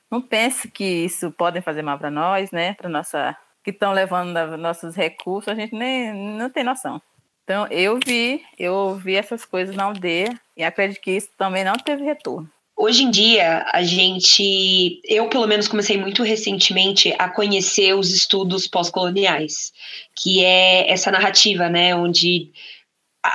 não 0.10 0.21
pensa 0.21 0.67
que 0.67 0.84
isso 0.84 1.32
podem 1.32 1.62
fazer 1.62 1.82
mal 1.82 1.97
para 2.00 2.10
nós, 2.10 2.52
né? 2.52 2.73
Para 2.73 2.89
nossa. 2.89 3.38
que 3.63 3.71
estão 3.71 3.91
levando 3.91 4.58
nossos 4.58 4.95
recursos, 4.95 5.50
a 5.50 5.56
gente 5.56 5.76
nem 5.76 6.13
não 6.13 6.50
tem 6.50 6.63
noção. 6.63 7.02
Então, 7.43 7.67
eu 7.67 8.00
vi, 8.06 8.43
eu 8.58 8.95
vi 8.95 9.15
essas 9.15 9.45
coisas 9.45 9.76
na 9.76 9.86
aldeia 9.86 10.30
e 10.56 10.63
acredito 10.63 11.00
que 11.00 11.12
isso 11.12 11.30
também 11.38 11.63
não 11.63 11.76
teve 11.76 12.04
retorno. 12.04 12.50
Hoje 12.76 13.04
em 13.04 13.10
dia, 13.10 13.65
a 13.73 13.82
gente, 13.82 15.02
eu 15.06 15.28
pelo 15.30 15.47
menos 15.47 15.67
comecei 15.67 15.97
muito 15.97 16.23
recentemente 16.23 17.13
a 17.17 17.28
conhecer 17.28 17.95
os 17.95 18.12
estudos 18.12 18.67
pós-coloniais, 18.67 19.73
que 20.15 20.43
é 20.43 20.91
essa 20.91 21.10
narrativa, 21.10 21.69
né, 21.69 21.95
onde 21.95 22.52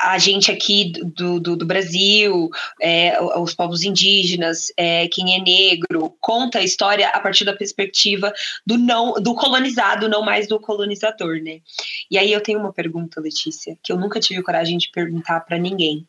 a 0.04 0.18
gente 0.18 0.50
aqui 0.50 0.92
do, 0.92 1.40
do, 1.40 1.56
do 1.56 1.66
Brasil, 1.66 2.48
é, 2.80 3.20
os 3.38 3.54
povos 3.54 3.82
indígenas, 3.82 4.72
é, 4.76 5.08
quem 5.08 5.36
é 5.36 5.40
negro, 5.40 6.14
conta 6.20 6.58
a 6.58 6.64
história 6.64 7.08
a 7.08 7.20
partir 7.20 7.44
da 7.44 7.54
perspectiva 7.54 8.32
do 8.66 8.78
não 8.78 9.14
do 9.14 9.34
colonizado, 9.34 10.08
não 10.08 10.22
mais 10.22 10.46
do 10.46 10.58
colonizador, 10.58 11.40
né? 11.42 11.60
E 12.10 12.18
aí 12.18 12.32
eu 12.32 12.40
tenho 12.40 12.58
uma 12.58 12.72
pergunta, 12.72 13.20
Letícia, 13.20 13.76
que 13.82 13.92
eu 13.92 13.96
nunca 13.96 14.20
tive 14.20 14.42
coragem 14.42 14.78
de 14.78 14.90
perguntar 14.90 15.40
para 15.40 15.58
ninguém. 15.58 16.06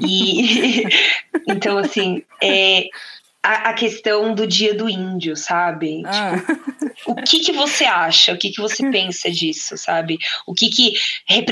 E 0.00 0.84
então, 1.48 1.78
assim, 1.78 2.22
é 2.42 2.88
a, 3.42 3.70
a, 3.70 3.72
questão 3.72 4.34
do 4.34 4.46
dia 4.46 4.74
do 4.74 4.88
índio, 4.88 5.36
sabe? 5.36 6.02
Ah. 6.04 6.36
Tipo, 6.94 7.12
o 7.12 7.14
que 7.14 7.40
que 7.40 7.52
você 7.52 7.84
acha? 7.84 8.32
O 8.32 8.38
que 8.38 8.50
que 8.50 8.60
você 8.60 8.82
pensa 8.90 9.30
disso, 9.30 9.76
sabe? 9.76 10.18
O 10.46 10.54
que 10.54 10.68
que 10.68 10.94
é, 11.30 11.44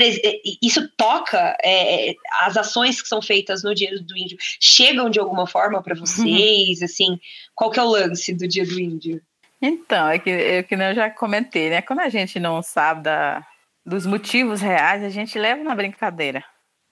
isso 0.61 0.87
toca 0.97 1.57
é, 1.63 2.13
as 2.41 2.57
ações 2.57 3.01
que 3.01 3.07
são 3.07 3.21
feitas 3.21 3.63
no 3.63 3.73
dia 3.73 3.91
do 4.01 4.17
índio 4.17 4.37
chegam 4.59 5.09
de 5.09 5.19
alguma 5.19 5.47
forma 5.47 5.81
para 5.81 5.95
vocês? 5.99 6.81
Assim, 6.81 7.19
qual 7.55 7.71
que 7.71 7.79
é 7.79 7.83
o 7.83 7.89
lance 7.89 8.33
do 8.33 8.47
dia 8.47 8.65
do 8.65 8.79
índio? 8.79 9.21
Então, 9.61 10.07
é 10.07 10.19
que, 10.19 10.29
é 10.29 10.63
que 10.63 10.75
eu 10.75 10.93
já 10.93 11.09
comentei, 11.09 11.69
né? 11.69 11.81
Quando 11.81 12.01
a 12.01 12.09
gente 12.09 12.39
não 12.39 12.61
sabe 12.61 13.03
da, 13.03 13.43
dos 13.83 14.05
motivos 14.05 14.61
reais, 14.61 15.03
a 15.03 15.09
gente 15.09 15.39
leva 15.39 15.63
na 15.63 15.73
brincadeira. 15.73 16.43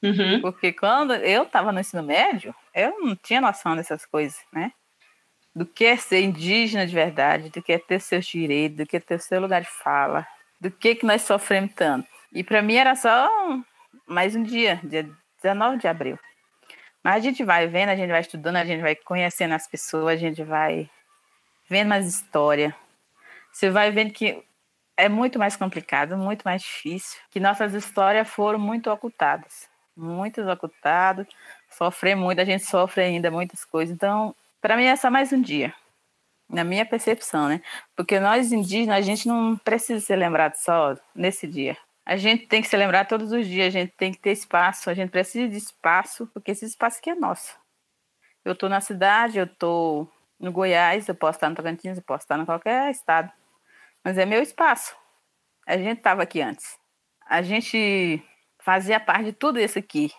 Uhum. 0.02 0.42
Porque 0.42 0.72
quando 0.72 1.14
eu 1.14 1.44
estava 1.44 1.72
no 1.72 1.80
ensino 1.80 2.02
médio, 2.02 2.56
eu 2.74 3.00
não 3.00 3.16
tinha 3.16 3.42
noção 3.42 3.76
dessas 3.76 4.06
coisas, 4.06 4.40
né? 4.52 4.72
Do 5.56 5.66
que 5.66 5.86
é 5.86 5.98
ser 5.98 6.22
indígena 6.22 6.86
de 6.86 6.94
verdade, 6.94 7.50
do 7.50 7.62
que 7.62 7.72
é 7.72 7.80
ter 7.80 8.02
seus 8.02 8.26
direitos, 8.26 8.78
do 8.78 8.86
que 8.86 8.98
é 8.98 9.00
ter 9.00 9.20
seu 9.20 9.40
lugar 9.40 9.62
de 9.62 9.70
fala, 9.70 10.28
do 10.60 10.70
que 10.70 10.96
que 10.96 11.06
nós 11.06 11.22
sofremos 11.22 11.74
tanto. 11.74 12.08
E 12.34 12.44
para 12.44 12.62
mim 12.62 12.76
era 12.76 12.96
só 12.96 13.30
mais 14.06 14.36
um 14.36 14.44
dia, 14.44 14.80
dia 14.84 15.10
19 15.42 15.78
de 15.78 15.88
abril. 15.88 16.20
Mas 17.02 17.16
a 17.16 17.20
gente 17.20 17.44
vai 17.44 17.68
vendo, 17.68 17.90
a 17.90 17.96
gente 17.96 18.10
vai 18.10 18.20
estudando, 18.20 18.58
a 18.58 18.66
gente 18.66 18.82
vai 18.82 18.96
conhecendo 18.96 19.54
as 19.54 19.68
pessoas, 19.68 20.16
a 20.16 20.18
gente 20.18 20.44
vai 20.44 20.90
vendo 21.70 21.88
mais 21.88 22.06
história. 22.08 22.76
Você 23.52 23.70
vai 23.70 23.92
vendo 23.92 24.12
que 24.12 24.44
é 24.98 25.08
muito 25.08 25.40
mais 25.40 25.56
complicado, 25.56 26.18
muito 26.18 26.44
mais 26.44 26.62
difícil, 26.62 27.20
que 27.32 27.40
nossas 27.40 27.74
histórias 27.74 28.28
foram 28.28 28.60
muito 28.60 28.90
ocultadas 28.90 29.70
muito 29.96 30.42
ocultado, 30.50 31.26
sofrer 31.70 32.16
muito, 32.16 32.42
a 32.42 32.46
gente 32.46 32.66
sofre 32.66 33.04
ainda 33.04 33.32
muitas 33.32 33.64
coisas. 33.64 33.96
Então, 33.96 34.36
para 34.66 34.78
mim 34.78 34.86
é 34.86 34.96
só 34.96 35.12
mais 35.12 35.32
um 35.32 35.40
dia, 35.40 35.72
na 36.50 36.64
minha 36.64 36.84
percepção, 36.84 37.48
né? 37.48 37.62
Porque 37.96 38.20
nós 38.20 38.52
indígenas, 38.52 38.98
a 38.98 39.02
gente 39.02 39.28
não 39.28 39.56
precisa 39.58 40.04
ser 40.04 40.16
lembrado 40.16 40.56
só 40.56 40.96
nesse 41.14 41.46
dia. 41.46 41.78
A 42.04 42.18
gente 42.18 42.48
tem 42.48 42.64
que 42.64 42.68
se 42.68 42.76
lembrar 42.76 43.06
todos 43.06 43.32
os 43.32 43.46
dias, 43.46 43.68
a 43.68 43.70
gente 43.70 43.94
tem 43.96 44.12
que 44.12 44.18
ter 44.18 44.32
espaço, 44.32 44.90
a 44.90 44.96
gente 44.96 45.12
precisa 45.12 45.48
de 45.48 45.56
espaço, 45.56 46.26
porque 46.34 46.50
esse 46.50 46.66
espaço 46.66 46.98
aqui 46.98 47.12
é 47.12 47.16
nosso. 47.16 47.56
Eu 48.44 48.54
estou 48.54 48.68
na 48.68 48.82
cidade, 48.82 49.38
eu 49.38 49.46
estou 49.46 50.12
no 50.40 50.52
Goiás, 50.52 51.08
eu 51.08 51.14
posso 51.14 51.38
estar 51.38 51.48
no 51.48 51.56
Tocantins, 51.56 51.98
eu 51.98 52.04
posso 52.04 52.24
estar 52.24 52.40
em 52.40 52.46
qualquer 52.46 52.90
estado. 52.90 53.32
Mas 54.04 54.18
é 54.18 54.26
meu 54.26 54.42
espaço. 54.42 54.96
A 55.68 55.78
gente 55.78 56.00
estava 56.00 56.24
aqui 56.24 56.42
antes. 56.42 56.76
A 57.28 57.44
gente 57.44 58.20
fazia 58.64 59.00
parte 59.00 59.26
de 59.26 59.34
tudo 59.34 59.60
isso 59.60 59.78
aqui. 59.78 60.12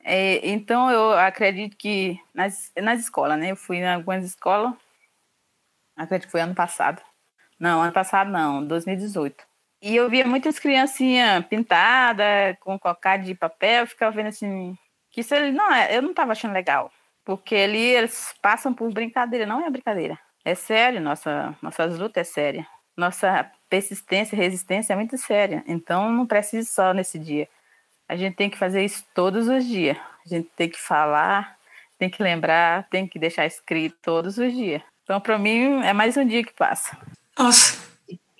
É, 0.00 0.48
então, 0.48 0.90
eu 0.90 1.12
acredito 1.12 1.76
que 1.76 2.18
nas, 2.34 2.72
nas 2.80 3.00
escolas, 3.00 3.38
né? 3.38 3.50
Eu 3.50 3.56
fui 3.56 3.78
em 3.78 3.88
algumas 3.88 4.24
escolas, 4.24 4.72
acredito 5.96 6.26
que 6.26 6.32
foi 6.32 6.40
ano 6.40 6.54
passado. 6.54 7.02
Não, 7.58 7.82
ano 7.82 7.92
passado 7.92 8.30
não, 8.30 8.64
2018. 8.64 9.44
E 9.82 9.94
eu 9.94 10.08
via 10.08 10.26
muitas 10.26 10.58
criancinhas 10.58 11.44
pintadas, 11.46 12.56
com 12.60 12.78
cocada 12.78 13.22
de 13.22 13.34
papel, 13.34 13.86
ficava 13.86 14.14
vendo 14.14 14.28
assim, 14.28 14.76
que 15.10 15.20
isso 15.20 15.34
não 15.52 15.72
é, 15.72 15.96
eu 15.96 16.02
não 16.02 16.10
estava 16.10 16.32
achando 16.32 16.52
legal. 16.52 16.90
Porque 17.24 17.54
ali 17.54 17.78
eles 17.78 18.34
passam 18.40 18.72
por 18.72 18.92
brincadeira, 18.92 19.46
não 19.46 19.64
é 19.64 19.70
brincadeira. 19.70 20.18
É 20.44 20.54
sério, 20.54 21.00
nossa, 21.00 21.54
nossas 21.60 21.98
lutas 21.98 22.28
é 22.28 22.32
séria. 22.32 22.66
Nossa 22.96 23.50
persistência 23.68 24.34
e 24.34 24.38
resistência 24.38 24.92
é 24.92 24.96
muito 24.96 25.16
séria. 25.18 25.62
Então, 25.66 26.10
não 26.10 26.26
precisa 26.26 26.68
só 26.68 26.92
nesse 26.92 27.18
dia. 27.18 27.48
A 28.08 28.16
gente 28.16 28.34
tem 28.34 28.48
que 28.48 28.56
fazer 28.56 28.84
isso 28.84 29.04
todos 29.14 29.48
os 29.48 29.64
dias. 29.66 29.96
A 30.24 30.28
gente 30.28 30.48
tem 30.56 30.68
que 30.68 30.80
falar, 30.80 31.56
tem 31.98 32.08
que 32.08 32.22
lembrar, 32.22 32.88
tem 32.88 33.06
que 33.06 33.18
deixar 33.18 33.44
escrito 33.44 33.96
todos 34.02 34.38
os 34.38 34.52
dias. 34.52 34.82
Então, 35.04 35.20
para 35.20 35.38
mim, 35.38 35.82
é 35.84 35.92
mais 35.92 36.16
um 36.16 36.26
dia 36.26 36.42
que 36.42 36.52
passa. 36.52 36.96
Nossa. 37.38 37.78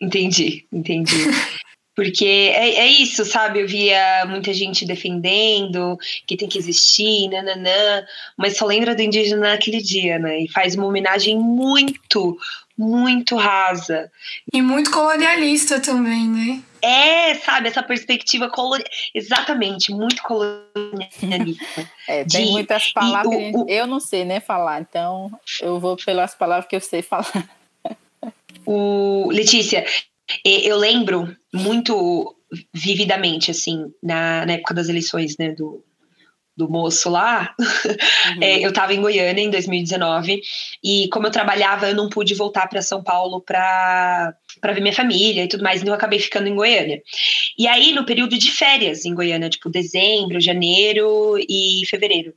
Entendi, 0.01 0.67
entendi. 0.73 1.17
Porque 1.95 2.25
é, 2.25 2.77
é 2.77 2.87
isso, 2.87 3.25
sabe? 3.25 3.61
Eu 3.61 3.67
via 3.67 4.25
muita 4.27 4.53
gente 4.53 4.87
defendendo 4.87 5.99
que 6.29 6.37
tem 6.37 6.49
que 6.49 6.57
existir, 6.57 7.29
nananã, 7.29 8.07
mas 8.37 8.57
só 8.57 8.67
lembra 8.67 8.95
do 8.95 9.03
indígena 9.03 9.51
naquele 9.51 9.83
dia, 9.83 10.17
né? 10.17 10.43
E 10.43 10.49
faz 10.53 10.77
uma 10.77 10.87
homenagem 10.87 11.37
muito, 11.37 12.39
muito 12.79 13.35
rasa. 13.35 14.11
E 14.53 14.63
muito 14.63 14.91
colonialista 14.93 15.81
também, 15.81 16.29
né? 16.29 16.63
É, 16.81 17.35
sabe, 17.35 17.69
essa 17.69 17.83
perspectiva 17.83 18.49
colonial. 18.49 18.89
Exatamente, 19.13 19.93
muito 19.93 20.23
colonialista. 20.23 21.89
É, 22.09 22.25
tem 22.25 22.47
de, 22.47 22.53
muitas 22.53 22.91
palavras 22.91 23.37
que 23.37 23.53
o, 23.55 23.69
eu 23.69 23.87
não 23.87 24.01
sei 24.01 24.25
nem 24.25 24.41
falar, 24.41 24.81
então 24.81 25.31
eu 25.61 25.79
vou 25.79 25.95
pelas 25.95 26.35
palavras 26.35 26.67
que 26.67 26.75
eu 26.75 26.81
sei 26.81 27.03
falar. 27.03 27.47
O, 28.65 29.29
Letícia, 29.31 29.85
eu 30.43 30.79
lembro 30.79 31.37
muito 31.53 32.35
vividamente, 32.73 33.51
assim, 33.51 33.93
na, 34.03 34.47
na 34.47 34.55
época 34.55 34.73
das 34.73 34.89
eleições, 34.89 35.37
né, 35.37 35.51
do, 35.51 35.85
do 36.59 36.69
moço 36.69 37.09
lá, 37.09 37.55
uhum. 37.59 38.43
é, 38.43 38.59
eu 38.59 38.71
estava 38.71 38.93
em 38.93 39.01
Goiânia 39.01 39.41
em 39.41 39.49
2019 39.49 40.43
e 40.83 41.09
como 41.13 41.29
eu 41.29 41.31
trabalhava, 41.31 41.89
eu 41.89 41.95
não 41.95 42.09
pude 42.09 42.35
voltar 42.35 42.69
para 42.69 42.83
São 42.83 43.01
Paulo 43.01 43.41
para 43.41 44.35
ver 44.65 44.81
minha 44.81 44.93
família 44.93 45.45
e 45.45 45.49
tudo 45.49 45.63
mais, 45.63 45.81
então 45.81 45.93
eu 45.93 45.97
acabei 45.97 46.19
ficando 46.19 46.49
em 46.49 46.57
Goiânia. 46.57 47.01
E 47.57 47.69
aí, 47.69 47.93
no 47.93 48.05
período 48.05 48.37
de 48.37 48.51
férias 48.51 49.05
em 49.05 49.15
Goiânia, 49.15 49.49
tipo 49.49 49.71
dezembro, 49.71 50.41
janeiro 50.41 51.37
e 51.49 51.83
fevereiro. 51.89 52.35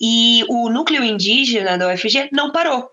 E 0.00 0.44
o 0.48 0.70
núcleo 0.70 1.02
indígena 1.02 1.76
da 1.76 1.92
UFG 1.92 2.28
não 2.32 2.52
parou. 2.52 2.88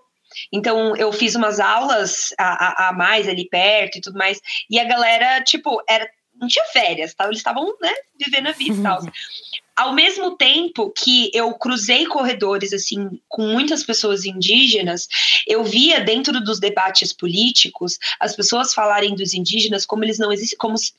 Então, 0.52 0.96
eu 0.96 1.12
fiz 1.12 1.36
umas 1.36 1.60
aulas 1.60 2.34
a, 2.36 2.86
a, 2.86 2.88
a 2.88 2.92
mais 2.92 3.28
ali 3.28 3.48
perto 3.48 3.98
e 3.98 4.00
tudo 4.00 4.18
mais, 4.18 4.40
e 4.68 4.80
a 4.80 4.84
galera, 4.84 5.40
tipo, 5.42 5.80
era, 5.88 6.08
não 6.34 6.48
tinha 6.48 6.64
férias, 6.66 7.14
tá? 7.14 7.26
eles 7.26 7.38
estavam, 7.38 7.64
né, 7.80 7.92
vivendo 8.18 8.48
a 8.48 8.52
vida 8.52 8.76
e 8.76 8.82
tal. 8.82 9.00
Ao 9.78 9.94
mesmo 9.94 10.36
tempo 10.36 10.90
que 10.90 11.30
eu 11.32 11.54
cruzei 11.54 12.04
corredores, 12.06 12.72
assim, 12.72 13.08
com 13.28 13.42
muitas 13.46 13.84
pessoas 13.84 14.24
indígenas, 14.24 15.06
eu 15.46 15.62
via 15.62 16.00
dentro 16.00 16.40
dos 16.42 16.58
debates 16.58 17.12
políticos 17.12 17.98
as 18.18 18.34
pessoas 18.34 18.74
falarem 18.74 19.14
dos 19.14 19.34
indígenas 19.34 19.86
como 19.86 20.04
eles 20.04 20.18
não 20.18 20.32
existem, 20.32 20.58
como 20.58 20.76
se, 20.76 20.92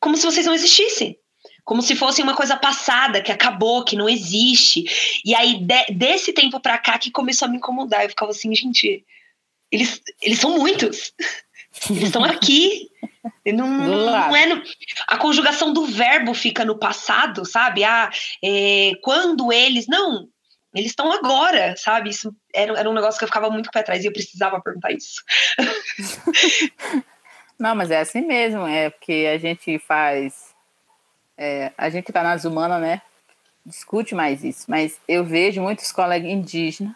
como 0.00 0.16
se 0.16 0.24
vocês 0.24 0.46
não 0.46 0.54
existissem 0.54 1.18
como 1.64 1.80
se 1.80 1.96
fosse 1.96 2.22
uma 2.22 2.36
coisa 2.36 2.56
passada, 2.56 3.22
que 3.22 3.32
acabou, 3.32 3.84
que 3.84 3.96
não 3.96 4.06
existe. 4.06 4.84
E 5.24 5.34
aí, 5.34 5.58
de, 5.58 5.94
desse 5.94 6.32
tempo 6.32 6.60
pra 6.60 6.76
cá, 6.76 6.98
que 6.98 7.10
começou 7.10 7.48
a 7.48 7.50
me 7.50 7.56
incomodar. 7.56 8.02
Eu 8.02 8.10
ficava 8.10 8.30
assim, 8.30 8.54
gente, 8.54 9.02
eles, 9.72 10.02
eles 10.20 10.38
são 10.38 10.58
muitos. 10.58 11.12
Eles 11.90 12.04
estão 12.04 12.22
aqui. 12.22 12.88
Não, 13.46 13.68
não 13.68 14.36
é 14.36 14.46
no, 14.46 14.62
a 15.08 15.16
conjugação 15.16 15.72
do 15.72 15.86
verbo 15.86 16.34
fica 16.34 16.64
no 16.64 16.78
passado, 16.78 17.44
sabe? 17.44 17.84
Ah, 17.84 18.10
é, 18.42 18.92
quando 19.02 19.52
eles. 19.52 19.86
Não, 19.86 20.28
eles 20.74 20.90
estão 20.90 21.10
agora, 21.12 21.74
sabe? 21.76 22.10
Isso 22.10 22.34
era, 22.52 22.78
era 22.78 22.90
um 22.90 22.94
negócio 22.94 23.18
que 23.18 23.24
eu 23.24 23.28
ficava 23.28 23.48
muito 23.50 23.66
com 23.66 23.72
pé 23.72 23.80
atrás 23.80 24.04
e 24.04 24.08
eu 24.08 24.12
precisava 24.12 24.60
perguntar 24.60 24.92
isso. 24.92 25.22
Não, 27.58 27.74
mas 27.74 27.90
é 27.90 28.00
assim 28.00 28.22
mesmo, 28.22 28.66
é 28.66 28.90
porque 28.90 29.30
a 29.32 29.38
gente 29.38 29.78
faz 29.78 30.54
é, 31.36 31.72
a 31.76 31.90
gente 31.90 32.08
está 32.08 32.22
nas 32.22 32.44
humanas, 32.44 32.80
né? 32.80 33.02
Discute 33.66 34.14
mais 34.14 34.44
isso, 34.44 34.66
mas 34.68 35.00
eu 35.08 35.24
vejo 35.24 35.60
muitos 35.60 35.90
colegas 35.90 36.30
indígenas, 36.30 36.94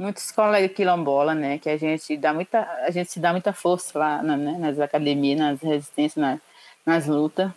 muitos 0.00 0.32
colegas 0.32 0.74
quilombola, 0.74 1.34
né? 1.34 1.58
Que 1.58 1.68
a 1.68 1.76
gente 1.76 2.16
dá 2.16 2.32
muita, 2.32 2.62
a 2.82 2.90
gente 2.90 3.12
se 3.12 3.20
dá 3.20 3.32
muita 3.32 3.52
força 3.52 3.98
lá, 3.98 4.22
né, 4.22 4.36
nas 4.58 4.80
academias, 4.80 5.38
nas 5.38 5.60
resistências, 5.60 6.16
nas, 6.16 6.40
nas 6.86 7.06
lutas. 7.06 7.52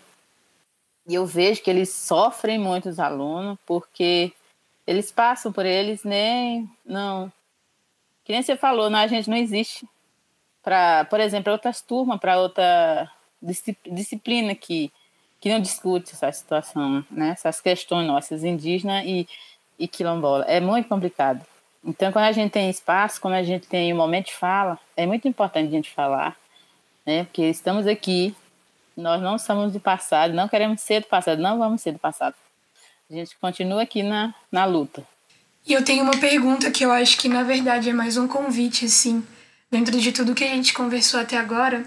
E 1.07 1.15
eu 1.15 1.25
vejo 1.25 1.63
que 1.63 1.69
eles 1.69 1.89
sofrem 1.89 2.59
muito 2.59 2.89
os 2.89 2.99
alunos, 2.99 3.57
porque 3.65 4.33
eles 4.85 5.11
passam 5.11 5.51
por 5.53 5.65
eles 5.65 6.03
nem 6.03 6.69
não 6.85 7.31
que 8.25 8.31
nem 8.31 8.41
você 8.41 8.55
falou, 8.55 8.89
não, 8.89 8.99
a 8.99 9.07
gente 9.07 9.29
não 9.29 9.35
existe 9.35 9.87
para, 10.63 11.05
por 11.05 11.19
exemplo, 11.19 11.51
outras 11.51 11.81
turmas, 11.81 12.19
para 12.19 12.39
outra 12.39 13.11
disciplina 13.41 14.55
que 14.55 14.91
que 15.41 15.49
não 15.49 15.59
discute 15.59 16.13
essa 16.13 16.31
situação, 16.31 17.05
né? 17.11 17.31
essas 17.31 17.59
questões 17.59 18.07
nossas, 18.07 18.45
indígenas 18.45 19.03
e, 19.05 19.27
e 19.77 19.89
quilombola. 19.89 20.45
É 20.45 20.61
muito 20.61 20.87
complicado. 20.87 21.45
Então, 21.83 22.11
quando 22.11 22.25
a 22.25 22.31
gente 22.31 22.51
tem 22.51 22.69
espaço, 22.69 23.19
quando 23.19 23.33
a 23.33 23.43
gente 23.43 23.67
tem 23.67 23.93
um 23.93 23.97
momento 23.97 24.27
de 24.27 24.33
fala, 24.33 24.79
é 24.95 25.05
muito 25.05 25.27
importante 25.27 25.67
a 25.67 25.71
gente 25.71 25.91
falar, 25.91 26.37
né? 27.05 27.25
Porque 27.25 27.43
estamos 27.43 27.85
aqui, 27.87 28.33
nós 28.95 29.21
não 29.21 29.37
somos 29.37 29.73
do 29.73 29.79
passado, 29.79 30.33
não 30.33 30.47
queremos 30.47 30.79
ser 30.81 31.01
do 31.01 31.07
passado, 31.07 31.41
não 31.41 31.57
vamos 31.57 31.81
ser 31.81 31.91
do 31.91 31.99
passado. 31.99 32.35
A 33.09 33.13
gente 33.13 33.35
continua 33.37 33.83
aqui 33.83 34.01
na, 34.01 34.33
na 34.51 34.63
luta. 34.63 35.05
E 35.67 35.73
eu 35.73 35.83
tenho 35.83 36.03
uma 36.03 36.17
pergunta 36.17 36.71
que 36.71 36.85
eu 36.85 36.91
acho 36.91 37.17
que, 37.17 37.27
na 37.27 37.43
verdade, 37.43 37.89
é 37.89 37.93
mais 37.93 38.17
um 38.17 38.27
convite, 38.27 38.85
assim, 38.85 39.25
dentro 39.69 39.99
de 39.99 40.11
tudo 40.11 40.35
que 40.35 40.43
a 40.43 40.47
gente 40.47 40.73
conversou 40.73 41.19
até 41.19 41.37
agora 41.37 41.85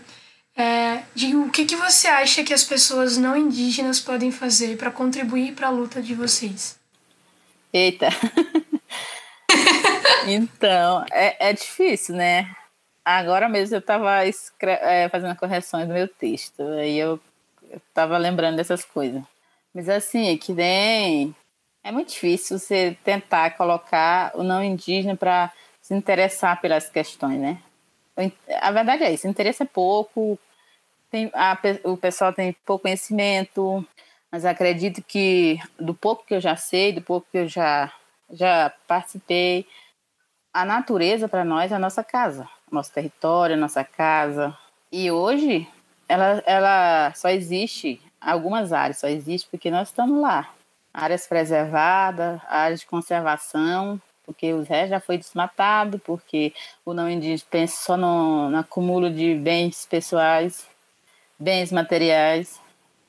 é, 0.56 1.02
de 1.14 1.36
o 1.36 1.50
que, 1.50 1.66
que 1.66 1.76
você 1.76 2.08
acha 2.08 2.42
que 2.42 2.54
as 2.54 2.64
pessoas 2.64 3.18
não 3.18 3.36
indígenas 3.36 4.00
podem 4.00 4.30
fazer 4.30 4.78
para 4.78 4.90
contribuir 4.90 5.52
para 5.52 5.68
a 5.68 5.70
luta 5.70 6.00
de 6.00 6.14
vocês? 6.14 6.78
Eita! 7.72 8.08
então, 10.26 11.04
é, 11.10 11.50
é 11.50 11.52
difícil, 11.52 12.14
né? 12.14 12.54
Agora 13.04 13.48
mesmo 13.48 13.76
eu 13.76 13.80
estava 13.80 14.24
é, 14.24 15.08
fazendo 15.08 15.36
correções 15.36 15.86
do 15.86 15.94
meu 15.94 16.08
texto, 16.08 16.62
aí 16.62 16.98
eu 16.98 17.20
estava 17.72 18.18
lembrando 18.18 18.56
dessas 18.56 18.84
coisas. 18.84 19.22
Mas 19.72 19.88
assim, 19.88 20.34
é 20.34 20.36
que 20.36 20.52
nem. 20.52 21.34
É 21.84 21.92
muito 21.92 22.08
difícil 22.08 22.58
você 22.58 22.96
tentar 23.04 23.56
colocar 23.56 24.32
o 24.34 24.42
não 24.42 24.62
indígena 24.62 25.14
para 25.14 25.52
se 25.80 25.94
interessar 25.94 26.60
pelas 26.60 26.88
questões, 26.88 27.38
né? 27.38 27.62
A 28.60 28.72
verdade 28.72 29.04
é 29.04 29.12
isso, 29.12 29.28
interesse 29.28 29.62
é 29.62 29.66
pouco, 29.66 30.38
tem, 31.10 31.30
a, 31.34 31.56
o 31.84 31.96
pessoal 31.96 32.32
tem 32.32 32.56
pouco 32.64 32.82
conhecimento, 32.82 33.86
mas 34.32 34.44
acredito 34.44 35.02
que 35.02 35.58
do 35.78 35.94
pouco 35.94 36.24
que 36.26 36.34
eu 36.34 36.40
já 36.40 36.56
sei, 36.56 36.92
do 36.92 37.02
pouco 37.02 37.26
que 37.30 37.38
eu 37.38 37.48
já, 37.48 37.92
já 38.30 38.72
participei, 38.88 39.66
a 40.56 40.64
natureza 40.64 41.28
para 41.28 41.44
nós 41.44 41.70
é 41.70 41.74
a 41.74 41.78
nossa 41.78 42.02
casa, 42.02 42.48
nosso 42.72 42.90
território, 42.90 43.58
nossa 43.58 43.84
casa. 43.84 44.56
E 44.90 45.10
hoje 45.10 45.68
ela, 46.08 46.42
ela 46.46 47.12
só 47.14 47.28
existe, 47.28 48.00
algumas 48.18 48.72
áreas 48.72 48.96
só 48.98 49.06
existe 49.06 49.46
porque 49.50 49.70
nós 49.70 49.88
estamos 49.88 50.18
lá. 50.18 50.48
Áreas 50.94 51.26
preservadas, 51.26 52.40
áreas 52.48 52.80
de 52.80 52.86
conservação, 52.86 54.00
porque 54.24 54.54
os 54.54 54.66
restos 54.66 54.88
já 54.88 54.98
foi 54.98 55.18
desmatado, 55.18 55.98
porque 55.98 56.54
o 56.86 56.94
não 56.94 57.10
indígena 57.10 57.46
pensa 57.50 57.76
só 57.76 57.96
no, 57.98 58.48
no 58.48 58.56
acúmulo 58.56 59.10
de 59.10 59.34
bens 59.34 59.84
pessoais 59.84 60.66
bens 61.38 61.70
materiais, 61.70 62.58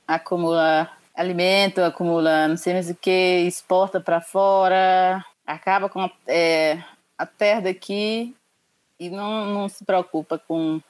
acumula 0.06 0.92
alimento, 1.16 1.80
acumula 1.80 2.50
não 2.50 2.58
sei 2.58 2.74
mais 2.74 2.90
o 2.90 2.96
que, 2.96 3.46
exporta 3.48 4.02
para 4.02 4.20
fora, 4.20 5.24
acaba 5.46 5.88
com 5.88 6.12
é, 6.28 6.84
a 7.18 7.26
terra 7.26 7.62
daqui 7.62 8.36
e 9.00 9.10
não, 9.10 9.46
não 9.46 9.70
se 9.70 9.84
preocupa 9.84 10.38
com, 10.38 10.82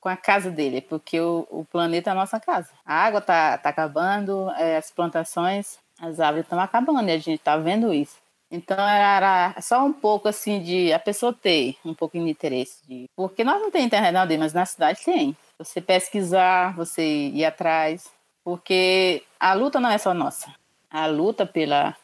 com 0.00 0.08
a 0.08 0.16
casa 0.16 0.50
dele, 0.50 0.80
porque 0.80 1.20
o, 1.20 1.46
o 1.50 1.64
planeta 1.64 2.10
é 2.10 2.12
a 2.12 2.16
nossa 2.16 2.40
casa. 2.40 2.70
A 2.84 2.94
água 2.94 3.20
está 3.20 3.58
tá 3.58 3.68
acabando, 3.68 4.50
é, 4.52 4.76
as 4.76 4.90
plantações, 4.90 5.78
as 6.00 6.20
árvores 6.20 6.44
estão 6.44 6.58
acabando 6.58 7.08
e 7.08 7.12
a 7.12 7.18
gente 7.18 7.38
está 7.38 7.56
vendo 7.56 7.92
isso. 7.92 8.16
Então 8.50 8.76
era 8.80 9.54
só 9.60 9.84
um 9.84 9.92
pouco 9.92 10.26
assim 10.26 10.60
de 10.60 10.92
a 10.92 10.98
pessoa 10.98 11.32
ter 11.32 11.76
um 11.84 11.94
pouquinho 11.94 12.24
de 12.24 12.30
interesse. 12.30 12.80
De, 12.86 13.08
porque 13.14 13.44
nós 13.44 13.60
não 13.60 13.70
temos 13.70 13.86
internet 13.86 14.12
não, 14.12 14.38
mas 14.38 14.52
na 14.52 14.66
cidade 14.66 15.00
tem 15.04 15.36
você 15.56 15.80
pesquisar, 15.80 16.74
você 16.74 17.02
ir 17.28 17.44
atrás, 17.44 18.10
porque 18.42 19.22
a 19.38 19.52
luta 19.52 19.78
não 19.78 19.90
é 19.90 19.98
só 19.98 20.12
nossa. 20.12 20.52
A 20.90 21.06
luta 21.06 21.46
pela 21.46 21.94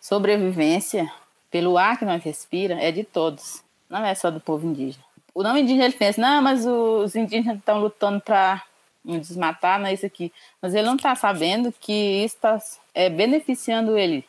sobrevivência, 0.00 1.12
pelo 1.56 1.78
ar 1.78 1.98
que 1.98 2.04
nós 2.04 2.22
respira, 2.22 2.74
é 2.74 2.92
de 2.92 3.02
todos. 3.02 3.64
Não 3.88 4.04
é 4.04 4.14
só 4.14 4.30
do 4.30 4.38
povo 4.38 4.66
indígena. 4.66 5.02
O 5.32 5.42
não 5.42 5.56
indígena 5.56 5.86
ele 5.86 5.94
pensa, 5.94 6.20
não, 6.20 6.42
mas 6.42 6.66
os 6.66 7.16
indígenas 7.16 7.56
estão 7.56 7.80
lutando 7.80 8.20
para 8.20 8.62
desmatar, 9.02 9.78
não 9.78 9.86
é 9.86 9.94
isso 9.94 10.04
aqui. 10.04 10.30
Mas 10.60 10.74
ele 10.74 10.86
não 10.86 10.96
está 10.96 11.14
sabendo 11.14 11.72
que 11.72 12.22
isso 12.22 12.36
está 12.36 12.58
é, 12.94 13.08
beneficiando 13.08 13.96
ele. 13.96 14.22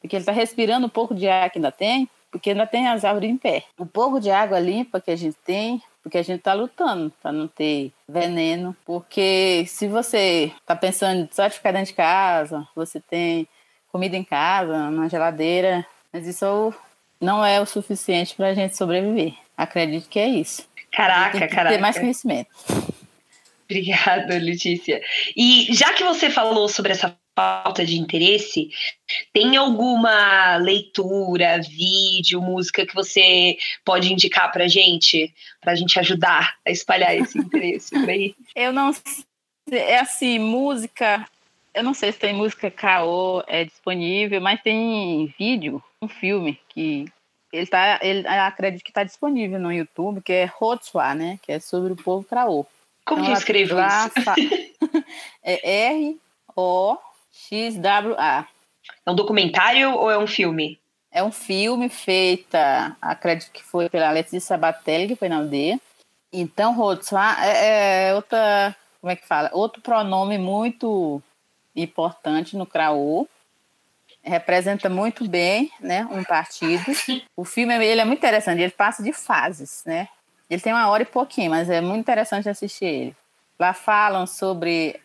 Porque 0.00 0.16
ele 0.16 0.22
está 0.22 0.32
respirando 0.32 0.86
um 0.86 0.88
pouco 0.90 1.14
de 1.14 1.28
ar 1.28 1.48
que 1.50 1.58
ainda 1.58 1.70
tem, 1.70 2.10
porque 2.32 2.50
ainda 2.50 2.66
tem 2.66 2.88
as 2.88 3.04
árvores 3.04 3.30
em 3.30 3.36
pé. 3.36 3.62
O 3.78 3.86
pouco 3.86 4.18
de 4.18 4.28
água 4.28 4.58
limpa 4.58 5.00
que 5.00 5.12
a 5.12 5.16
gente 5.16 5.36
tem, 5.44 5.80
porque 6.02 6.18
a 6.18 6.22
gente 6.22 6.40
está 6.40 6.52
lutando 6.52 7.12
para 7.22 7.30
não 7.30 7.46
ter 7.46 7.92
veneno. 8.08 8.76
Porque 8.84 9.64
se 9.68 9.86
você 9.86 10.52
está 10.60 10.74
pensando 10.74 11.28
só 11.30 11.46
de 11.46 11.54
ficar 11.54 11.70
dentro 11.70 11.86
de 11.86 11.94
casa, 11.94 12.66
você 12.74 12.98
tem 12.98 13.46
comida 13.92 14.16
em 14.16 14.24
casa, 14.24 14.90
na 14.90 15.06
geladeira, 15.06 15.86
mas 16.16 16.26
isso 16.26 16.72
não 17.20 17.44
é 17.44 17.60
o 17.60 17.66
suficiente 17.66 18.34
para 18.34 18.48
a 18.48 18.54
gente 18.54 18.74
sobreviver. 18.74 19.34
Acredito 19.54 20.08
que 20.08 20.18
é 20.18 20.26
isso. 20.26 20.66
Caraca, 20.90 21.38
tem 21.38 21.46
que 21.46 21.54
caraca. 21.54 21.76
Ter 21.76 21.80
mais 21.80 21.98
conhecimento. 21.98 22.48
Obrigada, 23.66 24.38
Letícia. 24.38 25.02
E 25.36 25.66
já 25.74 25.92
que 25.92 26.02
você 26.02 26.30
falou 26.30 26.70
sobre 26.70 26.92
essa 26.92 27.14
falta 27.34 27.84
de 27.84 27.98
interesse, 27.98 28.70
tem 29.30 29.58
alguma 29.58 30.56
leitura, 30.56 31.60
vídeo, 31.60 32.40
música 32.40 32.86
que 32.86 32.94
você 32.94 33.58
pode 33.84 34.10
indicar 34.10 34.50
pra 34.50 34.66
gente, 34.66 35.34
pra 35.60 35.74
gente 35.74 36.00
ajudar 36.00 36.54
a 36.66 36.70
espalhar 36.70 37.14
esse 37.14 37.36
interesse 37.38 37.90
por 37.90 38.08
aí? 38.08 38.34
Eu 38.54 38.72
não 38.72 38.90
é 39.70 39.98
assim, 39.98 40.38
música, 40.38 41.28
eu 41.74 41.84
não 41.84 41.92
sei 41.92 42.10
se 42.10 42.18
tem 42.18 42.32
música 42.32 42.70
caô 42.70 43.44
é 43.46 43.66
disponível, 43.66 44.40
mas 44.40 44.62
tem 44.62 45.34
vídeo, 45.38 45.82
um 46.02 46.08
filme 46.08 46.60
que 46.68 47.06
ele 47.52 47.66
tá, 47.66 47.98
ele 48.02 48.26
acredito 48.26 48.82
que 48.82 48.90
está 48.90 49.04
disponível 49.04 49.58
no 49.58 49.72
YouTube, 49.72 50.20
que 50.20 50.32
é 50.32 50.52
Hotswa, 50.60 51.14
né, 51.14 51.38
que 51.42 51.52
é 51.52 51.60
sobre 51.60 51.92
o 51.92 51.96
povo 51.96 52.26
caô. 52.26 52.66
Como 53.04 53.22
então, 53.22 53.40
que 53.40 53.64
lá, 53.66 54.08
isso? 54.08 55.04
é 55.42 55.88
R 55.92 56.20
O 56.56 56.96
XWA. 57.32 58.46
É 59.04 59.10
um 59.10 59.14
documentário 59.14 59.92
ou 59.92 60.10
é 60.10 60.18
um 60.18 60.26
filme? 60.26 60.78
É 61.10 61.22
um 61.22 61.30
filme 61.30 61.88
feito, 61.88 62.56
acredito 63.00 63.52
que 63.52 63.62
foi 63.62 63.88
pela 63.88 64.10
Letícia 64.10 64.56
Batelli, 64.58 65.08
que 65.08 65.16
foi 65.16 65.28
na 65.28 65.36
aldeia. 65.36 65.80
Então, 66.32 66.74
Rotswa 66.74 67.36
é, 67.40 68.08
é 68.08 68.14
outra, 68.14 68.76
como 69.00 69.10
é 69.10 69.16
que 69.16 69.26
fala? 69.26 69.48
Outro 69.52 69.80
pronome 69.80 70.36
muito 70.36 71.22
importante 71.74 72.56
no 72.56 72.66
Craô. 72.66 73.28
Representa 74.26 74.88
muito 74.88 75.28
bem, 75.28 75.70
né, 75.80 76.06
um 76.10 76.24
partido. 76.24 76.84
O 77.36 77.44
filme 77.44 77.74
ele 77.76 78.00
é 78.00 78.04
muito 78.04 78.18
interessante, 78.18 78.60
ele 78.60 78.72
passa 78.72 79.02
de 79.02 79.12
fases, 79.12 79.82
né? 79.86 80.08
Ele 80.50 80.60
tem 80.60 80.72
uma 80.72 80.88
hora 80.88 81.02
e 81.02 81.06
pouquinho, 81.06 81.50
mas 81.50 81.70
é 81.70 81.80
muito 81.80 82.00
interessante 82.00 82.48
assistir 82.48 82.84
ele. 82.84 83.16
Lá 83.58 83.72
falam 83.72 84.26
sobre 84.26 85.00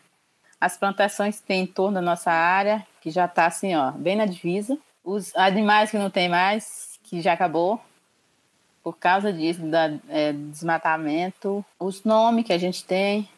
as 0.60 0.76
plantações 0.76 1.40
que 1.40 1.46
tem 1.46 1.62
em 1.62 1.66
torno 1.66 1.94
da 1.94 2.00
nossa 2.00 2.30
área, 2.30 2.86
que 3.00 3.10
já 3.10 3.24
está 3.24 3.46
assim, 3.46 3.74
ó, 3.74 3.90
bem 3.92 4.16
na 4.16 4.26
divisa. 4.26 4.78
Os 5.04 5.34
animais 5.34 5.90
que 5.90 5.98
não 5.98 6.10
tem 6.10 6.28
mais, 6.28 6.98
que 7.02 7.20
já 7.20 7.32
acabou 7.32 7.80
por 8.82 8.96
causa 8.96 9.32
disso, 9.32 9.62
da 9.62 9.92
é, 10.08 10.32
desmatamento. 10.32 11.64
Os 11.78 12.04
nomes 12.04 12.44
que 12.44 12.52
a 12.52 12.58
gente 12.58 12.84
tem, 12.84 13.28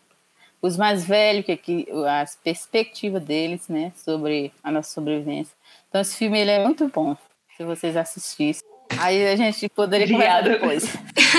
os 0.64 0.76
mais 0.76 1.04
velhos, 1.04 1.44
que, 1.44 1.56
que 1.56 1.86
as 2.08 2.36
perspectivas 2.36 3.22
deles, 3.22 3.68
né, 3.68 3.92
sobre 3.96 4.52
a 4.62 4.70
nossa 4.70 4.92
sobrevivência. 4.92 5.54
Então 5.88 6.00
esse 6.00 6.16
filme 6.16 6.38
ele 6.40 6.50
é 6.50 6.62
muito 6.62 6.88
bom, 6.88 7.16
se 7.56 7.64
vocês 7.64 7.96
assistissem. 7.96 8.62
Aí 8.98 9.26
a 9.26 9.36
gente 9.36 9.68
poderia 9.68 10.06
conversar 10.06 10.42
depois. 10.42 10.84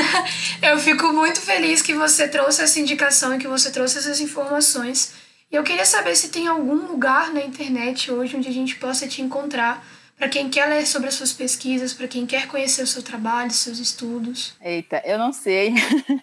Eu 0.61 0.77
fico 0.79 1.13
muito 1.13 1.39
feliz 1.39 1.81
que 1.81 1.93
você 1.93 2.27
trouxe 2.27 2.63
essa 2.63 2.79
indicação 2.79 3.35
e 3.35 3.37
que 3.37 3.47
você 3.47 3.71
trouxe 3.71 3.97
essas 3.97 4.19
informações 4.19 5.13
eu 5.51 5.63
queria 5.63 5.85
saber 5.85 6.15
se 6.15 6.29
tem 6.29 6.47
algum 6.47 6.87
lugar 6.87 7.31
na 7.33 7.41
internet 7.41 8.11
hoje 8.11 8.35
onde 8.35 8.49
a 8.49 8.51
gente 8.51 8.75
possa 8.75 9.07
te 9.07 9.21
encontrar 9.21 9.85
para 10.17 10.27
quem 10.27 10.49
quer 10.49 10.65
ler 10.65 10.85
sobre 10.85 11.07
as 11.07 11.13
suas 11.15 11.33
pesquisas, 11.33 11.93
para 11.93 12.07
quem 12.07 12.25
quer 12.25 12.47
conhecer 12.47 12.81
o 12.81 12.87
seu 12.87 13.03
trabalho, 13.03 13.51
seus 13.51 13.79
estudos. 13.79 14.55
Eita, 14.61 15.01
eu 15.05 15.17
não 15.17 15.31
sei. 15.31 15.73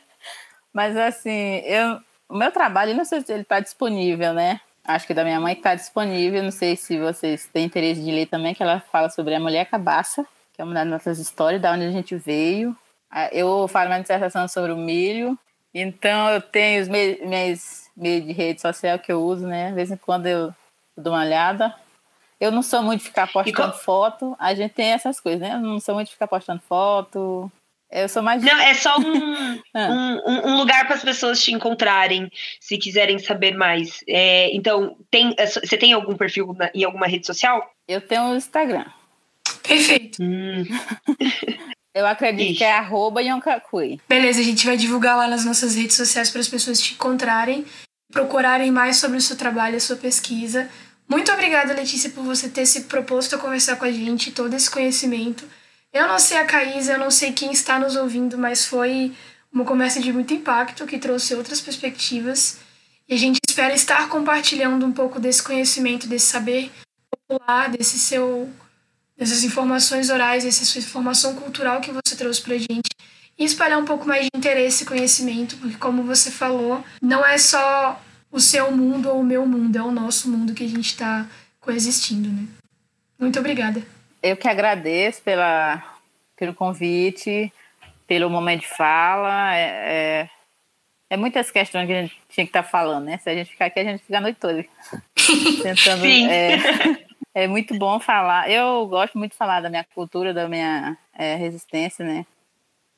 Mas 0.72 0.96
assim, 0.96 1.59
eu, 1.64 1.98
o 2.32 2.36
meu 2.38 2.50
trabalho, 2.50 2.96
não 2.96 3.04
sei 3.04 3.20
se 3.20 3.30
ele 3.30 3.42
está 3.42 3.60
disponível, 3.60 4.32
né? 4.32 4.58
Acho 4.82 5.06
que 5.06 5.12
da 5.12 5.22
minha 5.22 5.38
mãe 5.38 5.52
está 5.52 5.74
disponível. 5.74 6.42
Não 6.42 6.50
sei 6.50 6.76
se 6.76 6.98
vocês 6.98 7.46
têm 7.52 7.66
interesse 7.66 8.02
de 8.02 8.10
ler 8.10 8.24
também, 8.24 8.54
que 8.54 8.62
ela 8.62 8.80
fala 8.80 9.10
sobre 9.10 9.34
a 9.34 9.40
mulher 9.40 9.66
cabaça, 9.66 10.26
que 10.54 10.62
é 10.62 10.64
uma 10.64 10.72
das 10.72 10.86
nossas 10.86 11.18
histórias, 11.18 11.60
da 11.60 11.72
onde 11.72 11.84
a 11.84 11.90
gente 11.90 12.16
veio. 12.16 12.74
Ah, 13.10 13.28
eu 13.32 13.68
falo 13.68 13.90
uma 13.90 14.00
dissertação 14.00 14.48
sobre 14.48 14.72
o 14.72 14.76
milho. 14.78 15.38
Então 15.74 16.30
eu 16.30 16.40
tenho 16.40 16.80
os 16.80 16.88
meus 16.88 17.90
meio 17.94 18.22
de 18.22 18.32
rede 18.32 18.62
social 18.62 18.98
que 18.98 19.12
eu 19.12 19.22
uso, 19.22 19.46
né? 19.46 19.68
De 19.68 19.74
vez 19.74 19.90
em 19.90 19.96
quando 19.98 20.26
eu 20.26 20.54
dou 20.96 21.12
uma 21.12 21.22
olhada. 21.22 21.74
Eu 22.40 22.50
não 22.50 22.62
sou 22.62 22.82
muito 22.82 23.00
de 23.00 23.08
ficar 23.08 23.30
postando 23.30 23.74
foto. 23.74 24.34
A 24.38 24.54
gente 24.54 24.72
tem 24.72 24.92
essas 24.92 25.20
coisas, 25.20 25.40
né? 25.42 25.52
Eu 25.52 25.60
não 25.60 25.78
sou 25.78 25.94
muito 25.94 26.08
de 26.08 26.14
ficar 26.14 26.28
postando 26.28 26.62
foto. 26.62 27.52
Eu 27.93 28.09
sou 28.09 28.22
mais. 28.22 28.43
Não, 28.43 28.59
é 28.59 28.72
só 28.72 28.99
um, 28.99 29.61
ah. 29.74 30.20
um, 30.26 30.49
um, 30.49 30.57
lugar 30.57 30.86
para 30.86 30.97
as 30.97 31.05
pessoas 31.05 31.43
te 31.43 31.53
encontrarem, 31.53 32.30
se 32.59 32.78
quiserem 32.78 33.18
saber 33.18 33.55
mais. 33.55 34.03
É, 34.09 34.51
então, 34.57 34.97
tem, 35.11 35.34
é 35.36 35.47
você 35.47 35.76
tem 35.76 35.93
algum 35.93 36.16
perfil 36.16 36.55
na, 36.59 36.70
em 36.74 36.84
alguma 36.84 37.07
rede 37.07 37.26
social? 37.26 37.70
Eu 37.86 38.01
tenho 38.01 38.30
o 38.30 38.36
Instagram. 38.36 38.86
Perfeito. 39.62 40.22
Hum. 40.22 40.64
Eu 41.95 42.07
acredito 42.07 42.49
Ixi. 42.49 42.59
que 42.59 42.64
é 42.64 42.72
arroba 42.72 43.20
Yonkakui. 43.20 44.01
Beleza, 44.09 44.40
a 44.40 44.43
gente 44.43 44.64
vai 44.64 44.78
divulgar 44.78 45.14
lá 45.14 45.28
nas 45.28 45.45
nossas 45.45 45.76
redes 45.76 45.95
sociais 45.95 46.30
para 46.30 46.40
as 46.40 46.49
pessoas 46.49 46.80
te 46.80 46.95
encontrarem, 46.95 47.66
procurarem 48.11 48.70
mais 48.70 48.97
sobre 48.97 49.18
o 49.18 49.20
seu 49.20 49.36
trabalho, 49.36 49.76
a 49.76 49.80
sua 49.80 49.97
pesquisa. 49.97 50.70
Muito 51.07 51.30
obrigada, 51.30 51.74
Letícia, 51.74 52.09
por 52.09 52.24
você 52.24 52.49
ter 52.49 52.64
se 52.64 52.84
proposto 52.84 53.36
a 53.36 53.38
conversar 53.38 53.76
com 53.76 53.84
a 53.84 53.93
gente, 53.93 54.32
todo 54.32 54.55
esse 54.55 54.70
conhecimento. 54.70 55.45
Eu 55.93 56.09
não 56.09 56.18
sei 56.18 56.38
a 56.38 56.47
Caísa, 56.47 56.93
eu 56.93 56.99
não 56.99 57.11
sei 57.11 57.32
quem 57.32 57.53
está 57.53 57.78
nos 57.78 57.97
ouvindo, 57.97 58.38
mas 58.38 58.64
foi 58.64 59.12
uma 59.53 59.64
conversa 59.64 60.01
de 60.01 60.12
muito 60.12 60.32
impacto 60.32 60.86
que 60.86 60.99
trouxe 60.99 61.34
outras 61.34 61.61
perspectivas. 61.61 62.59
E 63.07 63.14
a 63.14 63.18
gente 63.18 63.38
espera 63.47 63.74
estar 63.74 64.09
compartilhando 64.09 64.86
um 64.86 64.93
pouco 64.93 65.20
desse 65.20 65.43
conhecimento, 65.43 66.07
desse 66.07 66.26
saber 66.26 66.70
popular, 67.11 67.68
desse 67.68 67.99
seu 67.99 68.51
essas 69.18 69.45
informações 69.45 70.11
orais, 70.11 70.45
essa 70.45 70.64
sua 70.64 70.80
informação 70.80 71.34
cultural 71.36 71.80
que 71.80 71.93
você 71.93 72.16
trouxe 72.16 72.40
pra 72.40 72.57
gente 72.57 72.88
e 73.38 73.45
espalhar 73.45 73.78
um 73.78 73.84
pouco 73.84 74.07
mais 74.07 74.22
de 74.22 74.30
interesse 74.34 74.82
e 74.82 74.86
conhecimento, 74.86 75.57
porque 75.59 75.76
como 75.76 76.03
você 76.03 76.30
falou, 76.30 76.84
não 77.01 77.24
é 77.24 77.38
só 77.38 78.03
o 78.30 78.40
seu 78.40 78.72
mundo 78.72 79.11
ou 79.11 79.20
o 79.20 79.24
meu 79.24 79.47
mundo, 79.47 79.76
é 79.76 79.82
o 79.82 79.90
nosso 79.90 80.28
mundo 80.28 80.55
que 80.55 80.64
a 80.64 80.68
gente 80.68 80.86
está 80.86 81.28
coexistindo, 81.61 82.28
né? 82.28 82.47
Muito 83.18 83.38
obrigada. 83.38 83.82
Eu 84.22 84.36
que 84.36 84.48
agradeço 84.48 85.22
pela, 85.22 85.82
pelo 86.36 86.54
convite, 86.54 87.52
pelo 88.06 88.30
momento 88.30 88.60
de 88.60 88.68
fala. 88.68 89.56
É, 89.56 89.64
é, 89.64 90.30
é 91.10 91.16
muitas 91.16 91.50
questões 91.50 91.86
que 91.86 91.92
a 91.92 92.02
gente 92.02 92.20
tinha 92.28 92.46
que 92.46 92.50
estar 92.50 92.62
tá 92.62 92.68
falando, 92.68 93.06
né? 93.06 93.18
Se 93.18 93.28
a 93.28 93.34
gente 93.34 93.50
ficar 93.50 93.66
aqui, 93.66 93.80
a 93.80 93.84
gente 93.84 94.02
fica 94.02 94.18
a 94.18 94.20
noite 94.20 94.38
toda. 94.38 94.64
Tentando, 95.62 96.02
Sim. 96.02 96.28
É, 96.30 96.56
é 97.34 97.46
muito 97.46 97.76
bom 97.76 97.98
falar. 97.98 98.50
Eu 98.50 98.86
gosto 98.86 99.18
muito 99.18 99.32
de 99.32 99.38
falar 99.38 99.60
da 99.60 99.68
minha 99.68 99.84
cultura, 99.94 100.32
da 100.32 100.48
minha 100.48 100.96
é, 101.14 101.34
resistência, 101.34 102.04
né? 102.04 102.24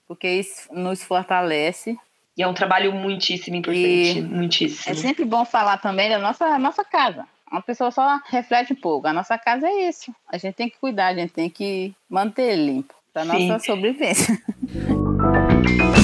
Porque 0.06 0.28
isso 0.28 0.72
nos 0.72 1.02
fortalece. 1.02 1.98
E 2.36 2.42
é 2.42 2.48
um 2.48 2.54
trabalho 2.54 2.92
muitíssimo 2.92 3.56
importante, 3.56 4.18
e 4.18 4.22
muitíssimo. 4.22 4.92
É 4.92 4.94
sempre 4.94 5.24
bom 5.24 5.44
falar 5.44 5.78
também 5.78 6.10
da 6.10 6.18
nossa, 6.18 6.58
nossa 6.58 6.84
casa. 6.84 7.26
Uma 7.50 7.62
pessoa 7.62 7.90
só 7.90 8.20
reflete 8.26 8.72
um 8.72 8.76
pouco. 8.76 9.06
A 9.06 9.12
nossa 9.12 9.38
casa 9.38 9.66
é 9.66 9.88
isso. 9.88 10.14
A 10.28 10.36
gente 10.36 10.54
tem 10.54 10.68
que 10.68 10.78
cuidar, 10.78 11.08
a 11.08 11.14
gente 11.14 11.32
tem 11.32 11.48
que 11.48 11.94
manter 12.08 12.56
limpo 12.56 12.94
para 13.12 13.24
nossa 13.24 13.58
sobrevivência. 13.60 14.36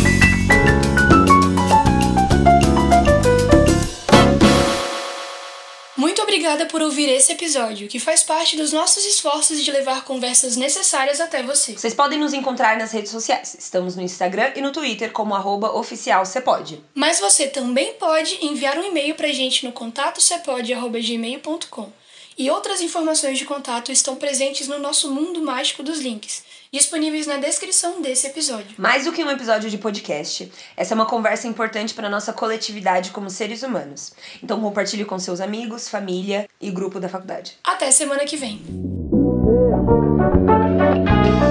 obrigada 6.50 6.66
por 6.66 6.82
ouvir 6.82 7.08
esse 7.08 7.32
episódio, 7.32 7.86
que 7.86 8.00
faz 8.00 8.24
parte 8.24 8.56
dos 8.56 8.72
nossos 8.72 9.06
esforços 9.06 9.62
de 9.62 9.70
levar 9.70 10.04
conversas 10.04 10.56
necessárias 10.56 11.20
até 11.20 11.44
você. 11.44 11.74
Vocês 11.74 11.94
podem 11.94 12.18
nos 12.18 12.32
encontrar 12.32 12.76
nas 12.76 12.90
redes 12.90 13.12
sociais. 13.12 13.54
Estamos 13.56 13.94
no 13.94 14.02
Instagram 14.02 14.50
e 14.56 14.60
no 14.60 14.72
Twitter 14.72 15.12
como 15.12 15.32
arroba 15.34 15.72
oficialcepode. 15.72 16.82
Mas 16.92 17.20
você 17.20 17.46
também 17.46 17.92
pode 17.94 18.44
enviar 18.44 18.76
um 18.78 18.84
e-mail 18.84 19.14
pra 19.14 19.28
gente 19.28 19.64
no 19.64 19.70
contatocepode.gmail.com. 19.70 21.92
E 22.36 22.50
outras 22.50 22.80
informações 22.80 23.38
de 23.38 23.44
contato 23.44 23.92
estão 23.92 24.16
presentes 24.16 24.66
no 24.66 24.80
nosso 24.80 25.08
mundo 25.12 25.40
mágico 25.40 25.84
dos 25.84 26.00
links 26.00 26.49
disponíveis 26.72 27.26
na 27.26 27.36
descrição 27.36 28.00
desse 28.00 28.26
episódio. 28.26 28.74
Mais 28.78 29.04
do 29.04 29.12
que 29.12 29.24
um 29.24 29.30
episódio 29.30 29.68
de 29.68 29.78
podcast, 29.78 30.50
essa 30.76 30.94
é 30.94 30.96
uma 30.96 31.06
conversa 31.06 31.48
importante 31.48 31.94
para 31.94 32.08
nossa 32.08 32.32
coletividade 32.32 33.10
como 33.10 33.28
seres 33.28 33.62
humanos. 33.62 34.12
Então 34.42 34.60
compartilhe 34.60 35.04
com 35.04 35.18
seus 35.18 35.40
amigos, 35.40 35.88
família 35.88 36.48
e 36.60 36.70
grupo 36.70 37.00
da 37.00 37.08
faculdade. 37.08 37.58
Até 37.64 37.90
semana 37.90 38.24
que 38.24 38.36
vem. 38.36 38.62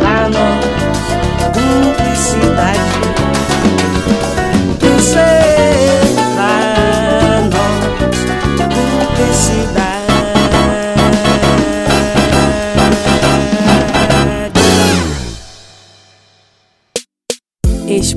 Ah, 0.05 2.88